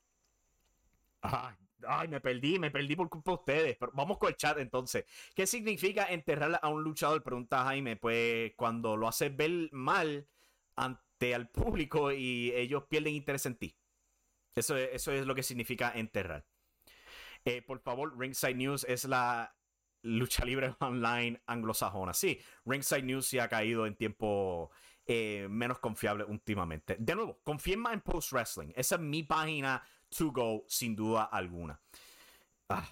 Ay, 1.87 2.07
me 2.07 2.21
perdí, 2.21 2.57
me 2.57 2.71
perdí 2.71 2.95
por 2.95 3.09
culpa 3.09 3.31
de 3.31 3.35
ustedes. 3.37 3.77
Pero 3.77 3.91
vamos 3.93 4.17
con 4.17 4.29
el 4.29 4.35
chat 4.35 4.57
entonces. 4.57 5.05
¿Qué 5.35 5.45
significa 5.45 6.05
enterrar 6.05 6.59
a 6.61 6.69
un 6.69 6.83
luchador? 6.83 7.21
Pregunta 7.21 7.63
Jaime. 7.65 7.95
Pues 7.97 8.53
cuando 8.55 8.97
lo 8.97 9.07
haces 9.07 9.35
ver 9.35 9.69
mal 9.71 10.27
al 11.33 11.49
público 11.49 12.11
y 12.11 12.51
ellos 12.51 12.83
pierden 12.89 13.15
interés 13.15 13.45
en 13.45 13.55
ti. 13.55 13.77
Eso, 14.53 14.77
eso 14.77 15.11
es 15.11 15.25
lo 15.25 15.35
que 15.35 15.43
significa 15.43 15.91
enterrar. 15.95 16.45
Eh, 17.43 17.61
por 17.61 17.79
favor, 17.79 18.17
Ringside 18.17 18.55
News 18.55 18.85
es 18.87 19.05
la 19.05 19.55
lucha 20.01 20.45
libre 20.45 20.75
online 20.79 21.41
anglosajona. 21.45 22.13
Sí, 22.13 22.39
Ringside 22.65 23.03
News 23.03 23.27
se 23.27 23.41
ha 23.41 23.49
caído 23.49 23.85
en 23.85 23.95
tiempo 23.95 24.71
eh, 25.05 25.47
menos 25.49 25.79
confiable 25.79 26.23
últimamente. 26.23 26.95
De 26.99 27.15
nuevo, 27.15 27.39
confíen 27.43 27.83
en 27.91 28.01
Post 28.01 28.31
Wrestling. 28.31 28.71
Esa 28.75 28.95
es 28.95 29.01
mi 29.01 29.23
página 29.23 29.83
to 30.09 30.31
go, 30.31 30.65
sin 30.67 30.95
duda 30.95 31.23
alguna. 31.25 31.79
Ah, 32.69 32.87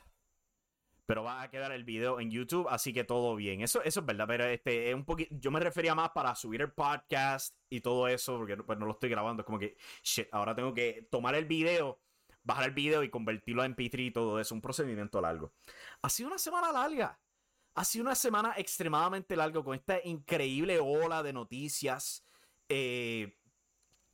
pero 1.06 1.24
va 1.24 1.42
a 1.42 1.50
quedar 1.50 1.72
el 1.72 1.84
video 1.84 2.20
en 2.20 2.32
YouTube, 2.32 2.68
así 2.70 2.94
que 2.94 3.04
todo 3.04 3.36
bien. 3.36 3.62
Eso, 3.62 3.82
eso 3.84 4.00
es 4.00 4.06
verdad, 4.06 4.26
pero 4.28 4.46
este, 4.46 4.90
es 4.90 4.96
un 4.96 5.06
yo 5.32 5.52
me 5.52 5.60
refería 5.60 5.94
más 5.96 6.12
para 6.12 6.34
subir 6.36 6.62
el 6.62 6.72
podcast 6.72 7.56
y 7.70 7.82
todo 7.82 8.08
eso, 8.08 8.38
porque 8.38 8.58
pues, 8.58 8.80
no 8.80 8.86
lo 8.86 8.94
estoy 8.94 9.10
grabando. 9.10 9.42
Es 9.42 9.46
como 9.46 9.60
que, 9.60 9.76
shit, 10.02 10.28
ahora 10.32 10.56
tengo 10.56 10.74
que 10.74 11.08
tomar 11.12 11.36
el 11.36 11.46
video, 11.46 12.00
bajar 12.44 12.66
el 12.66 12.72
video 12.72 13.04
y 13.04 13.10
convertirlo 13.10 13.64
a 13.64 13.68
MP3 13.68 14.08
y 14.08 14.12
todo 14.12 14.40
eso. 14.40 14.56
Un 14.56 14.62
procedimiento 14.62 15.20
largo. 15.20 15.54
Ha 16.02 16.10
sido 16.10 16.30
una 16.30 16.38
semana 16.38 16.72
larga. 16.72 17.20
Ha 17.76 17.84
sido 17.84 18.06
una 18.06 18.16
semana 18.16 18.54
extremadamente 18.58 19.36
larga 19.36 19.64
con 19.64 19.76
esta 19.76 20.00
increíble 20.04 20.80
ola 20.80 21.22
de 21.22 21.34
noticias. 21.34 22.26
Eh, 22.70 23.36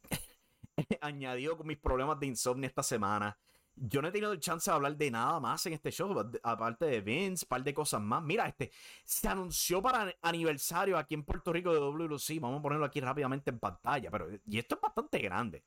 añadido 1.02 1.56
con 1.56 1.68
mis 1.68 1.78
problemas 1.78 2.20
de 2.20 2.28
insomnio 2.28 2.68
esta 2.68 2.82
semana 2.82 3.38
yo 3.82 4.01
no 4.01 4.09
he 4.09 4.11
tenido 4.11 4.36
chance 4.36 4.69
de 4.69 4.75
hablar 4.75 4.97
de 4.97 5.11
nada 5.11 5.39
más 5.39 5.65
en 5.65 5.73
este 5.73 5.91
show, 5.91 6.13
aparte 6.43 6.86
de 6.86 7.01
Vince, 7.01 7.45
un 7.45 7.49
par 7.49 7.63
de 7.63 7.73
cosas 7.73 8.01
más. 8.01 8.21
Mira, 8.21 8.47
este 8.47 8.71
se 9.05 9.27
anunció 9.27 9.82
para 9.82 10.13
aniversario 10.21 10.97
aquí 10.97 11.13
en 11.13 11.23
Puerto 11.23 11.53
Rico 11.53 11.73
de 11.73 11.80
WLC. 11.80 12.39
Vamos 12.41 12.59
a 12.59 12.61
ponerlo 12.61 12.86
aquí 12.86 12.99
rápidamente 12.99 13.49
en 13.51 13.59
pantalla, 13.59 14.11
pero 14.11 14.27
y 14.45 14.59
esto 14.59 14.75
es 14.75 14.82
bastante 14.82 15.19
grande. 15.19 15.63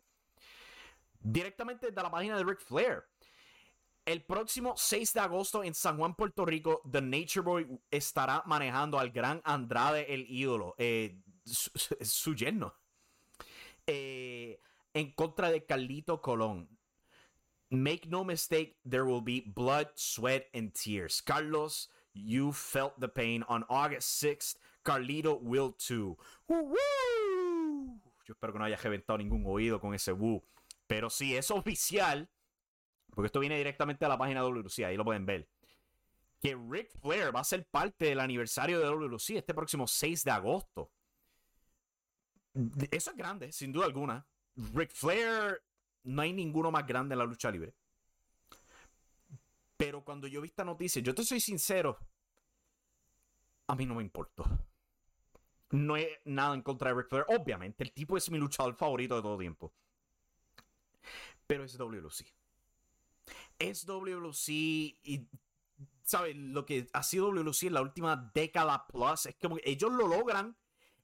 Directamente 1.18 1.90
de 1.90 2.02
la 2.02 2.10
página 2.10 2.36
de 2.36 2.44
Ric 2.44 2.60
Flair. 2.60 3.04
El 4.04 4.24
próximo 4.24 4.74
6 4.76 5.12
de 5.14 5.20
agosto 5.20 5.62
en 5.62 5.74
San 5.74 5.96
Juan, 5.96 6.16
Puerto 6.16 6.44
Rico, 6.44 6.82
The 6.90 7.00
Nature 7.00 7.40
Boy 7.40 7.80
estará 7.88 8.42
manejando 8.46 8.98
al 8.98 9.10
gran 9.10 9.40
Andrade, 9.44 10.12
el 10.12 10.26
ídolo, 10.28 10.74
eh, 10.76 11.20
su, 11.44 12.34
yerno, 12.34 12.74
eh, 13.86 14.60
en 14.92 15.12
contra 15.12 15.52
de 15.52 15.64
Carlito 15.64 16.20
Colón. 16.20 16.68
Make 17.72 18.06
no 18.06 18.22
mistake, 18.22 18.76
there 18.84 19.06
will 19.06 19.22
be 19.22 19.40
blood, 19.40 19.88
sweat, 19.94 20.46
and 20.52 20.74
tears. 20.74 21.22
Carlos, 21.22 21.88
you 22.12 22.52
felt 22.52 23.00
the 23.00 23.08
pain 23.08 23.44
on 23.48 23.64
August 23.70 24.22
6th. 24.22 24.56
Carlito 24.84 25.40
will 25.40 25.72
too. 25.72 26.18
Yo 26.48 28.34
espero 28.34 28.52
que 28.52 28.58
no 28.58 28.66
haya 28.66 28.76
reventado 28.76 29.16
ningún 29.16 29.44
oído 29.46 29.80
con 29.80 29.94
ese 29.94 30.12
woo. 30.12 30.44
Pero 30.86 31.08
sí, 31.08 31.34
es 31.34 31.50
oficial. 31.50 32.28
Porque 33.14 33.26
esto 33.26 33.40
viene 33.40 33.56
directamente 33.56 34.04
a 34.04 34.08
la 34.08 34.18
página 34.18 34.42
de 34.42 34.50
WLC, 34.50 34.84
ahí 34.84 34.96
lo 34.98 35.04
pueden 35.04 35.24
ver. 35.24 35.48
Que 36.40 36.54
Ric 36.54 36.90
Flair 37.00 37.34
va 37.34 37.40
a 37.40 37.44
ser 37.44 37.64
parte 37.66 38.04
del 38.04 38.20
aniversario 38.20 38.80
de 38.80 38.86
WLC 38.86 39.30
este 39.36 39.54
próximo 39.54 39.86
6 39.86 40.24
de 40.24 40.30
agosto. 40.30 40.90
Eso 42.90 43.10
es 43.10 43.16
grande, 43.16 43.50
sin 43.50 43.72
duda 43.72 43.86
alguna. 43.86 44.26
Ric 44.74 44.92
Flair 44.92 45.62
no 46.04 46.22
hay 46.22 46.32
ninguno 46.32 46.70
más 46.70 46.86
grande 46.86 47.14
en 47.14 47.18
la 47.18 47.24
lucha 47.24 47.50
libre. 47.50 47.74
Pero 49.76 50.04
cuando 50.04 50.26
yo 50.26 50.40
vi 50.40 50.48
esta 50.48 50.64
noticia, 50.64 51.02
yo 51.02 51.14
te 51.14 51.24
soy 51.24 51.40
sincero, 51.40 51.98
a 53.66 53.74
mí 53.74 53.86
no 53.86 53.94
me 53.94 54.02
importó. 54.02 54.44
No 55.70 55.94
hay 55.94 56.06
nada 56.24 56.54
en 56.54 56.62
contra 56.62 56.90
de 56.90 56.96
Ric 56.96 57.08
Flair. 57.08 57.24
Obviamente, 57.28 57.82
el 57.82 57.92
tipo 57.92 58.16
es 58.16 58.30
mi 58.30 58.38
luchador 58.38 58.74
favorito 58.74 59.16
de 59.16 59.22
todo 59.22 59.38
tiempo. 59.38 59.72
Pero 61.46 61.64
es 61.64 61.76
WLC. 61.76 62.26
Es 63.58 63.86
WLC 63.86 64.48
y, 64.48 65.26
¿sabes? 66.04 66.36
Lo 66.36 66.66
que 66.66 66.88
ha 66.92 67.02
sido 67.02 67.30
WLC 67.30 67.64
en 67.64 67.74
la 67.74 67.82
última 67.82 68.30
década 68.34 68.86
plus 68.86 69.26
es 69.26 69.34
que 69.36 69.48
ellos 69.64 69.92
lo 69.92 70.06
logran. 70.06 70.56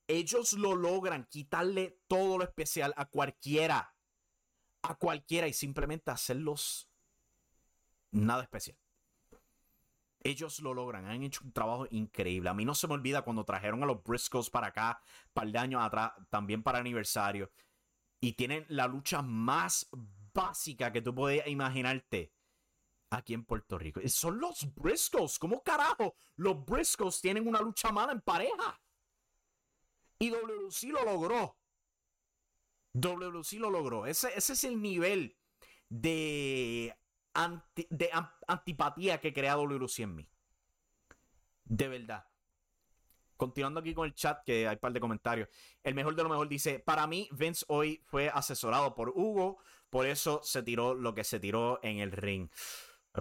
Ellos 0.07 0.53
lo 0.55 0.75
logran 0.75 1.25
quitarle 1.25 1.99
todo 2.07 2.39
lo 2.39 2.45
especial 2.45 2.95
a 2.97 3.07
cualquiera 3.07 3.95
a 4.83 4.95
cualquiera 4.95 5.49
y 5.49 5.53
simplemente 5.53 6.11
hacerlos 6.11 6.89
nada 8.11 8.43
especial. 8.43 8.77
Ellos 10.21 10.61
lo 10.61 10.75
logran, 10.75 11.07
han 11.07 11.23
hecho 11.23 11.45
un 11.45 11.53
trabajo 11.53 11.87
increíble. 11.91 12.49
A 12.49 12.55
mí 12.55 12.65
no 12.65 12.75
se 12.75 12.89
me 12.89 12.95
olvida 12.95 13.23
cuando 13.23 13.45
trajeron 13.45 13.83
a 13.83 13.87
los 13.87 14.03
Briscoes 14.03 14.51
para 14.51 14.69
acá, 14.69 15.01
un 15.27 15.33
par 15.33 15.49
de 15.49 15.59
años 15.59 15.83
atrás, 15.83 16.13
también 16.29 16.63
para 16.63 16.79
aniversario. 16.79 17.51
Y 18.21 18.33
tienen 18.33 18.67
la 18.69 18.89
lucha 18.89 19.23
más 19.23 19.89
básica 20.35 20.93
que 20.93 21.03
tú 21.03 21.15
puedes 21.15 21.47
imaginarte 21.47 22.33
aquí 23.11 23.35
en 23.35 23.45
Puerto 23.45 23.79
Rico. 23.79 24.01
Son 24.09 24.41
los 24.41 24.75
Briscoes. 24.75 25.39
¿Cómo 25.39 25.63
carajo? 25.63 26.17
Los 26.37 26.65
Briscoes 26.65 27.21
tienen 27.21 27.47
una 27.47 27.61
lucha 27.61 27.93
mala 27.93 28.13
en 28.13 28.21
pareja. 28.21 28.81
Y 30.19 30.31
WC 30.31 30.89
lo 30.89 31.05
logró. 31.05 31.57
WC 32.93 33.59
lo 33.59 33.71
logró. 33.71 34.07
Ese, 34.07 34.29
ese 34.37 34.53
es 34.55 34.65
el 34.65 34.81
nivel 34.81 35.37
de, 35.89 36.95
de 37.91 38.11
antipatía 38.47 39.21
que 39.21 39.33
crea 39.33 39.57
WC 39.57 40.03
en 40.03 40.15
mí. 40.17 40.29
De 41.65 41.89
verdad. 41.89 42.25
continuando 43.37 43.81
aquí 43.81 43.95
con 43.95 44.07
el 44.07 44.15
chat, 44.15 44.43
que 44.45 44.67
hay 44.69 44.75
un 44.75 44.81
par 44.81 44.93
de 44.93 45.01
comentarios. 45.01 45.49
El 45.83 45.95
mejor 45.95 46.15
de 46.17 46.23
lo 46.23 46.29
mejor 46.29 46.49
dice: 46.49 46.79
Para 46.81 47.07
mí, 47.07 47.29
Vince 47.33 47.65
hoy 47.69 48.03
fue 48.07 48.29
asesorado 48.29 48.95
por 48.95 49.11
Hugo, 49.11 49.59
por 49.91 50.07
eso 50.07 50.41
se 50.43 50.63
tiró 50.63 50.95
lo 50.95 51.15
que 51.15 51.25
se 51.25 51.41
tiró 51.41 51.79
en 51.83 51.99
el 51.99 52.13
ring. 52.13 52.51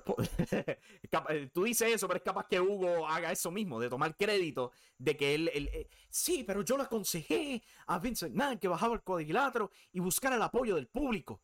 Eh, 1.30 1.50
tú 1.54 1.64
dices 1.64 1.94
eso, 1.94 2.08
pero 2.08 2.18
es 2.18 2.24
capaz 2.24 2.48
que 2.48 2.60
Hugo 2.60 3.08
haga 3.08 3.32
eso 3.32 3.52
mismo, 3.52 3.80
de 3.80 3.90
tomar 3.90 4.16
crédito 4.16 4.72
de 4.98 5.18
que 5.18 5.36
él, 5.36 5.50
eh, 5.54 5.90
sí, 6.10 6.44
pero 6.46 6.62
yo 6.62 6.78
le 6.78 6.84
aconsejé 6.84 7.64
a 7.88 8.00
Vince 8.00 8.28
McMahon 8.28 8.60
que 8.60 8.68
bajaba 8.68 8.94
el 8.94 9.02
cuadrilátero 9.02 9.72
y 9.92 10.00
buscara 10.00 10.36
el 10.36 10.42
apoyo 10.42 10.76
del 10.76 10.88
público. 10.88 11.42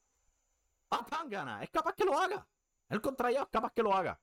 Ah, 0.91 1.05
gana, 1.27 1.63
es 1.63 1.69
capaz 1.69 1.95
que 1.95 2.05
lo 2.05 2.17
haga. 2.17 2.47
El 2.89 3.01
contrario 3.01 3.41
es 3.41 3.47
capaz 3.49 3.71
que 3.73 3.83
lo 3.83 3.93
haga. 3.93 4.19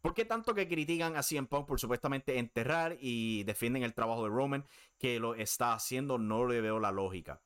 ¿Por 0.00 0.12
qué 0.12 0.24
tanto 0.24 0.54
que 0.54 0.68
critican 0.68 1.16
a 1.16 1.22
CM 1.22 1.46
Punk 1.48 1.66
por 1.66 1.80
supuestamente 1.80 2.38
enterrar 2.38 2.96
y 3.00 3.42
defienden 3.44 3.84
el 3.84 3.94
trabajo 3.94 4.24
de 4.24 4.30
Roman 4.30 4.66
que 4.98 5.18
lo 5.18 5.34
está 5.34 5.72
haciendo? 5.72 6.18
No 6.18 6.46
le 6.46 6.60
veo 6.60 6.78
la 6.78 6.92
lógica. 6.92 7.40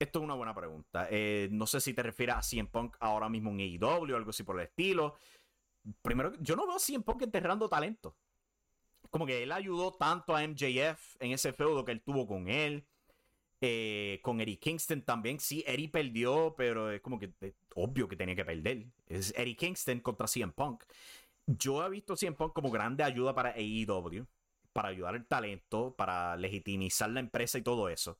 Esto 0.00 0.18
es 0.18 0.24
una 0.24 0.34
buena 0.34 0.54
pregunta. 0.54 1.08
Eh, 1.10 1.48
no 1.52 1.66
sé 1.66 1.78
si 1.78 1.92
te 1.92 2.02
refieres 2.02 2.34
a 2.34 2.42
CM 2.42 2.70
Punk 2.70 2.96
ahora 3.00 3.28
mismo 3.28 3.50
en 3.50 3.60
AEW 3.60 4.14
o 4.14 4.16
algo 4.16 4.30
así 4.30 4.42
por 4.42 4.58
el 4.58 4.66
estilo. 4.66 5.14
Primero, 6.00 6.32
yo 6.40 6.56
no 6.56 6.66
veo 6.66 6.76
a 6.76 6.78
CM 6.78 7.04
Punk 7.04 7.20
enterrando 7.20 7.68
talento. 7.68 8.16
Como 9.10 9.26
que 9.26 9.42
él 9.42 9.52
ayudó 9.52 9.92
tanto 9.92 10.34
a 10.34 10.42
MJF 10.42 11.16
en 11.20 11.32
ese 11.32 11.52
feudo 11.52 11.84
que 11.84 11.92
él 11.92 12.00
tuvo 12.00 12.26
con 12.26 12.48
él. 12.48 12.86
Eh, 13.60 14.20
con 14.22 14.40
Eddie 14.40 14.58
Kingston 14.58 15.02
también. 15.02 15.38
Sí, 15.38 15.62
Eddie 15.66 15.90
perdió, 15.90 16.54
pero 16.56 16.90
es 16.90 17.02
como 17.02 17.18
que 17.18 17.34
obvio 17.74 18.08
que 18.08 18.16
tenía 18.16 18.34
que 18.34 18.46
perder. 18.46 18.86
Es 19.06 19.34
Eddie 19.36 19.56
Kingston 19.56 20.00
contra 20.00 20.26
CM 20.26 20.54
Punk. 20.54 20.82
Yo 21.46 21.84
he 21.84 21.90
visto 21.90 22.16
CM 22.16 22.38
Punk 22.38 22.54
como 22.54 22.70
grande 22.70 23.04
ayuda 23.04 23.34
para 23.34 23.50
AEW, 23.50 24.26
para 24.72 24.88
ayudar 24.88 25.14
al 25.14 25.26
talento, 25.26 25.94
para 25.94 26.36
legitimizar 26.38 27.10
la 27.10 27.20
empresa 27.20 27.58
y 27.58 27.62
todo 27.62 27.90
eso. 27.90 28.18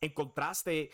En 0.00 0.12
contraste, 0.12 0.90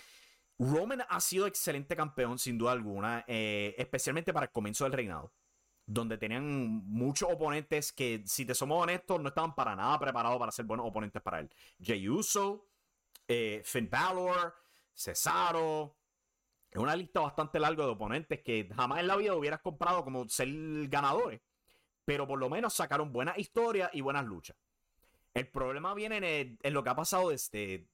Roman 0.58 1.04
ha 1.08 1.20
sido 1.20 1.46
excelente 1.46 1.94
campeón, 1.94 2.38
sin 2.38 2.56
duda 2.56 2.72
alguna, 2.72 3.24
eh, 3.26 3.74
especialmente 3.78 4.32
para 4.32 4.46
el 4.46 4.52
comienzo 4.52 4.84
del 4.84 4.92
reinado, 4.92 5.32
donde 5.84 6.16
tenían 6.16 6.44
muchos 6.86 7.30
oponentes 7.30 7.92
que, 7.92 8.22
si 8.26 8.46
te 8.46 8.54
somos 8.54 8.82
honestos, 8.82 9.20
no 9.20 9.28
estaban 9.28 9.54
para 9.54 9.76
nada 9.76 9.98
preparados 9.98 10.38
para 10.38 10.52
ser 10.52 10.64
buenos 10.64 10.86
oponentes 10.86 11.20
para 11.20 11.40
él. 11.40 11.50
Jey 11.80 12.08
Uso, 12.08 12.66
eh, 13.28 13.60
Finn 13.64 13.90
Balor, 13.90 14.54
Cesaro. 14.94 15.96
Es 16.70 16.80
una 16.80 16.96
lista 16.96 17.20
bastante 17.20 17.60
larga 17.60 17.84
de 17.84 17.90
oponentes 17.90 18.40
que 18.42 18.68
jamás 18.74 19.00
en 19.00 19.06
la 19.06 19.16
vida 19.16 19.34
hubieras 19.34 19.60
comprado 19.60 20.04
como 20.04 20.28
ser 20.28 20.48
ganadores. 20.88 21.40
Pero 22.04 22.26
por 22.26 22.38
lo 22.38 22.48
menos 22.48 22.74
sacaron 22.74 23.12
buenas 23.12 23.38
historias 23.38 23.90
y 23.92 24.00
buenas 24.00 24.24
luchas. 24.24 24.56
El 25.34 25.48
problema 25.48 25.92
viene 25.94 26.56
en 26.62 26.74
lo 26.74 26.82
que 26.82 26.90
ha 26.90 26.96
pasado 26.96 27.30
desde 27.30 27.86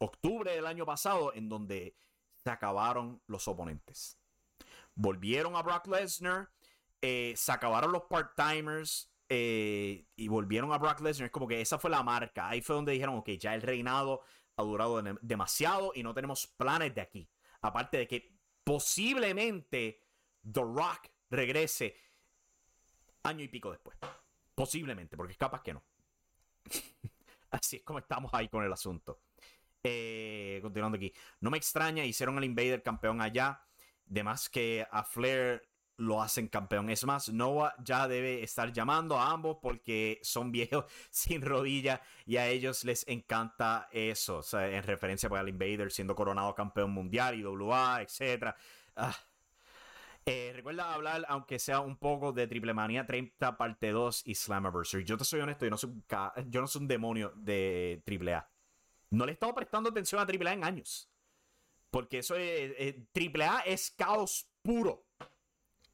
octubre 0.00 0.54
del 0.54 0.66
año 0.66 0.84
pasado, 0.86 1.32
en 1.34 1.48
donde 1.48 1.96
se 2.34 2.50
acabaron 2.50 3.20
los 3.26 3.48
oponentes. 3.48 4.18
Volvieron 4.94 5.56
a 5.56 5.62
Brock 5.62 5.86
Lesnar, 5.88 6.50
eh, 7.02 7.34
se 7.36 7.52
acabaron 7.52 7.92
los 7.92 8.02
part-timers 8.04 9.10
eh, 9.28 10.06
y 10.16 10.28
volvieron 10.28 10.72
a 10.72 10.78
Brock 10.78 11.00
Lesnar. 11.00 11.26
Es 11.26 11.32
como 11.32 11.48
que 11.48 11.60
esa 11.60 11.78
fue 11.78 11.90
la 11.90 12.02
marca. 12.02 12.48
Ahí 12.48 12.60
fue 12.60 12.76
donde 12.76 12.92
dijeron, 12.92 13.16
ok, 13.16 13.30
ya 13.30 13.54
el 13.54 13.62
reinado 13.62 14.22
ha 14.56 14.62
durado 14.62 15.02
demasiado 15.20 15.92
y 15.94 16.02
no 16.02 16.14
tenemos 16.14 16.46
planes 16.46 16.94
de 16.94 17.00
aquí. 17.00 17.28
Aparte 17.60 17.98
de 17.98 18.08
que 18.08 18.36
posiblemente 18.64 20.02
The 20.50 20.60
Rock 20.60 21.10
regrese 21.30 21.96
año 23.22 23.44
y 23.44 23.48
pico 23.48 23.70
después. 23.70 23.98
Posiblemente, 24.54 25.16
porque 25.16 25.32
es 25.32 25.38
capaz 25.38 25.62
que 25.62 25.74
no. 25.74 25.82
Así 27.50 27.76
es 27.76 27.82
como 27.82 27.98
estamos 27.98 28.32
ahí 28.34 28.48
con 28.48 28.64
el 28.64 28.72
asunto. 28.72 29.20
Eh, 29.88 30.58
continuando 30.62 30.96
aquí. 30.96 31.12
No 31.40 31.50
me 31.50 31.58
extraña, 31.58 32.04
hicieron 32.04 32.36
al 32.38 32.44
Invader 32.44 32.82
campeón 32.82 33.20
allá. 33.20 33.62
De 34.04 34.22
más 34.22 34.48
que 34.48 34.86
a 34.90 35.02
Flair 35.04 35.62
lo 35.98 36.22
hacen 36.22 36.48
campeón. 36.48 36.90
Es 36.90 37.04
más, 37.04 37.28
Noah 37.28 37.74
ya 37.82 38.06
debe 38.08 38.42
estar 38.42 38.72
llamando 38.72 39.16
a 39.16 39.30
ambos 39.30 39.58
porque 39.62 40.18
son 40.22 40.52
viejos 40.52 40.84
sin 41.10 41.42
rodilla 41.42 42.00
y 42.26 42.36
a 42.36 42.48
ellos 42.48 42.84
les 42.84 43.06
encanta 43.08 43.88
eso. 43.92 44.42
en 44.58 44.82
referencia 44.82 45.28
pues, 45.28 45.40
al 45.40 45.48
Invader 45.48 45.90
siendo 45.92 46.14
coronado 46.14 46.54
campeón 46.54 46.90
mundial, 46.90 47.38
y 47.38 47.44
WA, 47.44 48.02
etc. 48.02 48.54
Ah. 48.96 49.16
Eh, 50.24 50.52
recuerda 50.56 50.92
hablar, 50.92 51.24
aunque 51.28 51.60
sea 51.60 51.78
un 51.80 51.96
poco 51.96 52.32
de 52.32 52.48
Triple 52.48 52.74
Manía 52.74 53.06
30 53.06 53.56
parte 53.56 53.92
2 53.92 54.22
y 54.26 54.34
Slammiversary. 54.34 55.04
Yo 55.04 55.16
te 55.16 55.24
soy 55.24 55.40
honesto, 55.40 55.64
yo 55.64 55.70
no 55.70 55.76
soy 55.76 55.92
yo 56.48 56.60
no 56.60 56.66
soy 56.66 56.82
un 56.82 56.88
demonio 56.88 57.32
de 57.36 58.02
Triple 58.04 58.34
A. 58.34 58.48
No 59.10 59.24
le 59.24 59.32
he 59.32 59.34
estado 59.34 59.54
prestando 59.54 59.90
atención 59.90 60.20
a 60.20 60.24
AAA 60.24 60.52
en 60.54 60.64
años. 60.64 61.10
Porque 61.90 62.18
eso 62.18 62.34
es. 62.34 62.72
Eh, 62.78 63.06
AAA 63.14 63.60
es 63.60 63.90
caos 63.90 64.48
puro. 64.62 65.06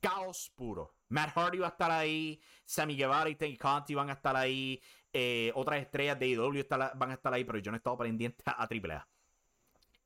Caos 0.01 0.51
puro. 0.55 0.97
Matt 1.09 1.31
Hardy 1.37 1.59
va 1.59 1.67
a 1.67 1.71
estar 1.71 1.91
ahí. 1.91 2.41
Sammy 2.65 2.97
Guevara 2.97 3.29
y 3.29 3.37
Teddy 3.37 3.57
Conti 3.57 3.95
van 3.95 4.11
a 4.11 4.15
estar 4.15 4.35
ahí. 4.35 4.83
Eh, 5.13 5.53
otras 5.55 5.81
estrellas 5.81 6.19
de 6.19 6.29
IW 6.29 6.67
van 6.69 7.11
a 7.11 7.15
estar 7.15 7.33
ahí. 7.33 7.45
Pero 7.45 7.59
yo 7.59 7.71
no 7.71 7.77
he 7.77 7.79
estado 7.79 7.99
pendiente 7.99 8.43
a 8.47 8.67
AAA. 8.67 9.07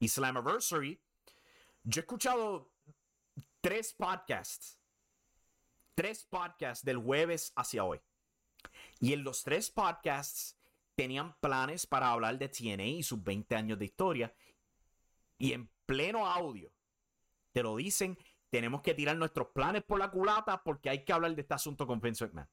Y 0.00 0.08
Slammiversary. 0.08 1.00
Yo 1.84 2.00
he 2.00 2.02
escuchado 2.02 2.72
tres 3.60 3.94
podcasts. 3.94 4.80
Tres 5.94 6.24
podcasts 6.24 6.84
del 6.84 6.98
jueves 6.98 7.52
hacia 7.56 7.84
hoy. 7.84 8.00
Y 9.00 9.12
en 9.12 9.22
los 9.24 9.44
tres 9.44 9.70
podcasts 9.70 10.58
tenían 10.96 11.36
planes 11.40 11.86
para 11.86 12.10
hablar 12.10 12.38
de 12.38 12.48
TNA 12.48 12.84
y 12.84 13.02
sus 13.02 13.22
20 13.22 13.54
años 13.54 13.78
de 13.78 13.84
historia. 13.84 14.34
Y 15.38 15.52
en 15.52 15.70
pleno 15.84 16.26
audio 16.26 16.72
te 17.52 17.62
lo 17.62 17.76
dicen, 17.76 18.18
tenemos 18.50 18.82
que 18.82 18.94
tirar 18.94 19.16
nuestros 19.16 19.48
planes 19.48 19.84
por 19.84 19.98
la 19.98 20.10
culata 20.10 20.62
porque 20.64 20.90
hay 20.90 21.04
que 21.04 21.12
hablar 21.12 21.34
de 21.34 21.42
este 21.42 21.54
asunto 21.54 21.86
con 21.86 22.00
Vince 22.00 22.24
McMahon. 22.24 22.48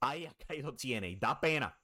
Ahí 0.00 0.26
ha 0.26 0.34
caído 0.46 0.74
TNA, 0.74 1.18
da 1.18 1.40
pena, 1.40 1.78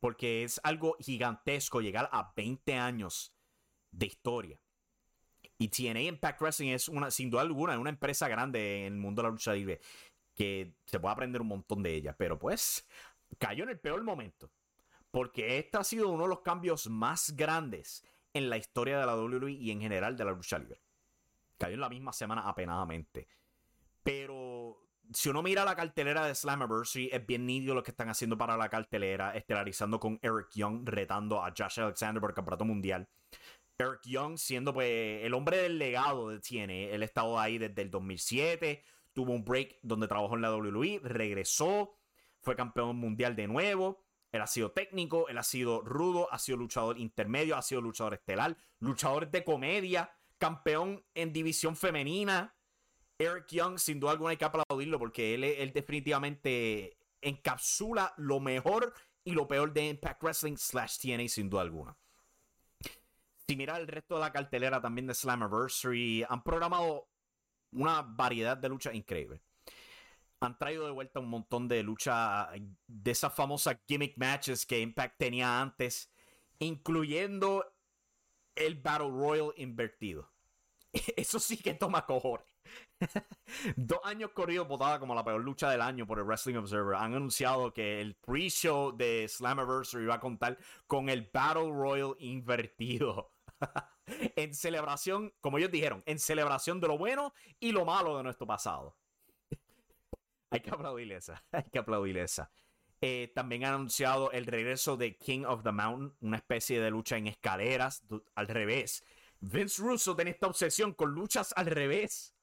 porque 0.00 0.44
es 0.44 0.60
algo 0.62 0.96
gigantesco 1.00 1.80
llegar 1.80 2.08
a 2.12 2.32
20 2.36 2.74
años 2.74 3.34
de 3.90 4.06
historia. 4.06 4.60
Y 5.58 5.68
TNA 5.68 6.02
Impact 6.02 6.40
Wrestling 6.40 6.70
es 6.70 6.88
una, 6.88 7.10
sin 7.10 7.30
duda 7.30 7.42
alguna, 7.42 7.78
una 7.78 7.90
empresa 7.90 8.28
grande 8.28 8.86
en 8.86 8.94
el 8.94 8.98
mundo 9.00 9.22
de 9.22 9.28
la 9.28 9.32
lucha 9.32 9.52
libre 9.52 9.80
que 10.38 10.72
se 10.84 11.00
puede 11.00 11.12
aprender 11.12 11.40
un 11.40 11.48
montón 11.48 11.82
de 11.82 11.92
ella. 11.94 12.14
Pero 12.16 12.38
pues, 12.38 12.86
cayó 13.38 13.64
en 13.64 13.70
el 13.70 13.80
peor 13.80 14.02
momento. 14.02 14.50
Porque 15.10 15.58
este 15.58 15.78
ha 15.78 15.84
sido 15.84 16.08
uno 16.08 16.24
de 16.24 16.28
los 16.28 16.40
cambios 16.40 16.88
más 16.88 17.34
grandes 17.36 18.04
en 18.34 18.50
la 18.50 18.56
historia 18.56 18.98
de 18.98 19.06
la 19.06 19.16
WWE 19.16 19.52
y 19.52 19.70
en 19.70 19.80
general 19.80 20.16
de 20.16 20.24
la 20.24 20.32
lucha 20.32 20.58
libre. 20.58 20.82
Cayó 21.56 21.74
en 21.74 21.80
la 21.80 21.88
misma 21.88 22.12
semana 22.12 22.42
apenadamente. 22.42 23.28
Pero 24.02 24.88
si 25.12 25.28
uno 25.28 25.42
mira 25.42 25.64
la 25.64 25.74
cartelera 25.74 26.26
de 26.26 26.34
Slammiversary, 26.34 27.10
es 27.12 27.26
bien 27.26 27.46
nítido 27.46 27.74
lo 27.74 27.82
que 27.82 27.90
están 27.90 28.08
haciendo 28.08 28.36
para 28.36 28.56
la 28.56 28.68
cartelera, 28.68 29.34
estelarizando 29.34 29.98
con 29.98 30.18
Eric 30.22 30.48
Young, 30.54 30.88
retando 30.88 31.42
a 31.42 31.52
Josh 31.56 31.80
Alexander 31.80 32.20
por 32.20 32.30
el 32.30 32.34
campeonato 32.34 32.64
mundial. 32.64 33.08
Eric 33.78 34.00
Young 34.04 34.38
siendo 34.38 34.74
pues 34.74 35.24
el 35.24 35.34
hombre 35.34 35.58
del 35.58 35.78
legado 35.78 36.28
de 36.30 36.40
TNA. 36.40 36.94
Él 36.94 37.02
ha 37.02 37.04
estado 37.04 37.38
ahí 37.38 37.58
desde 37.58 37.82
el 37.82 37.90
2007, 37.90 38.84
tuvo 39.12 39.32
un 39.32 39.44
break 39.44 39.78
donde 39.82 40.08
trabajó 40.08 40.34
en 40.34 40.42
la 40.42 40.54
WWE, 40.54 41.00
regresó, 41.04 41.94
fue 42.40 42.56
campeón 42.56 42.96
mundial 42.96 43.36
de 43.36 43.48
nuevo. 43.48 44.02
Él 44.32 44.42
ha 44.42 44.46
sido 44.46 44.72
técnico, 44.72 45.28
él 45.28 45.38
ha 45.38 45.42
sido 45.42 45.80
rudo, 45.80 46.28
ha 46.32 46.38
sido 46.38 46.58
luchador 46.58 46.98
intermedio, 46.98 47.56
ha 47.56 47.62
sido 47.62 47.80
luchador 47.80 48.14
estelar, 48.14 48.56
luchador 48.78 49.30
de 49.30 49.42
comedia, 49.42 50.12
campeón 50.36 51.04
en 51.14 51.32
división 51.32 51.76
femenina. 51.76 52.54
Eric 53.18 53.48
Young, 53.48 53.78
sin 53.78 53.98
duda 53.98 54.12
alguna 54.12 54.30
hay 54.30 54.36
que 54.36 54.44
aplaudirlo 54.44 54.98
porque 54.98 55.34
él, 55.34 55.44
él 55.44 55.72
definitivamente 55.72 56.98
encapsula 57.20 58.14
lo 58.16 58.38
mejor 58.38 58.92
y 59.24 59.32
lo 59.32 59.48
peor 59.48 59.72
de 59.72 59.88
Impact 59.88 60.22
Wrestling 60.22 60.56
slash 60.56 60.98
TNA 60.98 61.28
sin 61.28 61.50
duda 61.50 61.62
alguna. 61.62 61.96
Si 63.46 63.56
mira 63.56 63.78
el 63.78 63.88
resto 63.88 64.16
de 64.16 64.20
la 64.20 64.32
cartelera 64.32 64.80
también 64.80 65.06
de 65.06 65.14
Slammiversary, 65.14 66.24
han 66.28 66.42
programado 66.44 67.08
una 67.72 68.02
variedad 68.02 68.58
de 68.58 68.68
luchas 68.68 68.94
increíbles 68.94 69.40
han 70.40 70.58
traído 70.58 70.86
de 70.86 70.92
vuelta 70.92 71.20
un 71.20 71.28
montón 71.28 71.68
de 71.68 71.82
lucha 71.82 72.50
de 72.86 73.10
esas 73.10 73.34
famosas 73.34 73.78
gimmick 73.86 74.16
matches 74.16 74.64
que 74.66 74.80
Impact 74.80 75.18
tenía 75.18 75.60
antes, 75.60 76.10
incluyendo 76.58 77.64
el 78.54 78.76
Battle 78.76 79.10
Royal 79.10 79.52
invertido. 79.56 80.30
Eso 81.16 81.38
sí 81.38 81.56
que 81.56 81.74
toma 81.74 82.06
cojones. 82.06 82.46
Dos 83.76 84.00
años 84.04 84.30
corridos 84.32 84.68
votada 84.68 84.98
como 84.98 85.14
la 85.14 85.24
peor 85.24 85.42
lucha 85.42 85.70
del 85.70 85.80
año 85.80 86.06
por 86.06 86.18
el 86.18 86.24
Wrestling 86.24 86.56
Observer. 86.56 86.96
Han 86.96 87.14
anunciado 87.14 87.72
que 87.72 88.00
el 88.00 88.14
pre-show 88.16 88.96
de 88.96 89.26
Slammiversary 89.28 90.06
va 90.06 90.16
a 90.16 90.20
contar 90.20 90.58
con 90.86 91.08
el 91.08 91.28
Battle 91.32 91.70
Royal 91.70 92.14
invertido. 92.18 93.32
en 94.36 94.54
celebración, 94.54 95.32
como 95.40 95.58
ellos 95.58 95.70
dijeron, 95.70 96.02
en 96.06 96.18
celebración 96.18 96.80
de 96.80 96.88
lo 96.88 96.98
bueno 96.98 97.32
y 97.60 97.72
lo 97.72 97.84
malo 97.84 98.16
de 98.16 98.22
nuestro 98.22 98.46
pasado. 98.46 98.96
Hay 100.50 100.60
que 100.60 100.70
aplaudir 100.70 101.12
esa. 101.12 101.42
Hay 101.52 101.64
que 101.70 101.78
aplaudir 101.78 102.18
esa. 102.18 102.50
Eh, 103.00 103.30
también 103.34 103.64
han 103.64 103.74
anunciado 103.74 104.32
el 104.32 104.46
regreso 104.46 104.96
de 104.96 105.16
King 105.16 105.44
of 105.44 105.62
the 105.62 105.70
Mountain, 105.70 106.16
una 106.20 106.36
especie 106.36 106.80
de 106.80 106.90
lucha 106.90 107.16
en 107.16 107.28
escaleras 107.28 108.02
al 108.34 108.48
revés. 108.48 109.04
Vince 109.40 109.80
Russo 109.80 110.16
tiene 110.16 110.32
esta 110.32 110.48
obsesión 110.48 110.94
con 110.94 111.12
luchas 111.12 111.52
al 111.56 111.66
revés. 111.66 112.34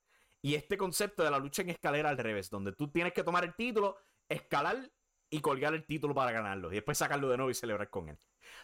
Y 0.42 0.56
este 0.56 0.78
concepto 0.78 1.24
de 1.24 1.32
la 1.32 1.40
lucha 1.40 1.64
en 1.64 1.72
escalera 1.72 2.10
al 2.10 2.18
revés, 2.18 2.50
donde 2.50 2.72
tú 2.72 2.90
tienes 2.90 3.14
que 3.14 3.24
tomar 3.24 3.44
el 3.44 3.56
título, 3.56 3.98
escalar 4.30 4.92
y 5.30 5.42
colgar 5.42 5.74
el 5.74 5.86
título 5.86 6.14
para 6.14 6.32
ganarlo. 6.32 6.72
Y 6.72 6.76
después 6.76 6.98
sacarlo 6.98 7.28
de 7.30 7.38
nuevo 7.38 7.50
y 7.50 7.56
celebrar 7.56 7.90
con 7.90 8.10
él. 8.10 8.20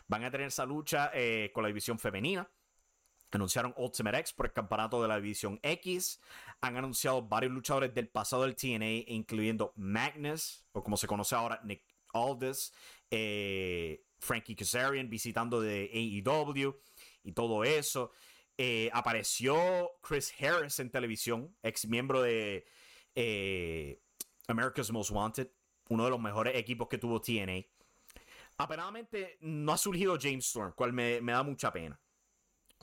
Van 0.08 0.24
a 0.24 0.32
tener 0.32 0.48
esa 0.48 0.66
lucha 0.66 1.12
eh, 1.14 1.52
con 1.54 1.64
la 1.64 1.68
división 1.68 1.98
femenina. 1.98 2.48
Anunciaron 3.38 3.74
Ultimate 3.78 4.20
X 4.20 4.34
por 4.34 4.48
el 4.48 4.54
campeonato 4.54 5.02
de 5.02 5.08
la 5.08 5.16
división 5.16 5.60
X. 5.64 6.20
Han 6.62 6.78
anunciado 6.78 7.22
varios 7.22 7.54
luchadores 7.54 7.94
del 7.94 8.08
pasado 8.08 8.44
del 8.44 8.56
TNA, 8.56 9.12
incluyendo 9.12 9.74
Magnus, 9.76 10.66
o 10.74 10.84
como 10.84 10.98
se 10.98 11.08
conoce 11.08 11.36
ahora, 11.36 11.60
Nick 11.64 11.84
Aldis, 12.14 12.74
eh, 13.10 14.04
Frankie 14.20 14.56
Kazarian 14.56 15.10
visitando 15.10 15.62
de 15.62 15.90
AEW 15.94 16.76
y 17.24 17.32
todo 17.32 17.64
eso. 17.64 18.12
Eh, 18.58 18.90
apareció 18.94 19.92
Chris 20.02 20.34
Harris 20.40 20.80
en 20.80 20.92
televisión, 20.92 21.56
ex 21.64 21.88
miembro 21.88 22.22
de 22.22 22.66
America's 24.48 24.92
Most 24.92 25.12
Wanted, 25.12 25.50
uno 25.90 26.06
de 26.06 26.10
los 26.10 26.20
mejores 26.20 26.56
equipos 26.56 26.88
que 26.88 26.98
tuvo 26.98 27.22
TNA. 27.22 27.66
Apenadamente 28.58 29.38
no 29.42 29.72
ha 29.74 29.78
surgido 29.78 30.18
James 30.22 30.46
Storm, 30.46 30.74
cual 30.74 30.94
me, 30.94 31.20
da 31.22 31.44
mucha 31.44 31.72
pena. 31.72 32.00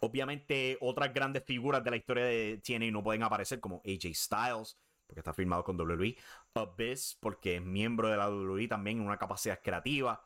Obviamente, 0.01 0.78
otras 0.80 1.12
grandes 1.12 1.44
figuras 1.44 1.82
de 1.82 1.90
la 1.90 1.96
historia 1.96 2.24
de 2.24 2.61
TNA 2.64 2.90
no 2.90 3.03
pueden 3.03 3.22
aparecer, 3.22 3.61
como 3.61 3.82
AJ 3.84 4.14
Styles, 4.14 4.78
porque 5.07 5.20
está 5.20 5.32
firmado 5.32 5.64
con 5.64 5.80
WWE. 5.80 6.16
Abyss, 6.55 7.16
porque 7.20 7.57
es 7.57 7.62
miembro 7.62 8.09
de 8.09 8.16
la 8.16 8.28
WWE 8.28 8.68
también 8.68 8.99
en 8.99 9.07
una 9.07 9.16
capacidad 9.16 9.61
creativa. 9.62 10.22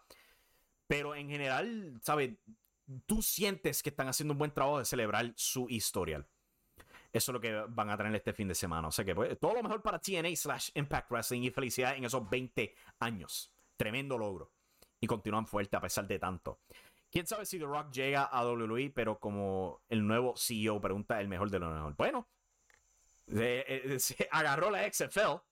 Pero 0.86 1.14
en 1.14 1.28
general, 1.28 1.98
¿sabes? 2.02 2.34
Tú 3.06 3.22
sientes 3.22 3.82
que 3.82 3.90
están 3.90 4.08
haciendo 4.08 4.32
un 4.32 4.38
buen 4.38 4.50
trabajo 4.50 4.78
de 4.78 4.84
celebrar 4.84 5.32
su 5.36 5.66
historial. 5.68 6.26
Eso 7.12 7.30
es 7.30 7.34
lo 7.34 7.40
que 7.40 7.52
van 7.68 7.90
a 7.90 7.96
tener 7.96 8.14
este 8.14 8.32
fin 8.32 8.48
de 8.48 8.54
semana. 8.54 8.88
O 8.88 8.92
sea 8.92 9.04
que 9.04 9.14
pues, 9.14 9.38
todo 9.38 9.54
lo 9.54 9.62
mejor 9.62 9.82
para 9.82 9.98
TNA 9.98 10.34
slash 10.34 10.70
Impact 10.74 11.10
Wrestling 11.10 11.42
y 11.42 11.50
felicidad 11.50 11.96
en 11.96 12.04
esos 12.04 12.28
20 12.28 12.74
años. 13.00 13.54
Tremendo 13.76 14.18
logro. 14.18 14.52
Y 15.00 15.06
continúan 15.06 15.46
fuerte 15.46 15.76
a 15.76 15.80
pesar 15.80 16.06
de 16.06 16.18
tanto. 16.18 16.60
Quién 17.12 17.26
sabe 17.26 17.44
si 17.44 17.58
The 17.58 17.66
Rock 17.66 17.92
llega 17.92 18.24
a 18.24 18.42
WWE, 18.42 18.90
pero 18.94 19.20
como 19.20 19.82
el 19.90 20.06
nuevo 20.06 20.34
CEO 20.34 20.80
pregunta 20.80 21.20
el 21.20 21.28
mejor 21.28 21.50
de 21.50 21.58
lo 21.58 21.70
mejor. 21.70 21.94
Bueno, 21.94 22.26
se, 23.26 24.28
agarró 24.32 24.70
la 24.70 24.90
XFL. 24.90 25.42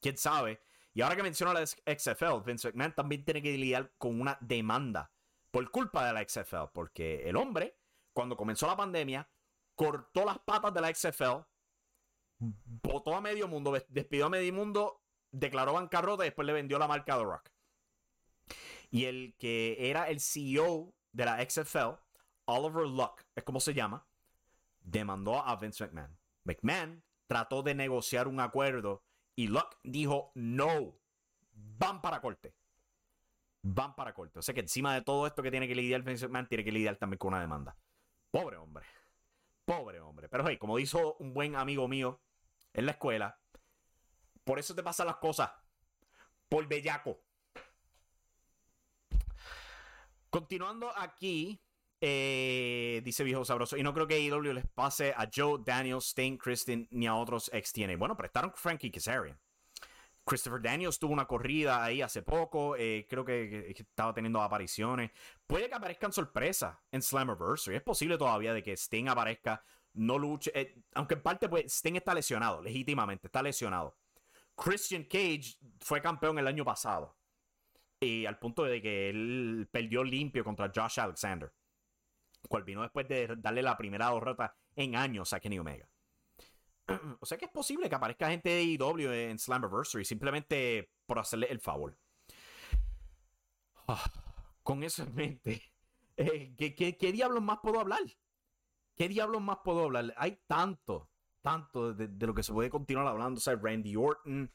Quién 0.00 0.18
sabe. 0.18 0.60
Y 0.92 1.02
ahora 1.02 1.14
que 1.14 1.22
menciono 1.22 1.52
la 1.52 1.64
XFL, 1.64 2.42
Vince 2.44 2.66
McMahon 2.66 2.94
también 2.96 3.24
tiene 3.24 3.40
que 3.40 3.56
lidiar 3.56 3.92
con 3.96 4.20
una 4.20 4.36
demanda 4.40 5.12
por 5.52 5.70
culpa 5.70 6.04
de 6.04 6.12
la 6.14 6.28
XFL. 6.28 6.72
Porque 6.72 7.28
el 7.28 7.36
hombre, 7.36 7.78
cuando 8.12 8.36
comenzó 8.36 8.66
la 8.66 8.76
pandemia, 8.76 9.28
cortó 9.76 10.24
las 10.24 10.40
patas 10.40 10.74
de 10.74 10.80
la 10.80 10.92
XFL, 10.92 11.46
votó 12.40 13.14
a 13.14 13.20
medio 13.20 13.46
mundo, 13.46 13.72
despidió 13.88 14.26
a 14.26 14.30
medio 14.30 14.52
mundo, 14.52 15.00
declaró 15.30 15.74
bancarrota 15.74 16.24
y 16.24 16.30
después 16.30 16.44
le 16.44 16.54
vendió 16.54 16.76
la 16.80 16.88
marca 16.88 17.14
a 17.14 17.18
The 17.18 17.24
Rock. 17.24 17.50
Y 18.90 19.04
el 19.04 19.36
que 19.38 19.76
era 19.78 20.08
el 20.08 20.18
CEO 20.20 20.92
de 21.14 21.24
la 21.24 21.48
XFL, 21.48 21.94
Oliver 22.46 22.86
Luck, 22.86 23.22
es 23.34 23.44
como 23.44 23.60
se 23.60 23.72
llama, 23.72 24.06
demandó 24.80 25.42
a 25.42 25.56
Vince 25.56 25.84
McMahon. 25.84 26.18
McMahon 26.44 27.02
trató 27.26 27.62
de 27.62 27.74
negociar 27.74 28.28
un 28.28 28.40
acuerdo 28.40 29.02
y 29.34 29.46
Luck 29.46 29.78
dijo 29.82 30.32
no, 30.34 30.98
van 31.52 32.02
para 32.02 32.20
corte. 32.20 32.54
Van 33.62 33.94
para 33.94 34.12
corte. 34.12 34.40
O 34.40 34.42
sea 34.42 34.54
que 34.54 34.60
encima 34.60 34.92
de 34.92 35.00
todo 35.00 35.26
esto 35.26 35.42
que 35.42 35.50
tiene 35.50 35.66
que 35.66 35.74
lidiar 35.74 36.02
Vince 36.02 36.26
McMahon, 36.26 36.48
tiene 36.48 36.64
que 36.64 36.72
lidiar 36.72 36.96
también 36.96 37.18
con 37.18 37.28
una 37.28 37.40
demanda. 37.40 37.76
Pobre 38.30 38.56
hombre. 38.56 38.84
Pobre 39.64 40.00
hombre. 40.00 40.28
Pero 40.28 40.46
hey, 40.46 40.58
como 40.58 40.76
dijo 40.76 41.16
un 41.20 41.32
buen 41.32 41.56
amigo 41.56 41.88
mío 41.88 42.20
en 42.74 42.86
la 42.86 42.92
escuela, 42.92 43.40
por 44.42 44.58
eso 44.58 44.74
te 44.74 44.82
pasan 44.82 45.06
las 45.06 45.16
cosas. 45.16 45.50
Por 46.48 46.66
bellaco. 46.66 47.23
Continuando 50.34 50.90
aquí, 50.96 51.62
eh, 52.00 53.00
dice 53.04 53.22
viejo 53.22 53.44
sabroso, 53.44 53.76
y 53.76 53.84
no 53.84 53.94
creo 53.94 54.08
que 54.08 54.16
AEW 54.16 54.52
les 54.52 54.66
pase 54.66 55.14
a 55.16 55.30
Joe, 55.32 55.60
Daniel, 55.64 56.00
Sting, 56.00 56.36
Kristen 56.38 56.88
ni 56.90 57.06
a 57.06 57.14
otros 57.14 57.48
ex 57.54 57.72
tiene. 57.72 57.94
Bueno, 57.94 58.16
prestaron 58.16 58.52
Frankie 58.56 58.90
Kazarian. 58.90 59.38
Christopher 60.24 60.60
Daniels 60.60 60.98
tuvo 60.98 61.12
una 61.12 61.26
corrida 61.26 61.84
ahí 61.84 62.02
hace 62.02 62.22
poco. 62.22 62.74
Eh, 62.76 63.06
creo 63.08 63.24
que, 63.24 63.76
estaba 63.78 64.12
teniendo 64.12 64.42
apariciones. 64.42 65.12
Puede 65.46 65.68
que 65.68 65.74
aparezcan 65.76 66.12
sorpresas 66.12 66.76
en 66.90 67.00
Slammiversary. 67.00 67.76
Es 67.76 67.82
posible 67.84 68.18
todavía 68.18 68.52
de 68.52 68.64
que 68.64 68.72
Sting 68.72 69.06
aparezca, 69.06 69.62
no 69.92 70.18
luche. 70.18 70.50
Eh, 70.52 70.82
aunque 70.94 71.14
en 71.14 71.22
parte, 71.22 71.48
pues, 71.48 71.72
Sting 71.72 71.94
está 71.94 72.12
lesionado, 72.12 72.60
legítimamente, 72.60 73.28
está 73.28 73.40
lesionado. 73.40 73.96
Christian 74.56 75.04
Cage 75.04 75.58
fue 75.78 76.02
campeón 76.02 76.40
el 76.40 76.48
año 76.48 76.64
pasado. 76.64 77.14
Y 78.04 78.26
al 78.26 78.38
punto 78.38 78.64
de 78.64 78.80
que 78.82 79.10
él 79.10 79.68
perdió 79.70 80.04
limpio 80.04 80.44
contra 80.44 80.70
Josh 80.74 81.00
Alexander. 81.00 81.52
Cual 82.48 82.64
vino 82.64 82.82
después 82.82 83.08
de 83.08 83.34
darle 83.38 83.62
la 83.62 83.76
primera 83.76 84.10
derrota 84.10 84.54
en 84.76 84.96
años 84.96 85.32
a 85.32 85.40
Kenny 85.40 85.58
Omega. 85.58 85.88
o 87.20 87.26
sea 87.26 87.38
que 87.38 87.46
es 87.46 87.50
posible 87.50 87.88
que 87.88 87.94
aparezca 87.94 88.30
gente 88.30 88.50
de 88.50 88.62
IW 88.62 89.10
e 89.10 89.30
en 89.30 89.38
Slammiversary 89.38 90.04
simplemente 90.04 90.90
por 91.06 91.18
hacerle 91.18 91.46
el 91.50 91.60
favor. 91.60 91.96
Ah, 93.86 94.10
con 94.62 94.82
eso 94.82 95.02
en 95.02 95.14
mente, 95.14 95.62
eh, 96.16 96.54
¿qué, 96.56 97.12
diablos 97.12 97.42
más 97.42 97.58
puedo 97.62 97.80
hablar? 97.80 98.00
¿Qué 98.94 99.08
diablos 99.08 99.42
más 99.42 99.58
puedo 99.64 99.84
hablar? 99.84 100.14
Hay 100.16 100.38
tanto, 100.46 101.10
tanto 101.42 101.92
de, 101.92 102.08
lo 102.26 102.34
que 102.34 102.42
se 102.42 102.52
puede 102.52 102.70
continuar 102.70 103.06
hablando. 103.06 103.38
O 103.38 103.40
sea, 103.40 103.56
Randy 103.56 103.96
Orton, 103.96 104.50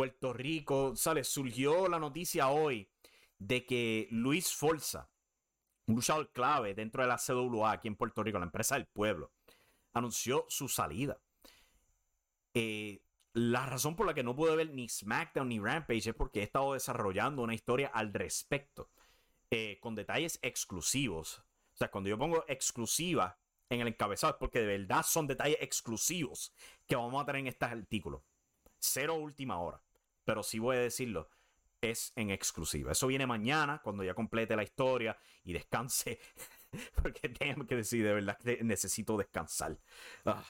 Puerto 0.00 0.32
Rico, 0.32 0.96
¿sale? 0.96 1.24
Surgió 1.24 1.86
la 1.86 1.98
noticia 1.98 2.48
hoy 2.48 2.88
de 3.38 3.66
que 3.66 4.08
Luis 4.10 4.50
Forza, 4.50 5.10
un 5.84 5.96
luchador 5.96 6.32
clave 6.32 6.72
dentro 6.72 7.02
de 7.02 7.08
la 7.08 7.18
CWA 7.18 7.72
aquí 7.72 7.86
en 7.86 7.96
Puerto 7.96 8.22
Rico, 8.22 8.38
la 8.38 8.46
empresa 8.46 8.76
del 8.76 8.86
pueblo, 8.86 9.30
anunció 9.92 10.46
su 10.48 10.68
salida. 10.68 11.20
Eh, 12.54 13.02
la 13.34 13.66
razón 13.66 13.94
por 13.94 14.06
la 14.06 14.14
que 14.14 14.22
no 14.22 14.34
pude 14.34 14.56
ver 14.56 14.70
ni 14.70 14.88
SmackDown 14.88 15.50
ni 15.50 15.60
Rampage 15.60 16.08
es 16.08 16.14
porque 16.14 16.40
he 16.40 16.44
estado 16.44 16.72
desarrollando 16.72 17.42
una 17.42 17.52
historia 17.52 17.88
al 17.88 18.10
respecto, 18.14 18.88
eh, 19.50 19.78
con 19.82 19.94
detalles 19.94 20.38
exclusivos. 20.40 21.40
O 21.74 21.76
sea, 21.76 21.90
cuando 21.90 22.08
yo 22.08 22.16
pongo 22.16 22.42
exclusiva 22.48 23.38
en 23.68 23.82
el 23.82 23.88
encabezado 23.88 24.32
es 24.32 24.38
porque 24.38 24.60
de 24.60 24.78
verdad 24.78 25.02
son 25.02 25.26
detalles 25.26 25.58
exclusivos 25.60 26.54
que 26.86 26.96
vamos 26.96 27.22
a 27.22 27.26
tener 27.26 27.40
en 27.40 27.48
este 27.48 27.66
artículo. 27.66 28.24
Cero 28.78 29.16
última 29.16 29.60
hora, 29.60 29.82
pero 30.30 30.44
sí 30.44 30.60
voy 30.60 30.76
a 30.76 30.80
decirlo, 30.80 31.28
es 31.80 32.12
en 32.14 32.30
exclusiva. 32.30 32.92
Eso 32.92 33.08
viene 33.08 33.26
mañana, 33.26 33.80
cuando 33.82 34.04
ya 34.04 34.14
complete 34.14 34.54
la 34.54 34.62
historia 34.62 35.18
y 35.42 35.52
descanse, 35.52 36.20
porque 37.02 37.30
tengo 37.30 37.66
que 37.66 37.74
decir, 37.74 38.04
de 38.04 38.14
verdad 38.14 38.38
que 38.38 38.62
necesito 38.62 39.16
descansar. 39.16 39.76
Ah. 40.24 40.44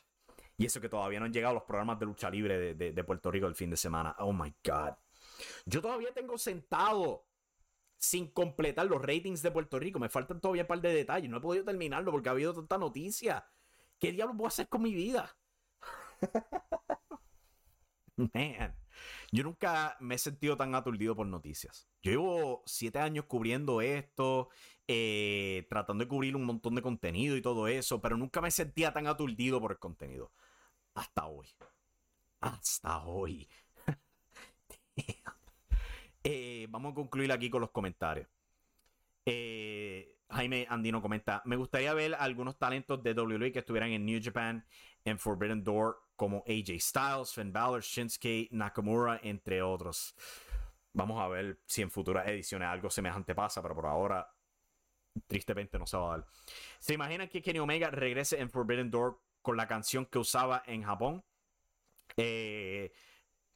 Y 0.59 0.67
eso 0.67 0.83
que 0.83 0.91
todavía 0.91 1.19
no 1.19 1.25
han 1.25 1.33
llegado 1.33 1.55
los 1.55 1.63
programas 1.63 1.99
de 1.99 2.05
lucha 2.05 2.29
libre 2.29 2.75
de, 2.75 3.05
Puerto 3.05 3.31
Rico 3.31 3.47
el 3.47 3.55
fin 3.55 3.71
de 3.71 3.79
semana. 3.79 4.15
Oh 4.19 4.35
my 4.35 4.55
God. 4.63 4.97
Yo 5.65 5.81
todavía 5.81 6.13
tengo 6.13 6.37
sentado 6.37 7.27
sin 7.97 8.31
completar 8.33 8.85
los 8.85 9.01
ratings 9.01 9.41
de 9.41 9.51
Puerto 9.51 9.79
Rico. 9.79 9.99
Me 9.99 10.11
faltan 10.11 10.43
todavía 10.43 10.65
un 10.65 10.69
par 10.69 10.83
de 10.83 10.93
detalles. 10.93 11.31
No 11.31 11.39
he 11.39 11.41
podido 11.41 11.65
terminarlo 11.65 12.13
porque 12.13 12.29
ha 12.29 12.33
habido 12.33 12.53
tanta 12.53 12.77
noticia. 12.77 13.47
¿Qué 13.99 14.13
diablos 14.13 14.37
voy 14.37 14.45
a 14.45 14.49
hacer 14.49 14.69
con 14.69 14.83
mi 14.83 14.93
vida? 14.93 15.35
Man, 18.35 18.77
yo 19.33 19.45
nunca 19.45 19.97
me 20.01 20.17
he 20.17 20.19
sentido 20.19 20.57
tan 20.57 20.75
aturdido 20.75 21.15
por 21.15 21.27
noticias. 21.27 21.89
Yo 22.03 22.11
llevo 22.13 22.63
siete 22.67 22.99
años 22.99 23.27
cubriendo 23.27 23.81
esto, 23.81 24.49
eh, 24.89 25.67
tratando 25.69 26.05
de 26.05 26.09
cubrir 26.09 26.35
un 26.35 26.45
montón 26.45 26.75
de 26.75 26.83
contenido 26.83 27.37
y 27.37 27.43
todo 27.43 27.69
eso, 27.69 28.01
pero 28.01 28.17
nunca 28.17 28.41
me 28.41 28.51
sentía 28.51 28.93
tan 28.93 29.07
aturdido 29.07 29.61
por 29.61 29.73
el 29.73 29.79
contenido. 29.79 30.33
Hasta 30.95 31.27
hoy. 31.27 31.49
Hasta 32.41 33.05
hoy. 33.05 33.49
Eh, 36.23 36.67
vamos 36.69 36.93
a 36.93 36.95
concluir 36.95 37.33
aquí 37.33 37.49
con 37.49 37.63
los 37.63 37.71
comentarios. 37.71 38.29
Eh, 39.25 40.19
Jaime 40.29 40.67
Andino 40.69 41.01
comenta: 41.01 41.41
Me 41.47 41.57
gustaría 41.57 41.95
ver 41.95 42.15
algunos 42.15 42.59
talentos 42.59 43.03
de 43.03 43.15
WWE 43.15 43.53
que 43.53 43.61
estuvieran 43.61 43.91
en 43.93 44.05
New 44.05 44.21
Japan, 44.23 44.67
en 45.07 45.19
Forbidden 45.19 45.65
Door, 45.65 45.97
como 46.21 46.45
AJ 46.47 46.79
Styles, 46.81 47.33
Finn 47.33 47.51
Balor, 47.51 47.81
Shinsuke 47.81 48.49
Nakamura, 48.51 49.21
entre 49.23 49.63
otros. 49.63 50.15
Vamos 50.93 51.19
a 51.19 51.27
ver 51.29 51.63
si 51.65 51.81
en 51.81 51.91
futuras 51.91 52.29
ediciones 52.29 52.69
algo 52.69 52.91
semejante 52.91 53.35
pasa, 53.35 53.63
pero 53.63 53.75
por 53.75 53.87
ahora, 53.87 54.31
tristemente 55.27 55.79
no 55.79 55.87
se 55.87 55.97
va 55.97 56.13
a 56.13 56.19
dar. 56.19 56.27
¿Se 56.79 56.93
imaginan 56.93 57.27
que 57.27 57.41
Kenny 57.41 57.59
Omega 57.59 57.89
regrese 57.89 58.39
en 58.39 58.51
Forbidden 58.51 58.91
Door 58.91 59.19
con 59.41 59.57
la 59.57 59.67
canción 59.67 60.05
que 60.05 60.19
usaba 60.19 60.63
en 60.67 60.83
Japón. 60.83 61.25
Eh, 62.19 62.93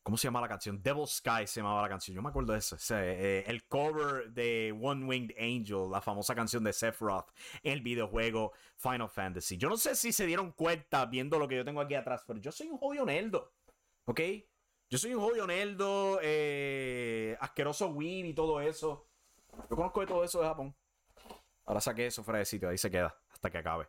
¿Cómo 0.04 0.18
se 0.18 0.28
llama 0.28 0.42
la 0.42 0.48
canción? 0.48 0.82
Devil 0.82 1.06
Sky 1.06 1.46
se 1.46 1.60
llamaba 1.60 1.80
la 1.80 1.88
canción. 1.88 2.14
Yo 2.14 2.20
me 2.20 2.28
acuerdo 2.28 2.52
de 2.52 2.58
eso. 2.58 2.76
Eh, 2.90 3.42
el 3.46 3.66
cover 3.66 4.30
de 4.30 4.78
One 4.78 5.06
Winged 5.06 5.34
Angel, 5.38 5.90
la 5.90 6.02
famosa 6.02 6.34
canción 6.34 6.62
de 6.62 6.74
Sephiroth 6.74 7.30
en 7.62 7.72
el 7.72 7.80
videojuego 7.80 8.52
Final 8.76 9.08
Fantasy. 9.08 9.56
Yo 9.56 9.70
no 9.70 9.78
sé 9.78 9.96
si 9.96 10.12
se 10.12 10.26
dieron 10.26 10.52
cuenta 10.52 11.06
viendo 11.06 11.38
lo 11.38 11.48
que 11.48 11.56
yo 11.56 11.64
tengo 11.64 11.80
aquí 11.80 11.94
atrás, 11.94 12.22
pero 12.26 12.38
yo 12.38 12.52
soy 12.52 12.68
un 12.68 12.76
jodido 12.76 13.06
neldo. 13.06 13.54
¿Ok? 14.04 14.20
Yo 14.90 14.98
soy 14.98 15.14
un 15.14 15.22
jodido 15.22 15.46
neldo, 15.46 16.18
eh, 16.22 17.34
asqueroso 17.40 17.88
weeb 17.88 18.26
y 18.26 18.34
todo 18.34 18.60
eso. 18.60 19.08
Yo 19.70 19.74
conozco 19.74 20.00
de 20.00 20.06
todo 20.06 20.22
eso 20.22 20.38
de 20.42 20.46
Japón. 20.48 20.76
Ahora 21.64 21.80
saqué 21.80 22.08
eso 22.08 22.22
fuera 22.22 22.40
de 22.40 22.44
sitio, 22.44 22.68
ahí 22.68 22.76
se 22.76 22.90
queda 22.90 23.18
hasta 23.32 23.50
que 23.50 23.56
acabe. 23.56 23.88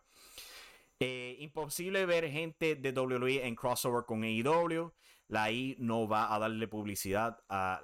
Eh, 0.97 1.35
imposible 1.39 2.05
ver 2.05 2.31
gente 2.31 2.75
de 2.75 2.91
WWE 2.97 3.45
en 3.45 3.55
crossover 3.55 4.05
con 4.05 4.23
AEW. 4.23 4.93
La 5.27 5.51
I 5.51 5.75
no 5.79 6.07
va 6.07 6.33
a 6.33 6.39
darle 6.39 6.67
publicidad 6.67 7.43
a, 7.49 7.81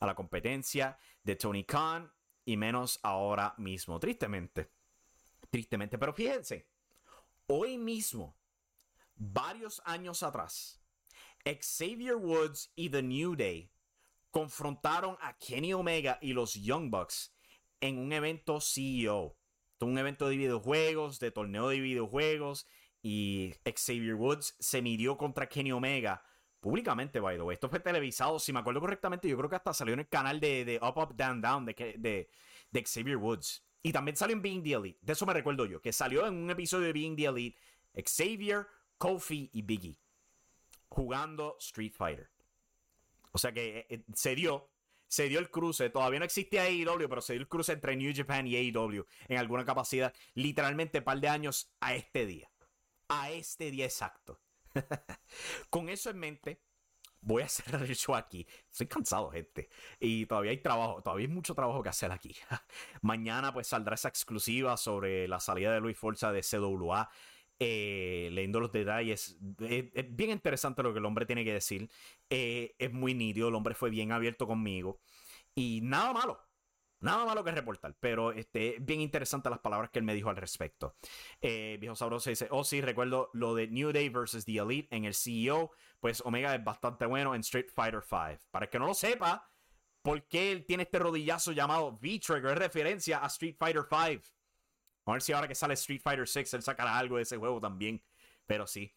la 0.00 0.14
competencia 0.14 0.98
de 1.22 1.36
Tony 1.36 1.64
Khan 1.64 2.12
y 2.44 2.56
menos 2.56 3.00
ahora 3.02 3.54
mismo, 3.58 3.98
tristemente. 3.98 4.70
Tristemente, 5.50 5.98
pero 5.98 6.12
fíjense, 6.12 6.68
hoy 7.46 7.78
mismo, 7.78 8.36
varios 9.14 9.80
años 9.84 10.22
atrás, 10.22 10.82
Xavier 11.44 12.16
Woods 12.16 12.72
y 12.74 12.90
The 12.90 13.02
New 13.02 13.36
Day 13.36 13.70
confrontaron 14.30 15.16
a 15.20 15.38
Kenny 15.38 15.72
Omega 15.72 16.18
y 16.20 16.32
los 16.32 16.54
Young 16.54 16.90
Bucks 16.90 17.32
en 17.80 17.98
un 17.98 18.12
evento 18.12 18.60
CEO. 18.60 19.36
Un 19.80 19.98
evento 19.98 20.28
de 20.28 20.36
videojuegos, 20.38 21.20
de 21.20 21.30
torneo 21.30 21.68
de 21.68 21.78
videojuegos. 21.78 22.66
Y 23.02 23.54
Xavier 23.64 24.14
Woods 24.14 24.56
se 24.58 24.80
midió 24.80 25.18
contra 25.18 25.46
Kenny 25.46 25.72
Omega 25.72 26.24
públicamente, 26.64 27.20
by 27.20 27.36
the 27.36 27.42
way. 27.42 27.52
Esto 27.52 27.68
fue 27.68 27.78
televisado, 27.78 28.38
si 28.38 28.50
me 28.50 28.60
acuerdo 28.60 28.80
correctamente, 28.80 29.28
yo 29.28 29.36
creo 29.36 29.50
que 29.50 29.56
hasta 29.56 29.74
salió 29.74 29.92
en 29.92 30.00
el 30.00 30.08
canal 30.08 30.40
de, 30.40 30.80
Up, 30.80 30.96
Up, 30.96 31.14
Down, 31.14 31.42
Down 31.42 31.66
de, 31.66 32.26
de, 32.72 32.84
Xavier 32.86 33.18
Woods. 33.18 33.62
Y 33.82 33.92
también 33.92 34.16
salió 34.16 34.34
en 34.34 34.40
Being 34.40 34.62
the 34.62 34.72
Elite. 34.72 34.98
De 35.02 35.12
eso 35.12 35.26
me 35.26 35.34
recuerdo 35.34 35.66
yo, 35.66 35.82
que 35.82 35.92
salió 35.92 36.26
en 36.26 36.36
un 36.36 36.50
episodio 36.50 36.86
de 36.86 36.94
Being 36.94 37.16
the 37.16 37.26
Elite 37.26 37.58
Xavier, 38.02 38.66
Kofi 38.96 39.50
y 39.52 39.60
Biggie 39.60 39.98
jugando 40.88 41.58
Street 41.60 41.92
Fighter. 41.94 42.30
O 43.32 43.36
sea 43.38 43.52
que 43.52 43.80
eh, 43.80 43.86
eh, 43.90 44.04
se 44.14 44.34
dio, 44.34 44.70
se 45.06 45.28
dio 45.28 45.40
el 45.40 45.50
cruce. 45.50 45.90
Todavía 45.90 46.18
no 46.18 46.24
existía 46.24 46.62
AEW, 46.62 47.10
pero 47.10 47.20
se 47.20 47.34
dio 47.34 47.42
el 47.42 47.48
cruce 47.48 47.72
entre 47.72 47.94
New 47.94 48.10
Japan 48.16 48.46
y 48.46 48.56
AEW 48.56 49.04
en 49.28 49.36
alguna 49.36 49.66
capacidad. 49.66 50.14
Literalmente 50.32 50.98
un 50.98 51.04
par 51.04 51.20
de 51.20 51.28
años 51.28 51.74
a 51.80 51.94
este 51.94 52.24
día. 52.24 52.50
A 53.08 53.30
este 53.32 53.70
día 53.70 53.84
exacto. 53.84 54.40
Con 55.70 55.88
eso 55.88 56.10
en 56.10 56.18
mente, 56.18 56.60
voy 57.24 57.42
a 57.42 57.48
cerrar 57.48 57.82
el 57.82 57.96
aquí. 58.14 58.46
Estoy 58.70 58.86
cansado, 58.86 59.30
gente. 59.30 59.68
Y 59.98 60.26
todavía 60.26 60.50
hay 60.50 60.58
trabajo, 60.58 61.02
todavía 61.02 61.26
hay 61.26 61.32
mucho 61.32 61.54
trabajo 61.54 61.82
que 61.82 61.88
hacer 61.88 62.12
aquí. 62.12 62.36
Mañana 63.02 63.52
pues 63.52 63.66
saldrá 63.66 63.94
esa 63.94 64.08
exclusiva 64.08 64.76
sobre 64.76 65.26
la 65.28 65.40
salida 65.40 65.72
de 65.72 65.80
Luis 65.80 65.98
Forza 65.98 66.32
de 66.32 66.42
CWA. 66.42 67.08
Eh, 67.60 68.30
leyendo 68.32 68.58
los 68.58 68.72
detalles, 68.72 69.38
es, 69.60 70.16
bien 70.16 70.30
interesante 70.30 70.82
lo 70.82 70.92
que 70.92 70.98
el 70.98 71.04
hombre 71.04 71.24
tiene 71.26 71.44
que 71.44 71.52
decir. 71.52 71.88
Eh, 72.28 72.74
es 72.78 72.92
muy 72.92 73.14
nítido, 73.14 73.48
el 73.48 73.54
hombre 73.54 73.74
fue 73.74 73.90
bien 73.90 74.12
abierto 74.12 74.46
conmigo. 74.46 75.00
Y 75.54 75.80
nada 75.82 76.12
malo, 76.12 76.40
Nada 77.04 77.26
malo 77.26 77.44
que 77.44 77.50
reportar, 77.50 77.94
pero 78.00 78.32
este, 78.32 78.78
bien 78.80 79.02
interesante 79.02 79.50
las 79.50 79.58
palabras 79.58 79.90
que 79.90 79.98
él 79.98 80.06
me 80.06 80.14
dijo 80.14 80.30
al 80.30 80.36
respecto. 80.36 80.96
Eh, 81.38 81.76
viejo 81.78 81.94
Sabroso 81.94 82.30
dice, 82.30 82.48
oh 82.50 82.64
sí, 82.64 82.80
recuerdo 82.80 83.28
lo 83.34 83.54
de 83.54 83.68
New 83.68 83.92
Day 83.92 84.08
versus 84.08 84.46
The 84.46 84.56
Elite 84.56 84.96
en 84.96 85.04
el 85.04 85.14
CEO, 85.14 85.70
pues 86.00 86.22
Omega 86.24 86.54
es 86.54 86.64
bastante 86.64 87.04
bueno 87.04 87.34
en 87.34 87.42
Street 87.42 87.66
Fighter 87.74 88.00
V. 88.00 88.38
Para 88.50 88.64
el 88.64 88.70
que 88.70 88.78
no 88.78 88.86
lo 88.86 88.94
sepa, 88.94 89.50
¿por 90.00 90.26
qué 90.28 90.50
él 90.50 90.64
tiene 90.64 90.84
este 90.84 90.98
rodillazo 90.98 91.52
llamado 91.52 91.98
V-Trigger? 92.00 92.52
Es 92.52 92.58
referencia 92.58 93.22
a 93.22 93.26
Street 93.26 93.56
Fighter 93.58 93.82
V. 93.82 94.22
A 95.04 95.12
ver 95.12 95.20
si 95.20 95.32
ahora 95.34 95.46
que 95.46 95.54
sale 95.54 95.74
Street 95.74 96.00
Fighter 96.02 96.26
VI 96.26 96.56
él 96.56 96.62
sacará 96.62 96.96
algo 96.96 97.16
de 97.16 97.24
ese 97.24 97.36
juego 97.36 97.60
también. 97.60 98.02
Pero 98.46 98.66
sí. 98.66 98.94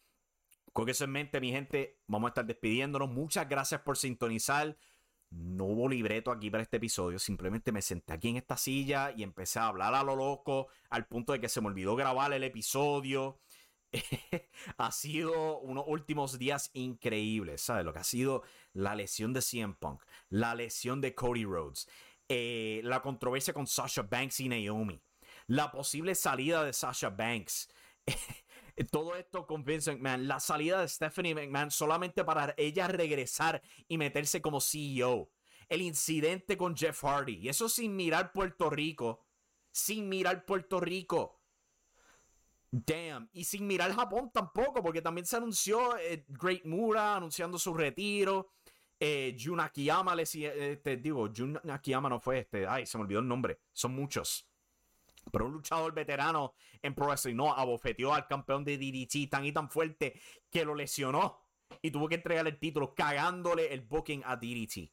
Con 0.72 0.88
eso 0.88 1.04
en 1.04 1.10
mente, 1.10 1.40
mi 1.40 1.50
gente, 1.50 1.98
vamos 2.06 2.28
a 2.28 2.30
estar 2.30 2.46
despidiéndonos. 2.46 3.10
Muchas 3.10 3.46
gracias 3.48 3.82
por 3.82 3.98
sintonizar. 3.98 4.78
No 5.30 5.64
hubo 5.64 5.88
libreto 5.88 6.30
aquí 6.30 6.50
para 6.50 6.62
este 6.62 6.78
episodio, 6.78 7.18
simplemente 7.18 7.70
me 7.70 7.82
senté 7.82 8.14
aquí 8.14 8.28
en 8.28 8.36
esta 8.36 8.56
silla 8.56 9.12
y 9.14 9.22
empecé 9.22 9.58
a 9.58 9.66
hablar 9.66 9.94
a 9.94 10.02
lo 10.02 10.16
loco, 10.16 10.68
al 10.88 11.06
punto 11.06 11.32
de 11.32 11.40
que 11.40 11.50
se 11.50 11.60
me 11.60 11.66
olvidó 11.66 11.96
grabar 11.96 12.32
el 12.32 12.44
episodio. 12.44 13.38
ha 14.78 14.92
sido 14.92 15.58
unos 15.60 15.84
últimos 15.86 16.38
días 16.38 16.70
increíbles, 16.72 17.62
¿sabes? 17.62 17.84
Lo 17.84 17.92
que 17.92 17.98
ha 18.00 18.04
sido 18.04 18.42
la 18.72 18.94
lesión 18.94 19.32
de 19.32 19.42
CM 19.42 19.74
Punk, 19.74 20.02
la 20.28 20.54
lesión 20.54 21.00
de 21.00 21.14
Cody 21.14 21.44
Rhodes, 21.44 21.88
eh, 22.28 22.80
la 22.84 23.00
controversia 23.00 23.54
con 23.54 23.66
Sasha 23.66 24.02
Banks 24.02 24.40
y 24.40 24.48
Naomi, 24.48 25.00
la 25.46 25.70
posible 25.70 26.14
salida 26.14 26.64
de 26.64 26.72
Sasha 26.72 27.10
Banks. 27.10 27.68
todo 28.84 29.16
esto 29.16 29.46
con 29.46 29.64
Vince 29.64 29.92
McMahon, 29.92 30.28
la 30.28 30.40
salida 30.40 30.80
de 30.80 30.88
Stephanie 30.88 31.34
McMahon 31.34 31.70
solamente 31.70 32.24
para 32.24 32.54
ella 32.56 32.88
regresar 32.88 33.62
y 33.88 33.98
meterse 33.98 34.40
como 34.40 34.60
CEO. 34.60 35.30
El 35.68 35.82
incidente 35.82 36.56
con 36.56 36.76
Jeff 36.76 37.02
Hardy. 37.02 37.36
Y 37.36 37.48
eso 37.48 37.68
sin 37.68 37.94
mirar 37.94 38.32
Puerto 38.32 38.70
Rico. 38.70 39.26
Sin 39.70 40.08
mirar 40.08 40.44
Puerto 40.44 40.80
Rico. 40.80 41.42
Damn. 42.70 43.28
Y 43.32 43.44
sin 43.44 43.66
mirar 43.66 43.94
Japón 43.94 44.30
tampoco, 44.32 44.82
porque 44.82 45.02
también 45.02 45.26
se 45.26 45.36
anunció 45.36 45.96
eh, 45.98 46.24
Great 46.28 46.64
Mura 46.64 47.16
anunciando 47.16 47.58
su 47.58 47.74
retiro. 47.74 48.52
Eh, 49.00 49.36
Jun 49.38 49.60
Akiyama, 49.60 50.14
le, 50.14 50.24
eh, 50.34 50.80
te 50.82 50.96
digo, 50.96 51.30
Jun 51.34 51.58
Akiyama 51.70 52.08
no 52.08 52.20
fue 52.20 52.40
este. 52.40 52.66
Ay, 52.66 52.86
se 52.86 52.98
me 52.98 53.04
olvidó 53.04 53.20
el 53.20 53.28
nombre. 53.28 53.60
Son 53.72 53.94
muchos. 53.94 54.47
Pero 55.30 55.46
un 55.46 55.52
luchador 55.52 55.92
veterano 55.94 56.54
en 56.82 56.94
Pro 56.94 57.06
Wrestling 57.06 57.36
no 57.36 57.52
abofeteó 57.52 58.14
al 58.14 58.26
campeón 58.26 58.64
de 58.64 58.78
DDT 58.78 59.30
tan 59.30 59.44
y 59.44 59.52
tan 59.52 59.70
fuerte 59.70 60.20
que 60.50 60.64
lo 60.64 60.74
lesionó 60.74 61.48
y 61.82 61.90
tuvo 61.90 62.08
que 62.08 62.16
entregarle 62.16 62.50
el 62.50 62.58
título 62.58 62.94
cagándole 62.94 63.72
el 63.72 63.82
booking 63.82 64.22
a 64.24 64.36
DDT. 64.36 64.90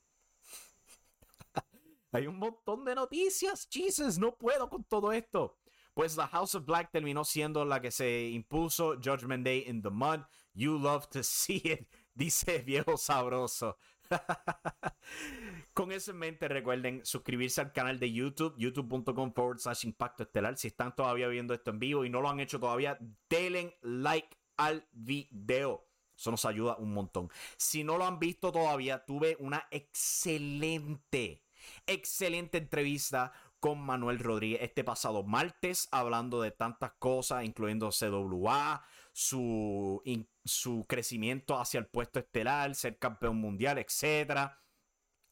Hay 2.12 2.28
un 2.28 2.38
montón 2.38 2.86
de 2.86 2.96
noticias, 2.96 3.68
Jesus, 3.72 4.18
no 4.18 4.38
puedo 4.38 4.70
con 4.70 4.84
todo 4.84 5.12
esto. 5.12 5.58
Pues 5.94 6.18
la 6.18 6.28
House 6.28 6.56
of 6.56 6.66
Black 6.66 6.92
terminó 6.92 7.24
siendo 7.24 7.64
la 7.64 7.82
que 7.82 7.90
se 7.90 8.28
impuso 8.30 8.96
Judgment 9.02 9.46
Day 9.46 9.64
in 9.68 9.82
the 9.82 9.90
Mud. 9.90 10.22
You 10.54 10.78
love 10.78 11.08
to 11.12 11.24
see 11.24 11.62
it, 11.64 11.88
dice 12.14 12.60
viejo 12.60 12.98
sabroso. 12.98 13.78
Con 15.74 15.92
eso 15.92 16.12
en 16.12 16.18
mente, 16.18 16.48
recuerden 16.48 17.06
suscribirse 17.06 17.62
al 17.62 17.74
canal 17.74 18.00
de 18.00 18.12
YouTube, 18.12 18.56
youtube.com 18.58 19.34
forward 19.34 19.60
slash 19.60 19.86
impacto 19.86 20.24
estelar. 20.24 20.58
Si 20.58 20.68
están 20.68 20.96
todavía 20.96 21.28
viendo 21.28 21.54
esto 21.54 21.72
en 21.72 21.80
vivo 21.80 22.06
y 22.06 22.10
no 22.10 22.22
lo 22.22 22.30
han 22.30 22.40
hecho 22.40 22.60
todavía, 22.60 22.98
denle 23.30 23.78
like 23.82 24.38
al 24.58 24.88
video. 24.94 25.86
Eso 26.18 26.32
nos 26.32 26.46
ayuda 26.46 26.78
un 26.78 26.94
montón. 26.94 27.30
Si 27.58 27.84
no 27.84 27.98
lo 27.98 28.06
han 28.06 28.20
visto 28.20 28.52
todavía, 28.52 29.04
tuve 29.04 29.36
una 29.40 29.68
excelente, 29.70 31.44
excelente 31.86 32.58
entrevista 32.58 33.34
con 33.60 33.80
Manuel 33.80 34.20
Rodríguez 34.20 34.62
este 34.62 34.84
pasado 34.84 35.24
martes, 35.24 35.90
hablando 35.92 36.42
de 36.42 36.52
tantas 36.52 36.94
cosas, 37.00 37.44
incluyendo 37.44 37.90
CWA, 37.90 38.86
su, 39.16 40.04
su 40.44 40.86
crecimiento 40.90 41.58
hacia 41.58 41.80
el 41.80 41.88
puesto 41.88 42.20
estelar, 42.20 42.76
ser 42.76 43.00
campeón 43.00 43.38
mundial, 43.38 43.78
etc. 43.78 44.52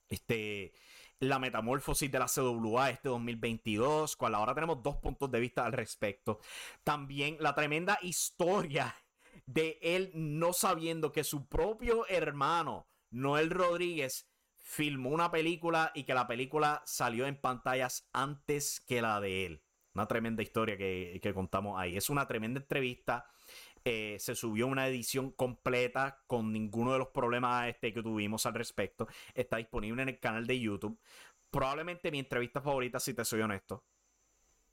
Este, 0.07 0.71
la 1.19 1.37
metamorfosis 1.37 2.09
de 2.09 2.17
la 2.17 2.27
CWA 2.27 2.91
este 2.91 3.09
2022, 3.09 4.15
cual 4.15 4.35
ahora 4.35 4.55
tenemos 4.55 4.81
dos 4.81 4.95
puntos 4.95 5.29
de 5.29 5.41
vista 5.41 5.65
al 5.65 5.73
respecto. 5.73 6.39
También 6.85 7.35
la 7.41 7.55
tremenda 7.55 7.99
historia 8.01 8.95
de 9.45 9.79
él 9.81 10.11
no 10.13 10.53
sabiendo 10.53 11.11
que 11.11 11.25
su 11.25 11.49
propio 11.49 12.07
hermano, 12.07 12.87
Noel 13.11 13.49
Rodríguez, 13.49 14.29
filmó 14.55 15.09
una 15.09 15.29
película 15.29 15.91
y 15.93 16.05
que 16.05 16.13
la 16.13 16.25
película 16.25 16.81
salió 16.85 17.27
en 17.27 17.35
pantallas 17.35 18.07
antes 18.13 18.79
que 18.79 19.01
la 19.01 19.19
de 19.19 19.45
él. 19.45 19.63
Una 19.93 20.07
tremenda 20.07 20.41
historia 20.41 20.77
que, 20.77 21.19
que 21.21 21.33
contamos 21.33 21.77
ahí. 21.77 21.97
Es 21.97 22.09
una 22.09 22.25
tremenda 22.25 22.61
entrevista 22.61 23.27
eh, 23.85 24.17
se 24.19 24.35
subió 24.35 24.67
una 24.67 24.87
edición 24.87 25.31
completa 25.31 26.23
con 26.27 26.53
ninguno 26.53 26.93
de 26.93 26.99
los 26.99 27.09
problemas 27.09 27.67
este 27.67 27.93
que 27.93 28.01
tuvimos 28.01 28.45
al 28.45 28.53
respecto. 28.53 29.07
Está 29.33 29.57
disponible 29.57 30.03
en 30.03 30.09
el 30.09 30.19
canal 30.19 30.47
de 30.47 30.59
YouTube. 30.59 30.99
Probablemente 31.51 32.09
mi 32.09 32.19
entrevista 32.19 32.61
favorita, 32.61 32.99
si 32.99 33.13
te 33.13 33.25
soy 33.25 33.41
honesto. 33.41 33.83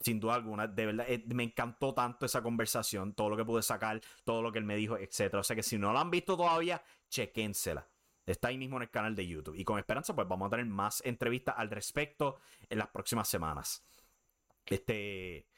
Sin 0.01 0.19
duda 0.19 0.37
alguna, 0.37 0.67
de 0.67 0.87
verdad, 0.87 1.07
eh, 1.11 1.25
me 1.27 1.43
encantó 1.43 1.93
tanto 1.93 2.25
esa 2.25 2.43
conversación, 2.43 3.13
todo 3.13 3.31
lo 3.31 3.37
que 3.37 3.45
pude 3.45 3.63
sacar, 3.63 4.01
todo 4.25 4.41
lo 4.41 4.51
que 4.51 4.59
él 4.59 4.65
me 4.65 4.77
dijo, 4.77 4.97
etc. 4.97 5.35
O 5.35 5.43
sea 5.43 5.55
que 5.55 5.63
si 5.63 5.77
no 5.77 5.93
la 5.93 6.01
han 6.01 6.11
visto 6.11 6.37
todavía, 6.37 6.83
chequénsela. 7.11 7.87
Está 8.25 8.49
ahí 8.49 8.59
mismo 8.59 8.77
en 8.77 8.83
el 8.83 8.91
canal 8.91 9.15
de 9.15 9.27
YouTube. 9.27 9.57
Y 9.57 9.65
con 9.65 9.79
esperanza, 9.79 10.15
pues 10.15 10.29
vamos 10.29 10.47
a 10.47 10.51
tener 10.51 10.67
más 10.67 11.03
entrevistas 11.05 11.55
al 11.59 11.69
respecto 11.69 12.39
en 12.69 12.79
las 12.79 12.89
próximas 12.89 13.29
semanas. 13.29 13.85
Este. 14.67 15.50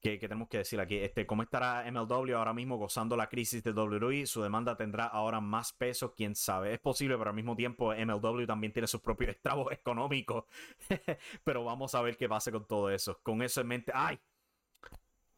¿Qué, 0.00 0.16
tenemos 0.16 0.48
que 0.48 0.58
decir 0.58 0.80
aquí? 0.80 0.96
Este, 0.96 1.26
¿Cómo 1.26 1.42
estará 1.42 1.84
MLW 1.90 2.34
ahora 2.34 2.54
mismo 2.54 2.78
gozando 2.78 3.16
la 3.16 3.28
crisis 3.28 3.62
de 3.62 3.72
WWE? 3.72 4.24
Su 4.24 4.42
demanda 4.42 4.74
tendrá 4.74 5.04
ahora 5.04 5.42
más 5.42 5.74
peso, 5.74 6.14
quién 6.14 6.34
sabe. 6.34 6.72
Es 6.72 6.80
posible, 6.80 7.18
pero 7.18 7.30
al 7.30 7.36
mismo 7.36 7.54
tiempo 7.54 7.92
MLW 7.94 8.46
también 8.46 8.72
tiene 8.72 8.86
sus 8.86 9.02
propios 9.02 9.30
estragos 9.30 9.70
económicos. 9.72 10.44
pero 11.44 11.64
vamos 11.64 11.94
a 11.94 12.00
ver 12.00 12.16
qué 12.16 12.28
pasa 12.28 12.50
con 12.50 12.66
todo 12.66 12.88
eso. 12.90 13.20
Con 13.22 13.42
eso 13.42 13.60
en 13.60 13.66
mente. 13.66 13.92
¡Ay! 13.94 14.18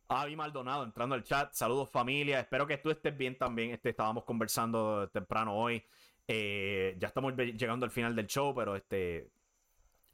Avi 0.06 0.36
Maldonado 0.36 0.84
entrando 0.84 1.16
al 1.16 1.24
chat. 1.24 1.52
Saludos 1.54 1.90
familia. 1.90 2.38
Espero 2.38 2.64
que 2.64 2.78
tú 2.78 2.90
estés 2.90 3.16
bien 3.16 3.36
también. 3.36 3.72
Este, 3.72 3.90
estábamos 3.90 4.22
conversando 4.24 5.08
temprano 5.08 5.56
hoy. 5.56 5.82
Eh, 6.28 6.96
ya 7.00 7.08
estamos 7.08 7.34
llegando 7.36 7.84
al 7.84 7.90
final 7.90 8.14
del 8.14 8.28
show, 8.28 8.54
pero 8.54 8.76
este 8.76 9.28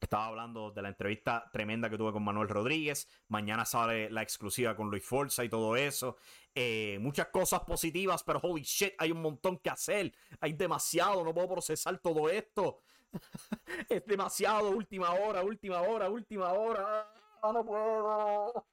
estaba 0.04 0.26
hablando 0.26 0.70
de 0.70 0.82
la 0.82 0.88
entrevista 0.88 1.48
tremenda 1.52 1.90
que 1.90 1.98
tuve 1.98 2.12
con 2.12 2.22
Manuel 2.22 2.48
Rodríguez. 2.48 3.08
Mañana 3.28 3.64
sale 3.64 4.10
la 4.10 4.22
exclusiva 4.22 4.76
con 4.76 4.90
Luis 4.90 5.04
Forza 5.04 5.44
y 5.44 5.48
todo 5.48 5.76
eso. 5.76 6.16
Eh, 6.54 6.98
muchas 7.00 7.28
cosas 7.28 7.60
positivas, 7.60 8.22
pero 8.22 8.40
holy 8.42 8.62
shit, 8.62 8.94
hay 8.98 9.12
un 9.12 9.22
montón 9.22 9.58
que 9.58 9.70
hacer. 9.70 10.14
Hay 10.40 10.52
demasiado, 10.52 11.24
no 11.24 11.34
puedo 11.34 11.48
procesar 11.48 11.98
todo 11.98 12.28
esto. 12.28 12.80
es 13.88 14.04
demasiado, 14.06 14.70
última 14.70 15.12
hora, 15.14 15.42
última 15.42 15.80
hora, 15.82 16.08
última 16.08 16.52
hora. 16.52 17.12
Ah, 17.42 17.52
no 17.52 17.64
puedo. 17.64 18.66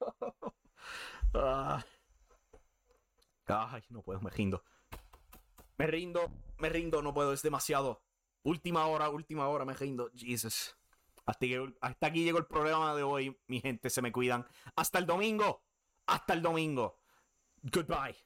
Ah. 1.34 1.84
Ay, 3.46 3.82
no 3.90 4.02
puedo, 4.02 4.20
me 4.20 4.30
rindo. 4.30 4.62
Me 5.78 5.86
rindo, 5.86 6.30
me 6.58 6.68
rindo, 6.68 7.02
no 7.02 7.12
puedo, 7.12 7.32
es 7.32 7.42
demasiado. 7.42 8.02
Última 8.42 8.86
hora, 8.86 9.08
última 9.10 9.48
hora, 9.48 9.64
me 9.64 9.74
rindo. 9.74 10.10
Jesus. 10.14 10.75
Hasta, 11.26 11.46
hasta 11.80 12.06
aquí 12.06 12.24
llegó 12.24 12.38
el 12.38 12.46
programa 12.46 12.94
de 12.94 13.02
hoy, 13.02 13.36
mi 13.48 13.60
gente, 13.60 13.90
se 13.90 14.00
me 14.00 14.12
cuidan. 14.12 14.46
Hasta 14.76 14.98
el 15.00 15.06
domingo. 15.06 15.64
Hasta 16.06 16.34
el 16.34 16.42
domingo. 16.42 17.00
Goodbye. 17.62 18.16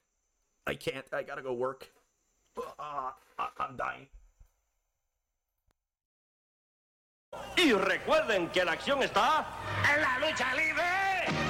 I 0.66 0.76
can't, 0.76 1.06
I 1.12 1.24
gotta 1.24 1.42
go 1.42 1.52
work. 1.52 1.90
Uh, 2.56 3.12
I'm 3.58 3.76
dying. 3.76 4.08
Y 7.56 7.72
recuerden 7.72 8.50
que 8.50 8.64
la 8.64 8.72
acción 8.72 9.02
está 9.02 9.46
en 9.94 10.02
la 10.02 10.18
lucha 10.18 10.54
libre. 10.54 11.49